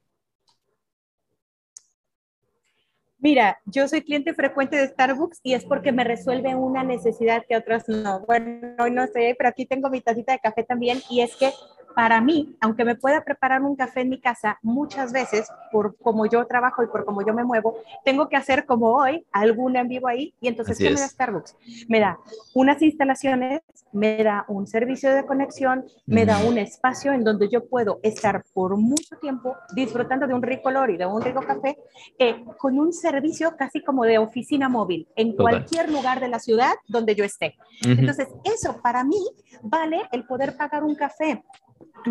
Mira, 3.18 3.60
yo 3.66 3.86
soy 3.88 4.00
cliente 4.00 4.32
frecuente 4.32 4.78
de 4.78 4.88
Starbucks 4.88 5.40
y 5.42 5.52
es 5.52 5.66
porque 5.66 5.92
me 5.92 6.02
resuelve 6.02 6.54
una 6.54 6.82
necesidad 6.82 7.44
que 7.46 7.58
otros 7.58 7.82
no. 7.88 8.24
Bueno, 8.24 8.74
hoy 8.78 8.90
no 8.90 9.02
ahí, 9.02 9.34
pero 9.36 9.50
aquí 9.50 9.66
tengo 9.66 9.90
mi 9.90 10.00
tacita 10.00 10.32
de 10.32 10.38
café 10.38 10.62
también 10.62 11.02
y 11.10 11.20
es 11.20 11.36
que 11.36 11.52
para 11.98 12.20
mí, 12.20 12.54
aunque 12.60 12.84
me 12.84 12.94
pueda 12.94 13.24
preparar 13.24 13.60
un 13.60 13.74
café 13.74 14.02
en 14.02 14.10
mi 14.10 14.20
casa, 14.20 14.56
muchas 14.62 15.12
veces, 15.12 15.48
por 15.72 15.96
como 15.96 16.26
yo 16.26 16.46
trabajo 16.46 16.84
y 16.84 16.86
por 16.86 17.04
como 17.04 17.26
yo 17.26 17.34
me 17.34 17.42
muevo, 17.42 17.74
tengo 18.04 18.28
que 18.28 18.36
hacer 18.36 18.66
como 18.66 18.94
hoy, 18.94 19.26
algún 19.32 19.74
en 19.74 19.88
vivo 19.88 20.06
ahí, 20.06 20.32
y 20.40 20.46
entonces, 20.46 20.78
¿qué 20.78 20.90
me 20.90 21.00
da 21.00 21.08
Starbucks? 21.08 21.56
Me 21.88 21.98
da 21.98 22.16
unas 22.54 22.80
instalaciones, 22.82 23.62
me 23.90 24.22
da 24.22 24.44
un 24.46 24.68
servicio 24.68 25.12
de 25.12 25.26
conexión, 25.26 25.86
me 26.06 26.24
da 26.24 26.38
un 26.38 26.58
espacio 26.58 27.12
en 27.12 27.24
donde 27.24 27.48
yo 27.48 27.66
puedo 27.66 27.98
estar 28.04 28.44
por 28.54 28.76
mucho 28.76 29.16
tiempo 29.16 29.56
disfrutando 29.74 30.28
de 30.28 30.34
un 30.34 30.42
rico 30.42 30.68
olor 30.68 30.90
y 30.90 30.98
de 30.98 31.06
un 31.06 31.20
rico 31.20 31.40
café, 31.40 31.78
eh, 32.16 32.44
con 32.58 32.78
un 32.78 32.92
servicio 32.92 33.56
casi 33.56 33.82
como 33.82 34.04
de 34.04 34.18
oficina 34.18 34.68
móvil, 34.68 35.08
en 35.16 35.32
cualquier 35.32 35.90
lugar 35.90 36.20
de 36.20 36.28
la 36.28 36.38
ciudad 36.38 36.74
donde 36.86 37.16
yo 37.16 37.24
esté. 37.24 37.56
Entonces, 37.84 38.28
eso 38.44 38.80
para 38.80 39.02
mí 39.02 39.18
vale 39.62 40.02
el 40.12 40.24
poder 40.26 40.56
pagar 40.56 40.84
un 40.84 40.94
café 40.94 41.42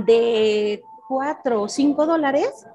de 0.05 0.81
4 1.07 1.61
o 1.61 1.69
5 1.69 2.05
dólares, 2.05 2.65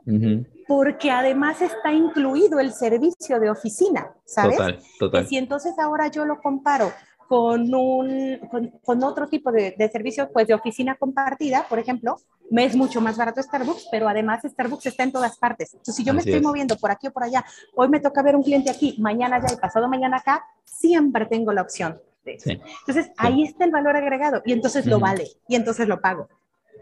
porque 0.66 1.10
además 1.10 1.60
está 1.60 1.92
incluido 1.92 2.60
el 2.60 2.72
servicio 2.72 3.38
de 3.38 3.50
oficina, 3.50 4.12
¿sabes? 4.24 4.56
Total, 4.56 4.78
total. 4.98 5.26
Y 5.30 5.36
entonces 5.36 5.78
ahora 5.78 6.08
yo 6.08 6.24
lo 6.24 6.40
comparo 6.40 6.92
con, 7.28 7.74
un, 7.74 8.38
con, 8.84 9.04
otro 9.04 9.28
tipo 9.28 9.52
de, 9.52 9.74
de, 9.76 9.88
servicio, 9.88 10.30
pues 10.32 10.46
de 10.46 10.54
oficina 10.54 10.96
compartida, 10.96 11.66
por 11.68 11.78
ejemplo, 11.78 12.16
me 12.50 12.66
es 12.66 12.76
mucho 12.76 13.00
más 13.00 13.16
barato 13.16 13.42
Starbucks, 13.42 13.88
pero 13.90 14.08
además 14.08 14.42
Starbucks 14.44 14.86
está 14.86 15.02
en 15.04 15.12
todas 15.12 15.38
partes. 15.38 15.72
Entonces, 15.72 15.94
si 15.94 16.04
yo 16.04 16.12
me 16.12 16.20
estoy 16.20 16.40
moviendo 16.40 16.76
por 16.76 16.90
aquí 16.90 17.06
o 17.06 17.12
por 17.12 17.24
allá, 17.24 17.44
hoy 17.74 17.88
me 17.88 18.00
toca 18.00 18.22
ver 18.22 18.36
un 18.36 18.42
cliente 18.42 18.70
aquí, 18.70 18.96
mañana 18.98 19.36
allá 19.36 19.54
y 19.54 19.56
pasado 19.56 19.88
mañana 19.88 20.18
acá, 20.18 20.44
siempre 20.64 21.24
tengo 21.24 21.52
la 21.52 21.62
opción. 21.62 21.98
Entonces, 22.24 23.10
ahí 23.16 23.42
está 23.44 23.64
el 23.64 23.70
valor 23.70 23.96
agregado 23.96 24.42
y 24.44 24.52
entonces 24.52 24.86
lo 24.86 25.00
vale 25.00 25.26
y 25.48 25.56
entonces 25.56 25.88
lo 25.88 26.00
pago. 26.00 26.28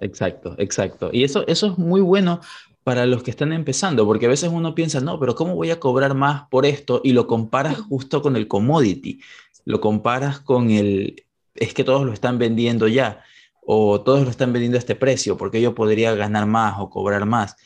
Exacto, 0.01 0.55
exacto. 0.59 1.11
Y 1.13 1.25
eso, 1.25 1.47
eso 1.47 1.67
es 1.73 1.79
muy 1.79 2.01
bueno 2.01 2.41
para 2.83 3.05
los 3.07 3.23
que 3.23 3.31
están 3.31 3.53
empezando, 3.53 4.07
porque 4.07 4.27
a 4.27 4.29
veces 4.31 4.51
uno 4.53 4.75
piensa, 4.75 5.01
no, 5.01 5.21
pero 5.21 5.35
¿cómo 5.35 5.55
voy 5.55 5.71
a 5.71 5.79
cobrar 5.79 6.15
más 6.15 6.49
por 6.51 6.65
esto? 6.65 7.01
Y 7.05 7.13
lo 7.13 7.27
comparas 7.27 7.79
justo 7.79 8.23
con 8.23 8.37
el 8.37 8.49
commodity, 8.49 9.21
lo 9.67 9.81
comparas 9.81 10.41
con 10.41 10.71
el, 10.71 11.25
es 11.55 11.75
que 11.75 11.85
todos 11.85 12.07
lo 12.07 12.13
están 12.15 12.39
vendiendo 12.39 12.89
ya, 12.89 13.23
o 13.63 14.01
todos 14.01 14.25
lo 14.25 14.31
están 14.31 14.53
vendiendo 14.53 14.79
a 14.79 14.81
este 14.81 14.97
precio, 14.97 15.37
porque 15.37 15.61
yo 15.61 15.75
podría 15.75 16.15
ganar 16.15 16.47
más 16.47 16.77
o 16.79 16.89
cobrar 16.89 17.27
más, 17.27 17.57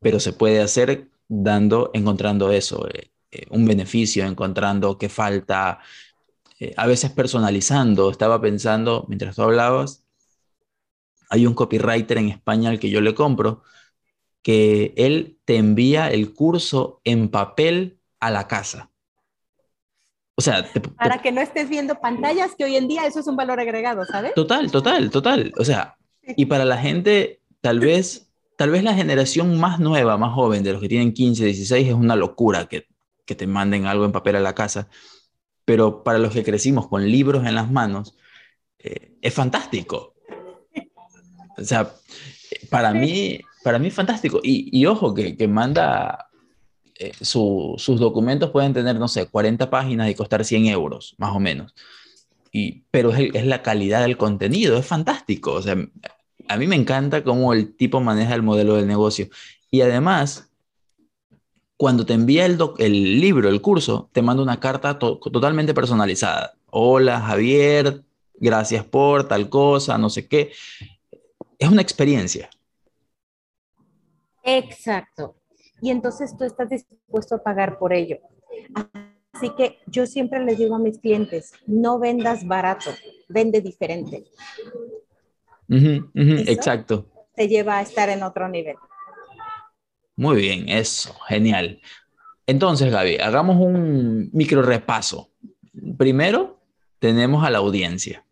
pero 0.00 0.20
se 0.20 0.32
puede 0.34 0.60
hacer 0.60 1.08
dando, 1.28 1.90
encontrando 1.94 2.52
eso, 2.52 2.86
eh, 2.88 3.10
eh, 3.30 3.46
un 3.50 3.64
beneficio, 3.66 4.26
encontrando 4.26 4.98
qué 4.98 5.08
falta, 5.08 5.80
eh, 6.58 6.74
a 6.76 6.86
veces 6.86 7.10
personalizando. 7.12 8.10
Estaba 8.10 8.40
pensando, 8.40 9.04
mientras 9.08 9.36
tú 9.36 9.42
hablabas, 9.42 10.04
hay 11.30 11.46
un 11.46 11.54
copywriter 11.54 12.18
en 12.18 12.28
España 12.28 12.70
al 12.70 12.80
que 12.80 12.90
yo 12.90 13.00
le 13.00 13.14
compro, 13.14 13.62
que 14.42 14.92
él 14.96 15.38
te 15.44 15.56
envía 15.56 16.10
el 16.10 16.34
curso 16.34 17.00
en 17.04 17.28
papel 17.28 18.00
a 18.18 18.30
la 18.30 18.48
casa. 18.48 18.90
O 20.34 20.42
sea, 20.42 20.66
para 20.96 21.20
que 21.20 21.32
no 21.32 21.40
estés 21.40 21.68
viendo 21.68 22.00
pantallas, 22.00 22.54
que 22.56 22.64
hoy 22.64 22.74
en 22.76 22.88
día 22.88 23.06
eso 23.06 23.20
es 23.20 23.26
un 23.26 23.36
valor 23.36 23.60
agregado, 23.60 24.04
¿sabes? 24.06 24.34
Total, 24.34 24.70
total, 24.70 25.10
total. 25.10 25.52
O 25.58 25.64
sea, 25.64 25.96
y 26.36 26.46
para 26.46 26.64
la 26.64 26.78
gente, 26.78 27.42
tal 27.60 27.78
vez, 27.78 28.32
tal 28.56 28.70
vez 28.70 28.82
la 28.82 28.94
generación 28.94 29.60
más 29.60 29.78
nueva, 29.78 30.16
más 30.16 30.32
joven, 30.32 30.62
de 30.62 30.72
los 30.72 30.80
que 30.80 30.88
tienen 30.88 31.12
15, 31.12 31.44
16, 31.44 31.88
es 31.88 31.94
una 31.94 32.16
locura 32.16 32.66
que, 32.66 32.86
que 33.26 33.34
te 33.34 33.46
manden 33.46 33.86
algo 33.86 34.06
en 34.06 34.12
papel 34.12 34.36
a 34.36 34.40
la 34.40 34.54
casa. 34.54 34.88
Pero 35.66 36.02
para 36.02 36.18
los 36.18 36.32
que 36.32 36.42
crecimos 36.42 36.88
con 36.88 37.06
libros 37.06 37.46
en 37.46 37.54
las 37.54 37.70
manos, 37.70 38.16
eh, 38.78 39.18
es 39.20 39.34
fantástico. 39.34 40.09
O 41.60 41.64
sea, 41.64 41.92
para 42.68 42.92
mí, 42.92 43.40
para 43.62 43.78
mí 43.78 43.88
es 43.88 43.94
fantástico. 43.94 44.40
Y, 44.42 44.84
ojo, 44.86 45.14
que, 45.14 45.36
que 45.36 45.48
manda, 45.48 46.30
eh, 46.96 47.12
sus 47.20 48.00
documentos 48.00 48.50
pueden 48.50 48.72
tener, 48.72 48.96
no 48.96 49.08
sé, 49.08 49.26
40 49.26 49.70
páginas 49.70 50.10
y 50.10 50.14
costar 50.14 50.44
100 50.44 50.66
euros, 50.66 51.14
más 51.18 51.34
o 51.34 51.40
menos. 51.40 51.74
Y, 52.52 52.82
pero 52.90 53.12
es, 53.12 53.34
es, 53.34 53.46
la 53.46 53.62
calidad 53.62 54.02
del 54.02 54.16
contenido, 54.16 54.76
es 54.76 54.86
fantástico. 54.86 55.52
O 55.52 55.62
sea, 55.62 55.76
a 56.48 56.56
mí 56.56 56.66
me 56.66 56.76
encanta 56.76 57.22
cómo 57.22 57.52
el 57.52 57.76
tipo 57.76 58.00
maneja 58.00 58.34
el 58.34 58.42
modelo 58.42 58.76
del 58.76 58.86
negocio. 58.86 59.28
Y 59.70 59.82
además, 59.82 60.50
cuando 61.76 62.04
te 62.04 62.14
envía 62.14 62.46
el, 62.46 62.58
el 62.78 63.20
libro, 63.20 63.48
el 63.48 63.60
curso, 63.60 64.10
te 64.12 64.22
manda 64.22 64.42
una 64.42 64.58
carta 64.58 64.98
totalmente 64.98 65.74
personalizada. 65.74 66.54
Hola, 66.66 67.20
Javier, 67.20 68.02
gracias 68.34 68.84
por 68.84 69.28
tal 69.28 69.48
cosa, 69.48 69.96
no 69.98 70.10
sé 70.10 70.26
qué 70.26 70.52
es 71.60 71.68
una 71.68 71.82
experiencia. 71.82 72.50
Exacto. 74.42 75.36
Y 75.80 75.90
entonces 75.90 76.36
tú 76.36 76.44
estás 76.44 76.68
dispuesto 76.68 77.36
a 77.36 77.42
pagar 77.42 77.78
por 77.78 77.92
ello. 77.92 78.18
Así 79.32 79.50
que 79.56 79.78
yo 79.86 80.06
siempre 80.06 80.44
les 80.44 80.58
digo 80.58 80.74
a 80.74 80.78
mis 80.78 80.98
clientes, 80.98 81.52
no 81.66 81.98
vendas 81.98 82.46
barato, 82.46 82.90
vende 83.28 83.60
diferente. 83.60 84.24
exacto. 85.68 87.06
Te 87.34 87.46
lleva 87.46 87.78
a 87.78 87.82
estar 87.82 88.08
en 88.08 88.22
otro 88.22 88.48
nivel. 88.48 88.76
Muy 90.16 90.36
bien, 90.36 90.68
eso, 90.68 91.14
genial. 91.28 91.80
Entonces, 92.46 92.90
Gaby, 92.90 93.18
hagamos 93.18 93.56
un 93.56 94.30
micro 94.32 94.62
repaso. 94.62 95.30
Primero, 95.96 96.60
tenemos 96.98 97.44
a 97.44 97.50
la 97.50 97.58
audiencia. 97.58 98.24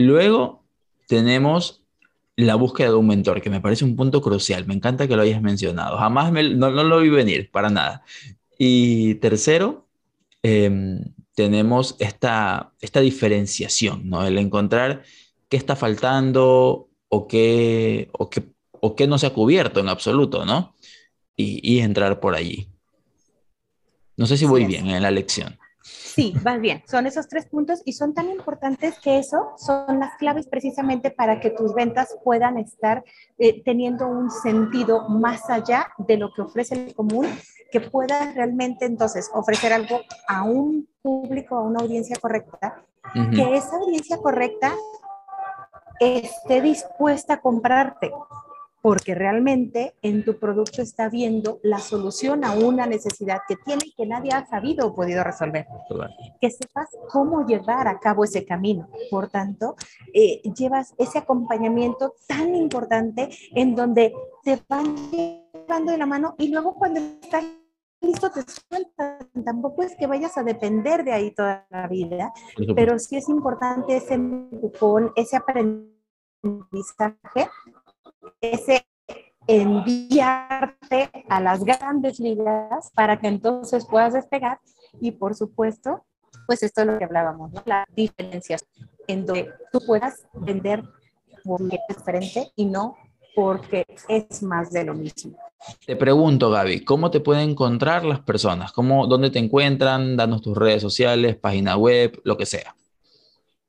Luego 0.00 0.64
tenemos 1.08 1.84
la 2.34 2.54
búsqueda 2.54 2.88
de 2.88 2.94
un 2.94 3.06
mentor, 3.06 3.42
que 3.42 3.50
me 3.50 3.60
parece 3.60 3.84
un 3.84 3.96
punto 3.96 4.22
crucial. 4.22 4.66
Me 4.66 4.72
encanta 4.72 5.06
que 5.06 5.14
lo 5.14 5.20
hayas 5.20 5.42
mencionado. 5.42 5.98
Jamás 5.98 6.32
no, 6.32 6.70
lo 6.70 7.00
vi 7.00 7.10
venir, 7.10 7.50
para 7.50 7.68
nada. 7.68 8.02
Y 8.58 9.16
tercero, 9.16 9.86
em, 10.42 11.04
tenemos 11.34 11.96
esta, 11.98 12.72
esta 12.80 13.00
diferenciación, 13.00 14.08
¿no? 14.08 14.26
El 14.26 14.38
encontrar 14.38 15.02
qué 15.50 15.58
está 15.58 15.76
faltando 15.76 16.88
o 17.08 17.28
qué, 17.28 18.08
o 18.12 18.30
qué, 18.30 18.44
o 18.72 18.96
qué 18.96 19.06
no 19.06 19.18
se 19.18 19.26
ha 19.26 19.34
cubierto 19.34 19.80
en 19.80 19.90
absoluto, 19.90 20.46
¿no? 20.46 20.74
Y, 21.36 21.60
y 21.62 21.80
entrar 21.80 22.20
por 22.20 22.34
allí. 22.34 22.68
No 24.16 24.24
sé 24.24 24.38
si 24.38 24.46
voy 24.46 24.64
bien 24.64 24.86
en 24.86 25.02
la 25.02 25.10
lección. 25.10 25.59
Sí, 26.14 26.34
vas 26.42 26.60
bien. 26.60 26.82
Son 26.88 27.06
esos 27.06 27.28
tres 27.28 27.46
puntos 27.46 27.82
y 27.84 27.92
son 27.92 28.14
tan 28.14 28.28
importantes 28.30 28.98
que 28.98 29.18
eso 29.18 29.52
son 29.56 30.00
las 30.00 30.16
claves 30.18 30.48
precisamente 30.48 31.12
para 31.12 31.38
que 31.38 31.50
tus 31.50 31.72
ventas 31.72 32.16
puedan 32.24 32.58
estar 32.58 33.04
eh, 33.38 33.62
teniendo 33.62 34.08
un 34.08 34.28
sentido 34.30 35.08
más 35.08 35.48
allá 35.48 35.86
de 35.98 36.16
lo 36.16 36.32
que 36.34 36.42
ofrece 36.42 36.74
el 36.74 36.94
común, 36.96 37.26
que 37.70 37.80
puedas 37.80 38.34
realmente 38.34 38.86
entonces 38.86 39.30
ofrecer 39.32 39.72
algo 39.72 40.00
a 40.26 40.42
un 40.42 40.88
público, 41.00 41.56
a 41.56 41.62
una 41.62 41.80
audiencia 41.80 42.16
correcta, 42.20 42.82
que 43.12 43.56
esa 43.56 43.76
audiencia 43.76 44.16
correcta 44.18 44.72
esté 46.00 46.60
dispuesta 46.60 47.34
a 47.34 47.40
comprarte 47.40 48.10
porque 48.82 49.14
realmente 49.14 49.94
en 50.02 50.24
tu 50.24 50.38
producto 50.38 50.82
está 50.82 51.08
viendo 51.08 51.60
la 51.62 51.78
solución 51.78 52.44
a 52.44 52.52
una 52.52 52.86
necesidad 52.86 53.40
que 53.46 53.56
tiene 53.56 53.82
y 53.86 53.92
que 53.92 54.06
nadie 54.06 54.32
ha 54.32 54.46
sabido 54.46 54.86
o 54.86 54.94
podido 54.94 55.22
resolver. 55.22 55.66
Que 56.40 56.50
sepas 56.50 56.88
cómo 57.10 57.46
llevar 57.46 57.88
a 57.88 57.98
cabo 57.98 58.24
ese 58.24 58.44
camino. 58.44 58.88
Por 59.10 59.28
tanto, 59.28 59.76
eh, 60.14 60.40
llevas 60.56 60.94
ese 60.98 61.18
acompañamiento 61.18 62.14
tan 62.26 62.54
importante 62.54 63.28
en 63.54 63.74
donde 63.74 64.12
te 64.42 64.60
van 64.68 64.96
llevando 65.10 65.92
de 65.92 65.98
la 65.98 66.06
mano 66.06 66.34
y 66.38 66.48
luego 66.48 66.74
cuando 66.74 67.00
estás 67.00 67.44
listo 68.00 68.30
te 68.30 68.42
sueltan. 68.42 69.18
Tampoco 69.44 69.82
es 69.82 69.94
que 69.96 70.06
vayas 70.06 70.38
a 70.38 70.42
depender 70.42 71.04
de 71.04 71.12
ahí 71.12 71.32
toda 71.32 71.66
la 71.70 71.86
vida, 71.86 72.32
pero 72.74 72.98
sí 72.98 73.16
es 73.16 73.28
importante 73.28 73.96
ese 73.96 74.14
empujón, 74.14 75.12
ese 75.16 75.36
aprendizaje 75.36 75.90
ese 78.40 78.86
enviarte 79.46 81.10
a 81.28 81.40
las 81.40 81.64
grandes 81.64 82.20
ligas 82.20 82.90
para 82.94 83.18
que 83.18 83.28
entonces 83.28 83.86
puedas 83.86 84.12
despegar 84.12 84.60
y 85.00 85.12
por 85.12 85.34
supuesto, 85.34 86.04
pues 86.46 86.62
esto 86.62 86.82
es 86.82 86.86
lo 86.86 86.98
que 86.98 87.04
hablábamos, 87.04 87.52
¿no? 87.52 87.62
la 87.64 87.84
diferencia 87.94 88.58
en 89.08 89.26
donde 89.26 89.50
tú 89.72 89.80
puedas 89.86 90.26
vender 90.34 90.84
porque 91.44 91.80
es 91.88 91.96
diferente 91.96 92.52
y 92.54 92.64
no 92.66 92.96
porque 93.34 93.86
es 94.08 94.42
más 94.42 94.70
de 94.70 94.84
lo 94.84 94.94
mismo. 94.94 95.36
Te 95.86 95.96
pregunto, 95.96 96.50
Gaby, 96.50 96.84
¿cómo 96.84 97.10
te 97.10 97.20
pueden 97.20 97.50
encontrar 97.50 98.04
las 98.04 98.20
personas? 98.20 98.72
¿Cómo, 98.72 99.06
¿Dónde 99.06 99.30
te 99.30 99.38
encuentran? 99.38 100.16
Danos 100.16 100.42
tus 100.42 100.56
redes 100.56 100.82
sociales, 100.82 101.36
página 101.36 101.76
web, 101.76 102.20
lo 102.24 102.36
que 102.36 102.46
sea. 102.46 102.74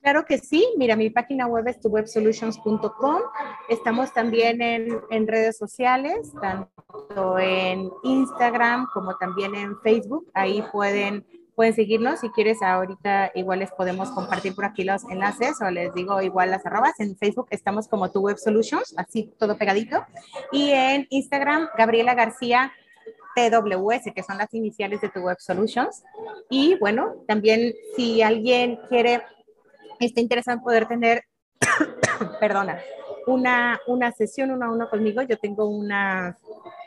Claro 0.01 0.25
que 0.25 0.39
sí. 0.39 0.67
Mira, 0.77 0.95
mi 0.95 1.11
página 1.11 1.45
web 1.45 1.67
es 1.67 1.79
tuwebsolutions.com. 1.79 3.21
Estamos 3.69 4.11
también 4.13 4.61
en, 4.61 4.99
en, 5.11 5.27
redes 5.27 5.57
sociales, 5.57 6.33
tanto 6.41 7.37
en 7.37 7.91
Instagram 8.03 8.87
como 8.93 9.15
también 9.17 9.53
en 9.53 9.79
Facebook. 9.81 10.31
Ahí 10.33 10.63
pueden, 10.71 11.23
pueden 11.55 11.75
seguirnos. 11.75 12.21
Si 12.21 12.29
quieres, 12.29 12.63
ahorita 12.63 13.31
igual 13.35 13.59
les 13.59 13.71
podemos 13.71 14.09
compartir 14.09 14.55
por 14.55 14.65
aquí 14.65 14.83
los 14.83 15.03
enlaces 15.07 15.61
o 15.61 15.69
les 15.69 15.93
digo 15.93 16.19
igual 16.21 16.49
las 16.49 16.65
arrobas. 16.65 16.99
En 16.99 17.15
Facebook 17.15 17.47
estamos 17.51 17.87
como 17.87 18.09
Tu 18.11 18.27
Solutions, 18.37 18.95
así 18.97 19.31
todo 19.37 19.55
pegadito. 19.55 20.03
Y 20.51 20.71
en 20.71 21.05
Instagram, 21.11 21.69
Gabriela 21.77 22.15
García 22.15 22.71
TWS, 23.35 24.11
que 24.13 24.23
son 24.23 24.39
las 24.39 24.51
iniciales 24.53 24.99
de 25.01 25.09
Tu 25.09 25.19
Web 25.19 25.37
Solutions. 25.39 26.03
Y 26.49 26.75
bueno, 26.79 27.15
también 27.27 27.73
si 27.95 28.23
alguien 28.23 28.79
quiere 28.89 29.21
está 30.05 30.21
interesado 30.21 30.57
en 30.57 30.63
poder 30.63 30.87
tener, 30.87 31.23
perdona, 32.39 32.79
una, 33.27 33.79
una 33.87 34.11
sesión 34.11 34.51
uno 34.51 34.65
a 34.65 34.71
uno 34.71 34.89
conmigo. 34.89 35.21
Yo 35.21 35.37
tengo 35.37 35.65
una, 35.65 36.37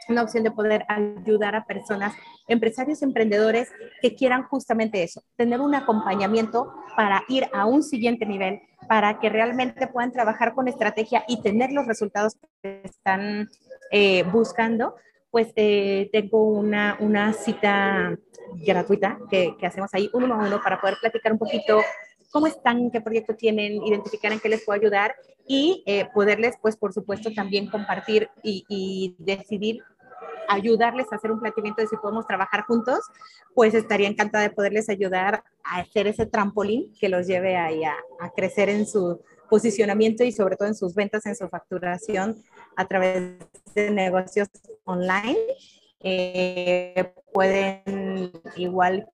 una 0.08 0.22
opción 0.22 0.44
de 0.44 0.50
poder 0.50 0.84
ayudar 0.88 1.54
a 1.54 1.64
personas, 1.64 2.14
empresarios, 2.48 3.02
emprendedores 3.02 3.70
que 4.00 4.14
quieran 4.14 4.44
justamente 4.44 5.02
eso, 5.02 5.22
tener 5.36 5.60
un 5.60 5.74
acompañamiento 5.74 6.74
para 6.96 7.22
ir 7.28 7.48
a 7.52 7.66
un 7.66 7.82
siguiente 7.82 8.26
nivel, 8.26 8.60
para 8.88 9.18
que 9.18 9.30
realmente 9.30 9.86
puedan 9.86 10.12
trabajar 10.12 10.54
con 10.54 10.68
estrategia 10.68 11.24
y 11.26 11.40
tener 11.42 11.72
los 11.72 11.86
resultados 11.86 12.36
que 12.62 12.82
están 12.84 13.48
eh, 13.90 14.24
buscando. 14.24 14.94
Pues 15.30 15.52
eh, 15.56 16.10
tengo 16.12 16.44
una, 16.44 16.96
una 17.00 17.32
cita 17.32 18.16
gratuita 18.64 19.18
que, 19.28 19.56
que 19.58 19.66
hacemos 19.66 19.92
ahí 19.92 20.08
uno 20.12 20.32
a 20.32 20.46
uno 20.46 20.60
para 20.62 20.80
poder 20.80 20.96
platicar 21.00 21.32
un 21.32 21.38
poquito 21.38 21.80
cómo 22.34 22.48
están, 22.48 22.90
qué 22.90 23.00
proyecto 23.00 23.36
tienen, 23.36 23.80
identificar 23.84 24.32
en 24.32 24.40
qué 24.40 24.48
les 24.48 24.64
puedo 24.64 24.76
ayudar 24.76 25.14
y 25.46 25.84
eh, 25.86 26.08
poderles, 26.12 26.56
pues, 26.60 26.76
por 26.76 26.92
supuesto, 26.92 27.32
también 27.32 27.70
compartir 27.70 28.28
y, 28.42 29.14
decidir 29.18 29.80
ayudarles 30.48 31.06
a 31.12 31.16
hacer 31.16 31.30
un 31.30 31.38
planteamiento 31.38 31.80
de 31.80 31.86
si 31.86 31.96
podemos 31.96 32.26
trabajar 32.26 32.64
juntos, 32.64 32.98
pues 33.54 33.72
estaría 33.72 34.08
encantada 34.08 34.42
de 34.42 34.50
poderles 34.50 34.88
ayudar 34.88 35.44
a 35.62 35.78
hacer 35.78 36.08
ese 36.08 36.26
trampolín 36.26 36.92
que 37.00 37.08
los 37.08 37.28
lleve 37.28 37.56
ahí 37.56 37.84
a, 37.84 37.94
crecer 38.34 38.68
en 38.68 38.84
su 38.84 39.22
posicionamiento 39.48 40.24
y 40.24 40.32
sobre 40.32 40.56
todo 40.56 40.66
en 40.66 40.74
sus 40.74 40.92
ventas, 40.92 41.26
en 41.26 41.36
su 41.36 41.48
facturación 41.48 42.42
a 42.74 42.84
través 42.86 43.38
de 43.76 43.90
negocios 43.92 44.48
online. 44.82 45.38
Eh, 46.00 47.14
pueden 47.32 48.32
igual 48.56 49.08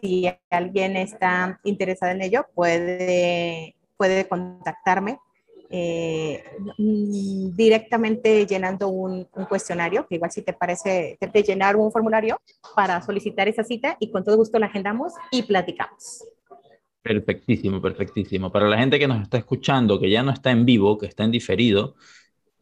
si 0.00 0.30
alguien 0.50 0.96
está 0.96 1.60
interesado 1.64 2.12
en 2.12 2.22
ello, 2.22 2.46
puede, 2.54 3.76
puede 3.96 4.26
contactarme 4.28 5.18
eh, 5.70 6.44
mm, 6.78 7.56
directamente 7.56 8.46
llenando 8.46 8.88
un, 8.88 9.24
cuestionario, 9.48 10.06
que 10.06 10.16
igual 10.16 10.30
si 10.30 10.42
te 10.42 10.52
parece, 10.52 11.18
de 11.20 11.42
llenar 11.42 11.76
un 11.76 11.90
formulario 11.90 12.40
para 12.76 13.00
solicitar 13.02 13.48
esa 13.48 13.64
cita 13.64 13.96
y 13.98 14.10
con 14.10 14.24
todo 14.24 14.36
gusto 14.36 14.58
la 14.58 14.66
agendamos 14.66 15.14
y 15.30 15.42
platicamos. 15.42 16.24
Perfectísimo, 17.02 17.82
perfectísimo. 17.82 18.50
Para 18.50 18.68
la 18.68 18.78
gente 18.78 18.98
que 18.98 19.08
nos 19.08 19.20
está 19.22 19.38
escuchando, 19.38 19.98
que 19.98 20.10
ya 20.10 20.22
no 20.22 20.30
está 20.30 20.50
en 20.50 20.64
vivo, 20.64 20.96
que 20.96 21.06
está 21.06 21.24
en 21.24 21.32
diferido, 21.32 21.96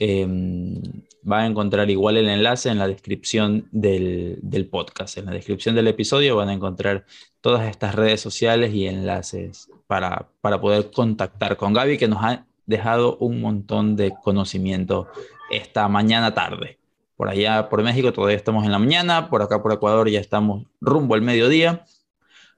Em, 0.05 0.83
va 1.23 1.43
a 1.43 1.47
encontrar 1.47 1.89
igual 1.89 2.17
el 2.17 2.29
enlace 2.29 2.69
en 2.71 2.79
la 2.81 2.89
descripción 2.89 3.69
del, 3.71 4.69
podcast. 4.69 5.17
En 5.17 5.27
la 5.27 5.31
descripción 5.31 5.77
del 5.77 5.87
episodio 5.87 6.35
van 6.35 6.49
a 6.49 6.55
encontrar 6.55 7.07
todas 7.41 7.71
estas 7.71 7.95
redes 7.95 8.21
sociales 8.21 8.75
y 8.75 8.89
enlaces 8.89 9.71
para, 9.87 10.29
para 10.41 10.61
poder 10.61 10.91
contactar 10.91 11.57
con 11.57 11.73
Gaby, 11.73 11.99
que 11.99 12.09
nos 12.09 12.19
ha 12.21 12.47
dejado 12.67 13.17
un 13.19 13.41
montón 13.41 13.95
de 13.95 14.13
conocimiento 14.25 15.07
esta 15.53 15.87
mañana 15.87 16.35
tarde. 16.35 16.81
Por 17.17 17.29
allá, 17.29 17.69
por 17.69 17.81
México, 17.85 18.13
todavía 18.13 18.37
estamos 18.37 18.65
en 18.65 18.73
la 18.73 18.81
mañana, 18.81 19.31
por 19.31 19.41
acá, 19.43 19.63
por 19.63 19.73
Ecuador, 19.73 20.11
ya 20.11 20.19
estamos 20.19 20.67
rumbo 20.81 21.15
al 21.15 21.23
mediodía. 21.23 21.85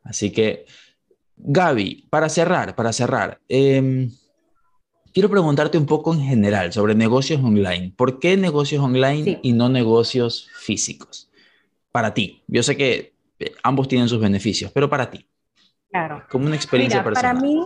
Así 0.03 0.33
que, 0.33 0.65
Gaby, 1.37 2.07
para 2.09 2.31
cerrar, 2.31 2.75
para 2.75 2.95
cerrar, 2.95 3.43
eh, 3.51 4.09
quiero 5.15 5.31
preguntarte 5.31 5.79
un 5.79 5.87
poco 5.87 6.13
en 6.13 6.21
general 6.21 6.73
sobre 6.73 6.95
negocios 6.95 7.43
online. 7.43 7.95
¿Por 7.97 8.19
qué 8.19 8.37
negocios 8.37 8.83
online 8.83 9.39
y 9.43 9.53
no 9.53 9.69
negocios 9.71 10.51
físicos? 10.59 11.31
Para 11.93 12.13
ti. 12.13 12.43
Yo 12.49 12.63
sé 12.63 12.77
que 12.77 13.15
eh, 13.39 13.55
ambos 13.63 13.89
tienen 13.89 14.09
sus 14.09 14.21
beneficios, 14.21 14.73
pero 14.73 14.91
para 14.91 15.09
ti. 15.09 15.27
Claro. 15.89 16.25
Como 16.29 16.47
una 16.47 16.57
experiencia 16.57 17.05
personal. 17.05 17.37
Para 17.37 17.47
mí, 17.47 17.61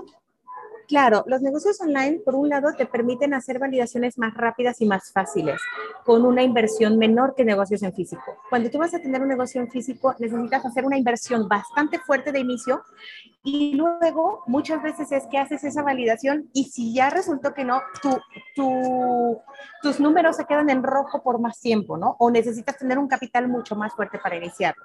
Claro, 0.89 1.23
los 1.27 1.43
negocios 1.43 1.79
online, 1.83 2.21
por 2.25 2.35
un 2.35 2.49
lado, 2.49 2.73
te 2.73 2.87
permiten 2.87 3.35
hacer 3.35 3.59
validaciones 3.59 4.17
más 4.17 4.33
rápidas 4.33 4.81
y 4.81 4.87
más 4.87 5.13
fáciles, 5.13 5.61
con 6.03 6.25
una 6.25 6.43
inversión 6.43 6.97
menor 6.97 7.35
que 7.35 7.45
negocios 7.45 7.83
en 7.83 7.93
físico. 7.93 8.39
Cuando 8.49 8.71
tú 8.71 8.79
vas 8.79 8.95
a 8.95 8.99
tener 8.99 9.21
un 9.21 9.29
negocio 9.29 9.61
en 9.61 9.71
físico, 9.71 10.15
necesitas 10.19 10.65
hacer 10.65 10.87
una 10.87 10.97
inversión 10.97 11.47
bastante 11.47 11.99
fuerte 11.99 12.33
de 12.33 12.41
inicio 12.41 12.83
y 13.43 13.75
luego 13.75 14.45
muchas 14.47 14.83
veces 14.83 15.13
es 15.13 15.27
que 15.31 15.37
haces 15.37 15.63
esa 15.63 15.83
validación 15.83 16.49
y 16.55 16.65
si 16.65 16.95
ya 16.95 17.11
resultó 17.11 17.53
que 17.53 17.65
no, 17.65 17.83
tus 19.83 20.01
números 20.01 20.37
se 20.37 20.47
quedan 20.47 20.71
en 20.71 20.83
rojo 20.83 21.23
por 21.23 21.39
más 21.39 21.61
tiempo, 21.61 21.99
¿no? 21.99 22.17
O 22.19 22.31
necesitas 22.31 22.79
tener 22.79 22.99
un 22.99 23.09
capital 23.09 23.47
mucho 23.47 23.77
más 23.77 23.93
fuerte 23.93 24.19
para 24.19 24.37
iniciarlo. 24.37 24.85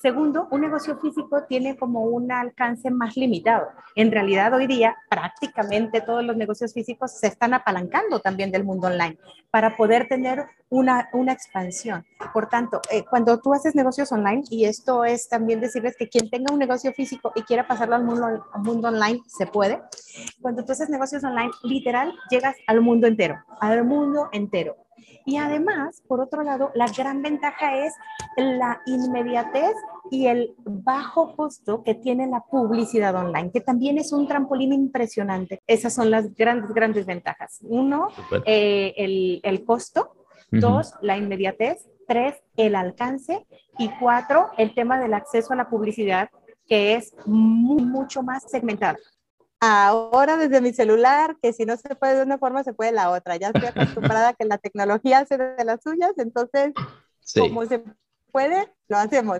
Segundo, 0.00 0.48
un 0.50 0.60
negocio 0.60 0.98
físico 0.98 1.44
tiene 1.48 1.76
como 1.76 2.02
un 2.02 2.32
alcance 2.32 2.90
más 2.90 3.16
limitado. 3.16 3.68
En 3.94 4.10
realidad, 4.10 4.52
hoy 4.54 4.66
día, 4.66 4.96
prácticamente 5.08 6.00
todos 6.00 6.24
los 6.24 6.36
negocios 6.36 6.72
físicos 6.72 7.12
se 7.12 7.28
están 7.28 7.54
apalancando 7.54 8.20
también 8.20 8.50
del 8.50 8.64
mundo 8.64 8.88
online 8.88 9.18
para 9.50 9.76
poder 9.76 10.08
tener 10.08 10.46
una, 10.70 11.08
una 11.12 11.32
expansión. 11.32 12.04
Por 12.32 12.48
tanto, 12.48 12.80
eh, 12.90 13.04
cuando 13.08 13.38
tú 13.38 13.52
haces 13.52 13.74
negocios 13.74 14.10
online, 14.10 14.42
y 14.50 14.64
esto 14.64 15.04
es 15.04 15.28
también 15.28 15.60
decirles 15.60 15.96
que 15.96 16.08
quien 16.08 16.30
tenga 16.30 16.52
un 16.52 16.58
negocio 16.58 16.92
físico 16.92 17.32
y 17.34 17.42
quiera 17.42 17.66
pasarlo 17.66 17.94
al 17.94 18.04
mundo, 18.04 18.26
al 18.26 18.62
mundo 18.62 18.88
online, 18.88 19.20
se 19.26 19.46
puede. 19.46 19.82
Cuando 20.40 20.64
tú 20.64 20.72
haces 20.72 20.88
negocios 20.88 21.22
online, 21.24 21.50
literal, 21.62 22.14
llegas 22.30 22.56
al 22.66 22.80
mundo 22.80 23.06
entero, 23.06 23.36
al 23.60 23.84
mundo 23.84 24.28
entero. 24.32 24.76
Y 25.24 25.36
además, 25.36 26.02
por 26.06 26.20
otro 26.20 26.42
lado, 26.42 26.70
la 26.74 26.86
gran 26.86 27.22
ventaja 27.22 27.84
es 27.84 27.94
la 28.36 28.80
inmediatez 28.86 29.74
y 30.10 30.26
el 30.26 30.54
bajo 30.64 31.36
costo 31.36 31.82
que 31.82 31.94
tiene 31.94 32.26
la 32.26 32.40
publicidad 32.40 33.14
online, 33.14 33.50
que 33.52 33.60
también 33.60 33.98
es 33.98 34.12
un 34.12 34.26
trampolín 34.26 34.72
impresionante. 34.72 35.62
Esas 35.66 35.94
son 35.94 36.10
las 36.10 36.34
grandes, 36.34 36.72
grandes 36.72 37.06
ventajas. 37.06 37.58
Uno, 37.62 38.08
eh, 38.46 38.94
el, 38.96 39.40
el, 39.42 39.64
costo. 39.64 40.16
Dos, 40.50 40.94
la 41.00 41.16
inmediatez. 41.16 41.88
Tres, 42.06 42.34
el 42.56 42.74
alcance. 42.74 43.46
Y 43.78 43.90
cuatro, 43.98 44.50
el 44.58 44.74
tema 44.74 44.98
del 45.00 45.14
acceso 45.14 45.52
a 45.52 45.56
la 45.56 45.70
publicidad 45.70 46.28
que 46.68 46.94
es 46.94 47.14
mucho 47.26 48.22
más 48.22 48.44
segmentada. 48.50 48.96
Ahora 49.64 50.36
desde 50.36 50.60
mi 50.60 50.72
celular, 50.72 51.36
que 51.40 51.52
si 51.52 51.64
no 51.64 51.76
se 51.76 51.94
puede 51.94 52.16
de 52.16 52.22
una 52.24 52.36
forma, 52.36 52.64
se 52.64 52.72
puede 52.72 52.90
de 52.90 52.96
la 52.96 53.10
otra. 53.10 53.36
Ya 53.36 53.50
estoy 53.50 53.66
acostumbrada 53.66 54.30
a 54.30 54.34
que 54.34 54.44
la 54.44 54.58
tecnología 54.58 55.20
hace 55.20 55.38
de 55.38 55.64
las 55.64 55.80
suyas, 55.84 56.10
entonces, 56.16 56.72
como 57.38 57.64
se 57.66 57.80
puede, 58.32 58.68
lo 58.88 58.96
hacemos. 58.96 59.38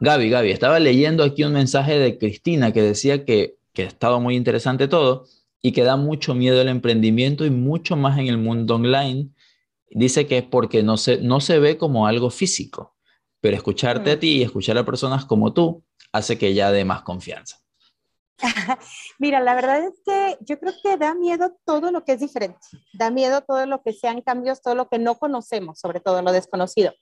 Gaby, 0.00 0.30
Gaby, 0.30 0.50
estaba 0.50 0.80
leyendo 0.80 1.22
aquí 1.22 1.44
un 1.44 1.52
mensaje 1.52 1.96
de 1.96 2.18
Cristina 2.18 2.72
que 2.72 2.82
decía 2.82 3.24
que, 3.24 3.54
que 3.72 3.84
estaba 3.84 4.18
muy 4.18 4.34
interesante 4.34 4.88
todo 4.88 5.26
y 5.62 5.70
que 5.70 5.84
da 5.84 5.96
mucho 5.96 6.34
miedo 6.34 6.60
el 6.60 6.68
emprendimiento 6.68 7.46
y 7.46 7.50
mucho 7.50 7.94
más 7.94 8.18
en 8.18 8.26
el 8.26 8.36
mundo 8.38 8.74
online. 8.74 9.28
Dice 9.90 10.26
que 10.26 10.38
es 10.38 10.44
porque 10.44 10.82
no 10.82 10.96
se, 10.96 11.18
no 11.18 11.40
se 11.40 11.60
ve 11.60 11.78
como 11.78 12.08
algo 12.08 12.30
físico, 12.30 12.96
pero 13.40 13.56
escucharte 13.56 14.10
a 14.10 14.18
ti 14.18 14.38
y 14.38 14.42
escuchar 14.42 14.76
a 14.76 14.84
personas 14.84 15.24
como 15.24 15.52
tú 15.52 15.84
hace 16.10 16.36
que 16.36 16.52
ya 16.52 16.72
dé 16.72 16.84
más 16.84 17.02
confianza. 17.02 17.60
Mira, 19.18 19.40
la 19.40 19.54
verdad 19.54 19.84
es 19.84 20.00
que 20.04 20.38
yo 20.40 20.58
creo 20.58 20.72
que 20.82 20.96
da 20.96 21.14
miedo 21.14 21.56
todo 21.64 21.90
lo 21.90 22.04
que 22.04 22.12
es 22.12 22.20
diferente, 22.20 22.58
da 22.92 23.10
miedo 23.10 23.42
todo 23.42 23.66
lo 23.66 23.82
que 23.82 23.92
sean 23.92 24.22
cambios, 24.22 24.62
todo 24.62 24.74
lo 24.74 24.88
que 24.88 24.98
no 24.98 25.16
conocemos, 25.16 25.78
sobre 25.78 26.00
todo 26.00 26.22
lo 26.22 26.32
desconocido. 26.32 26.92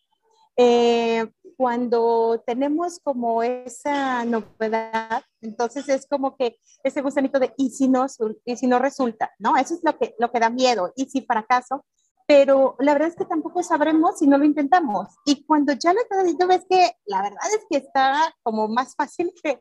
Eh, 0.57 1.30
cuando 1.57 2.43
tenemos 2.45 2.99
como 2.99 3.43
esa 3.43 4.24
novedad, 4.24 5.22
entonces 5.41 5.89
es 5.89 6.07
como 6.07 6.36
que 6.36 6.59
ese 6.82 7.01
gusanito 7.01 7.39
de 7.39 7.53
y 7.57 7.70
si 7.70 7.89
no, 7.89 8.07
y 8.45 8.57
si 8.57 8.66
no 8.66 8.78
resulta, 8.78 9.32
¿no? 9.39 9.57
Eso 9.57 9.74
es 9.74 9.80
lo 9.84 9.97
que, 9.97 10.14
lo 10.18 10.30
que 10.32 10.41
da 10.41 10.51
miedo. 10.51 10.93
Y 10.97 11.07
si 11.07 11.22
fracaso, 11.22 11.84
pero 12.29 12.76
la 12.79 12.93
verdad 12.93 13.09
es 13.09 13.16
que 13.16 13.24
tampoco 13.24 13.62
sabremos 13.62 14.18
si 14.18 14.26
no 14.26 14.37
lo 14.37 14.45
intentamos. 14.45 15.09
Y 15.24 15.47
cuando 15.47 15.72
ya 15.72 15.95
lo 15.95 16.01
estás 16.03 16.18
haciendo, 16.18 16.47
ves 16.47 16.66
que 16.68 16.93
la 17.07 17.22
verdad 17.22 17.41
es 17.57 17.64
que 17.70 17.79
está 17.79 18.35
como 18.43 18.68
más 18.68 18.95
fácil 18.95 19.33
que, 19.43 19.59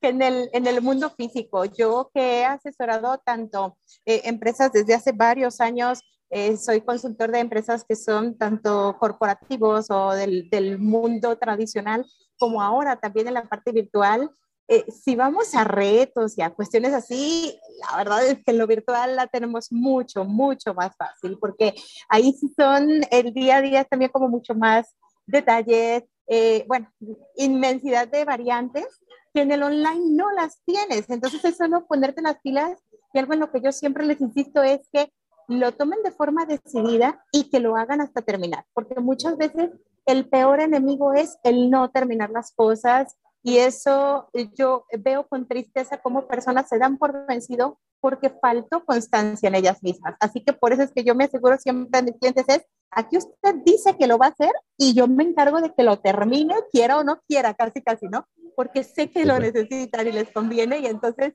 que 0.00 0.08
en, 0.08 0.20
el, 0.22 0.50
en 0.52 0.66
el 0.66 0.82
mundo 0.82 1.10
físico. 1.10 1.64
Yo 1.64 2.10
que 2.12 2.40
he 2.40 2.44
asesorado 2.44 3.18
tanto 3.24 3.78
eh, 4.04 4.22
empresas 4.24 4.72
desde 4.72 4.94
hace 4.94 5.12
varios 5.12 5.60
años, 5.60 6.00
eh, 6.30 6.56
soy 6.56 6.80
consultor 6.80 7.30
de 7.30 7.38
empresas 7.38 7.84
que 7.88 7.94
son 7.94 8.36
tanto 8.36 8.96
corporativos 8.98 9.86
o 9.88 10.10
del, 10.10 10.50
del 10.50 10.80
mundo 10.80 11.38
tradicional, 11.38 12.04
como 12.36 12.60
ahora 12.60 12.96
también 12.96 13.28
en 13.28 13.34
la 13.34 13.44
parte 13.44 13.70
virtual. 13.70 14.28
Eh, 14.70 14.84
si 14.92 15.16
vamos 15.16 15.54
a 15.54 15.64
retos 15.64 16.36
y 16.36 16.42
a 16.42 16.50
cuestiones 16.50 16.92
así, 16.92 17.58
la 17.80 17.96
verdad 17.96 18.26
es 18.26 18.44
que 18.44 18.50
en 18.50 18.58
lo 18.58 18.66
virtual 18.66 19.16
la 19.16 19.26
tenemos 19.26 19.72
mucho, 19.72 20.26
mucho 20.26 20.74
más 20.74 20.94
fácil, 20.94 21.38
porque 21.40 21.74
ahí 22.10 22.34
sí 22.34 22.52
son 22.54 23.00
el 23.10 23.32
día 23.32 23.56
a 23.56 23.62
día 23.62 23.84
también 23.84 24.10
como 24.10 24.28
mucho 24.28 24.54
más 24.54 24.94
detalles, 25.26 26.04
eh, 26.26 26.64
bueno, 26.68 26.92
inmensidad 27.36 28.08
de 28.08 28.26
variantes 28.26 28.86
que 29.32 29.40
en 29.40 29.52
el 29.52 29.62
online 29.62 30.10
no 30.10 30.30
las 30.32 30.60
tienes. 30.66 31.08
Entonces 31.08 31.42
es 31.46 31.56
solo 31.56 31.86
ponerte 31.86 32.20
las 32.20 32.38
pilas 32.40 32.78
y 33.14 33.18
algo 33.18 33.32
en 33.32 33.40
lo 33.40 33.50
que 33.50 33.62
yo 33.62 33.72
siempre 33.72 34.04
les 34.04 34.20
insisto 34.20 34.62
es 34.62 34.86
que 34.92 35.10
lo 35.48 35.72
tomen 35.72 36.02
de 36.02 36.12
forma 36.12 36.44
decidida 36.44 37.24
y 37.32 37.48
que 37.48 37.60
lo 37.60 37.76
hagan 37.76 38.02
hasta 38.02 38.20
terminar, 38.20 38.66
porque 38.74 39.00
muchas 39.00 39.38
veces 39.38 39.70
el 40.04 40.28
peor 40.28 40.60
enemigo 40.60 41.14
es 41.14 41.38
el 41.42 41.70
no 41.70 41.90
terminar 41.90 42.28
las 42.30 42.52
cosas, 42.52 43.16
y 43.48 43.56
eso 43.56 44.28
eh, 44.34 44.50
yo 44.54 44.84
veo 44.98 45.26
con 45.26 45.48
tristeza 45.48 45.96
cómo 46.02 46.28
personas 46.28 46.68
se 46.68 46.78
dan 46.78 46.98
por 46.98 47.26
vencido 47.26 47.78
porque 47.98 48.28
faltó 48.28 48.84
constancia 48.84 49.48
en 49.48 49.54
ellas 49.54 49.82
mismas. 49.82 50.16
Así 50.20 50.44
que 50.44 50.52
por 50.52 50.74
eso 50.74 50.82
es 50.82 50.92
que 50.92 51.02
yo 51.02 51.14
me 51.14 51.24
aseguro 51.24 51.56
siempre 51.56 51.98
a 51.98 52.02
mis 52.02 52.18
clientes 52.18 52.44
es, 52.46 52.66
aquí 52.90 53.16
usted 53.16 53.54
dice 53.64 53.96
que 53.96 54.06
lo 54.06 54.18
va 54.18 54.26
a 54.26 54.30
hacer 54.36 54.52
y 54.76 54.92
yo 54.92 55.08
me 55.08 55.24
encargo 55.24 55.62
de 55.62 55.72
que 55.72 55.82
lo 55.82 55.98
termine, 55.98 56.56
quiera 56.70 56.98
o 56.98 57.04
no 57.04 57.22
quiera, 57.26 57.54
casi 57.54 57.80
casi, 57.80 58.06
¿no? 58.08 58.28
Porque 58.54 58.84
sé 58.84 59.10
que 59.10 59.24
lo 59.24 59.38
necesitan 59.38 60.06
y 60.06 60.12
les 60.12 60.30
conviene 60.30 60.80
y 60.80 60.86
entonces 60.86 61.32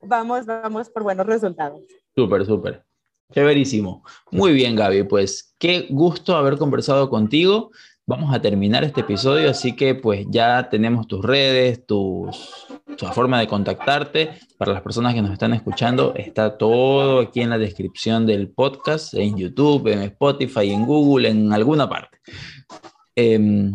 vamos, 0.00 0.46
vamos 0.46 0.88
por 0.90 1.02
buenos 1.02 1.26
resultados. 1.26 1.80
Súper, 2.14 2.46
súper. 2.46 2.84
Chéverísimo. 3.32 4.04
Muy 4.30 4.52
bien, 4.52 4.76
Gaby. 4.76 5.02
Pues 5.02 5.56
qué 5.58 5.88
gusto 5.90 6.36
haber 6.36 6.58
conversado 6.58 7.10
contigo 7.10 7.72
vamos 8.06 8.32
a 8.32 8.40
terminar 8.40 8.84
este 8.84 9.00
episodio, 9.00 9.50
así 9.50 9.74
que 9.74 9.96
pues 9.96 10.26
ya 10.30 10.68
tenemos 10.70 11.08
tus 11.08 11.24
redes, 11.24 11.84
tus, 11.86 12.66
tu 12.96 13.06
forma 13.06 13.40
de 13.40 13.48
contactarte. 13.48 14.30
Para 14.56 14.72
las 14.72 14.82
personas 14.82 15.12
que 15.12 15.22
nos 15.22 15.32
están 15.32 15.52
escuchando, 15.52 16.14
está 16.16 16.56
todo 16.56 17.20
aquí 17.20 17.40
en 17.40 17.50
la 17.50 17.58
descripción 17.58 18.24
del 18.24 18.48
podcast, 18.48 19.12
en 19.14 19.36
YouTube, 19.36 19.88
en 19.88 20.02
Spotify, 20.02 20.70
en 20.70 20.86
Google, 20.86 21.28
en 21.28 21.52
alguna 21.52 21.88
parte. 21.88 22.18
Eh, 23.16 23.70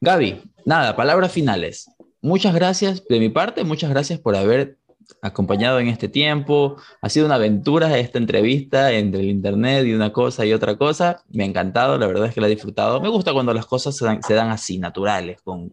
Gaby, 0.00 0.42
nada, 0.64 0.96
palabras 0.96 1.30
finales. 1.30 1.90
Muchas 2.22 2.54
gracias 2.54 3.04
de 3.06 3.20
mi 3.20 3.28
parte, 3.28 3.64
muchas 3.64 3.90
gracias 3.90 4.18
por 4.18 4.34
haber 4.34 4.78
acompañado 5.22 5.80
en 5.80 5.88
este 5.88 6.08
tiempo. 6.08 6.76
Ha 7.02 7.08
sido 7.08 7.26
una 7.26 7.36
aventura 7.36 7.98
esta 7.98 8.18
entrevista 8.18 8.92
entre 8.92 9.20
el 9.20 9.26
internet 9.26 9.86
y 9.86 9.94
una 9.94 10.12
cosa 10.12 10.44
y 10.44 10.52
otra 10.52 10.76
cosa. 10.76 11.22
Me 11.28 11.44
ha 11.44 11.46
encantado, 11.46 11.98
la 11.98 12.06
verdad 12.06 12.26
es 12.26 12.34
que 12.34 12.40
la 12.40 12.46
he 12.46 12.50
disfrutado. 12.50 13.00
Me 13.00 13.08
gusta 13.08 13.32
cuando 13.32 13.54
las 13.54 13.66
cosas 13.66 13.96
se 13.96 14.34
dan, 14.34 14.50
así, 14.50 14.78
naturales, 14.78 15.40
con, 15.42 15.72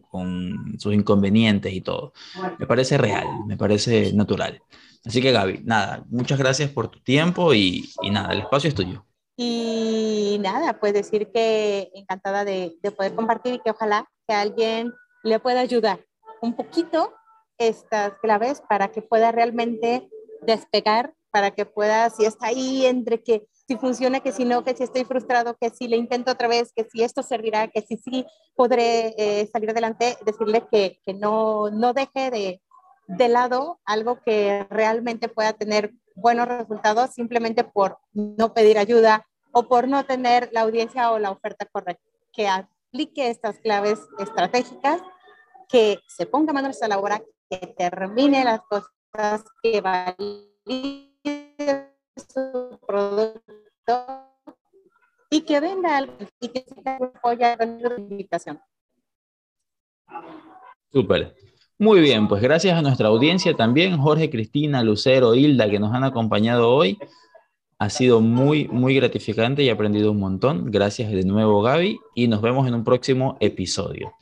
sus 0.78 0.94
inconvenientes 0.94 1.72
y 1.72 1.80
todo. 1.80 2.12
Me 2.58 2.66
parece 2.66 2.98
real, 2.98 3.26
me 3.46 3.56
parece 3.56 4.12
natural. 4.12 4.60
Así 5.04 5.22
que 5.22 5.32
Gaby, 5.32 5.60
nada, 5.64 6.04
muchas 6.08 6.38
gracias 6.38 6.70
por 6.70 6.88
tu 6.88 7.00
tiempo 7.00 7.54
y, 7.54 7.88
nada, 8.10 8.32
el 8.32 8.40
espacio 8.40 8.68
es 8.68 8.74
tuyo. 8.74 9.04
Y 9.36 10.38
nada, 10.40 10.80
pues 10.80 10.94
decir 10.94 11.30
que 11.32 11.90
encantada 11.94 12.44
de, 12.44 12.76
de 12.82 12.90
poder 12.90 13.14
compartir 13.14 13.54
y 13.54 13.58
que 13.60 13.70
ojalá 13.70 14.08
que 14.26 14.34
alguien 14.34 14.92
le 15.22 15.38
pueda 15.38 15.60
ayudar 15.60 16.00
un 16.40 16.54
poquito 16.54 17.12
estas 17.58 18.18
claves 18.18 18.62
para 18.68 18.88
que 18.88 19.02
pueda 19.02 19.32
realmente 19.32 20.08
despegar, 20.42 21.14
para 21.30 21.50
que 21.50 21.66
pueda, 21.66 22.08
si 22.10 22.24
está 22.24 22.46
ahí 22.46 22.86
entre 22.86 23.22
que 23.22 23.46
si 23.68 23.76
funciona, 23.76 24.20
que 24.20 24.32
si 24.32 24.44
no, 24.44 24.62
que 24.62 24.74
si 24.76 24.84
estoy 24.84 25.04
frustrado, 25.04 25.56
que 25.60 25.70
si 25.70 25.88
le 25.88 25.96
intento 25.96 26.30
otra 26.30 26.48
vez, 26.48 26.72
que 26.72 26.84
si 26.84 27.02
esto 27.02 27.22
servirá, 27.22 27.68
que 27.68 27.82
si 27.82 27.96
sí 27.96 28.24
podré 28.54 29.14
eh, 29.18 29.48
salir 29.52 29.70
adelante, 29.70 30.16
decirle 30.24 30.64
que, 30.70 31.00
que 31.04 31.14
no, 31.14 31.70
no 31.70 31.92
deje 31.92 32.30
de, 32.30 32.62
de 33.08 33.28
lado 33.28 33.80
algo 33.84 34.20
que 34.24 34.66
realmente 34.70 35.28
pueda 35.28 35.52
tener 35.52 35.92
buenos 36.14 36.48
resultados 36.48 37.10
simplemente 37.10 37.64
por 37.64 37.98
no 38.12 38.54
pedir 38.54 38.78
ayuda 38.78 39.26
o 39.52 39.68
por 39.68 39.88
no 39.88 40.04
tener 40.04 40.48
la 40.52 40.62
audiencia 40.62 41.10
o 41.10 41.18
la 41.18 41.30
oferta 41.30 41.66
correcta, 41.66 42.04
que 42.32 42.48
aplique 42.48 43.30
estas 43.30 43.58
claves 43.58 44.00
estratégicas, 44.18 45.00
que 45.68 45.98
se 46.06 46.26
ponga 46.26 46.52
manos 46.52 46.82
a 46.82 46.88
la 46.88 46.98
obra, 46.98 47.22
que 47.50 47.58
termine 47.78 48.44
las 48.44 48.60
cosas, 48.62 49.44
que 49.62 49.80
valide 49.80 50.26
su 52.16 52.78
producto 52.86 54.26
y 55.30 55.40
que 55.42 55.60
venda 55.60 55.96
algo 55.98 56.14
y 56.40 56.48
que 56.48 56.64
se 56.64 56.90
apoya 56.90 57.56
con 57.56 57.82
la 57.82 57.94
invitación. 57.96 58.60
Súper. 60.92 61.34
Muy 61.78 62.00
bien, 62.00 62.26
pues 62.26 62.40
gracias 62.40 62.78
a 62.78 62.80
nuestra 62.80 63.08
audiencia 63.08 63.54
también, 63.54 63.98
Jorge, 63.98 64.30
Cristina, 64.30 64.82
Lucero, 64.82 65.34
Hilda, 65.34 65.68
que 65.68 65.78
nos 65.78 65.94
han 65.94 66.04
acompañado 66.04 66.70
hoy. 66.74 66.98
Ha 67.78 67.90
sido 67.90 68.22
muy, 68.22 68.66
muy 68.68 68.94
gratificante 68.94 69.62
y 69.62 69.68
he 69.68 69.72
aprendido 69.72 70.10
un 70.10 70.18
montón. 70.18 70.70
Gracias 70.70 71.12
de 71.12 71.24
nuevo, 71.24 71.60
Gaby, 71.60 71.98
y 72.14 72.28
nos 72.28 72.40
vemos 72.40 72.66
en 72.66 72.74
un 72.74 72.84
próximo 72.84 73.36
episodio. 73.40 74.14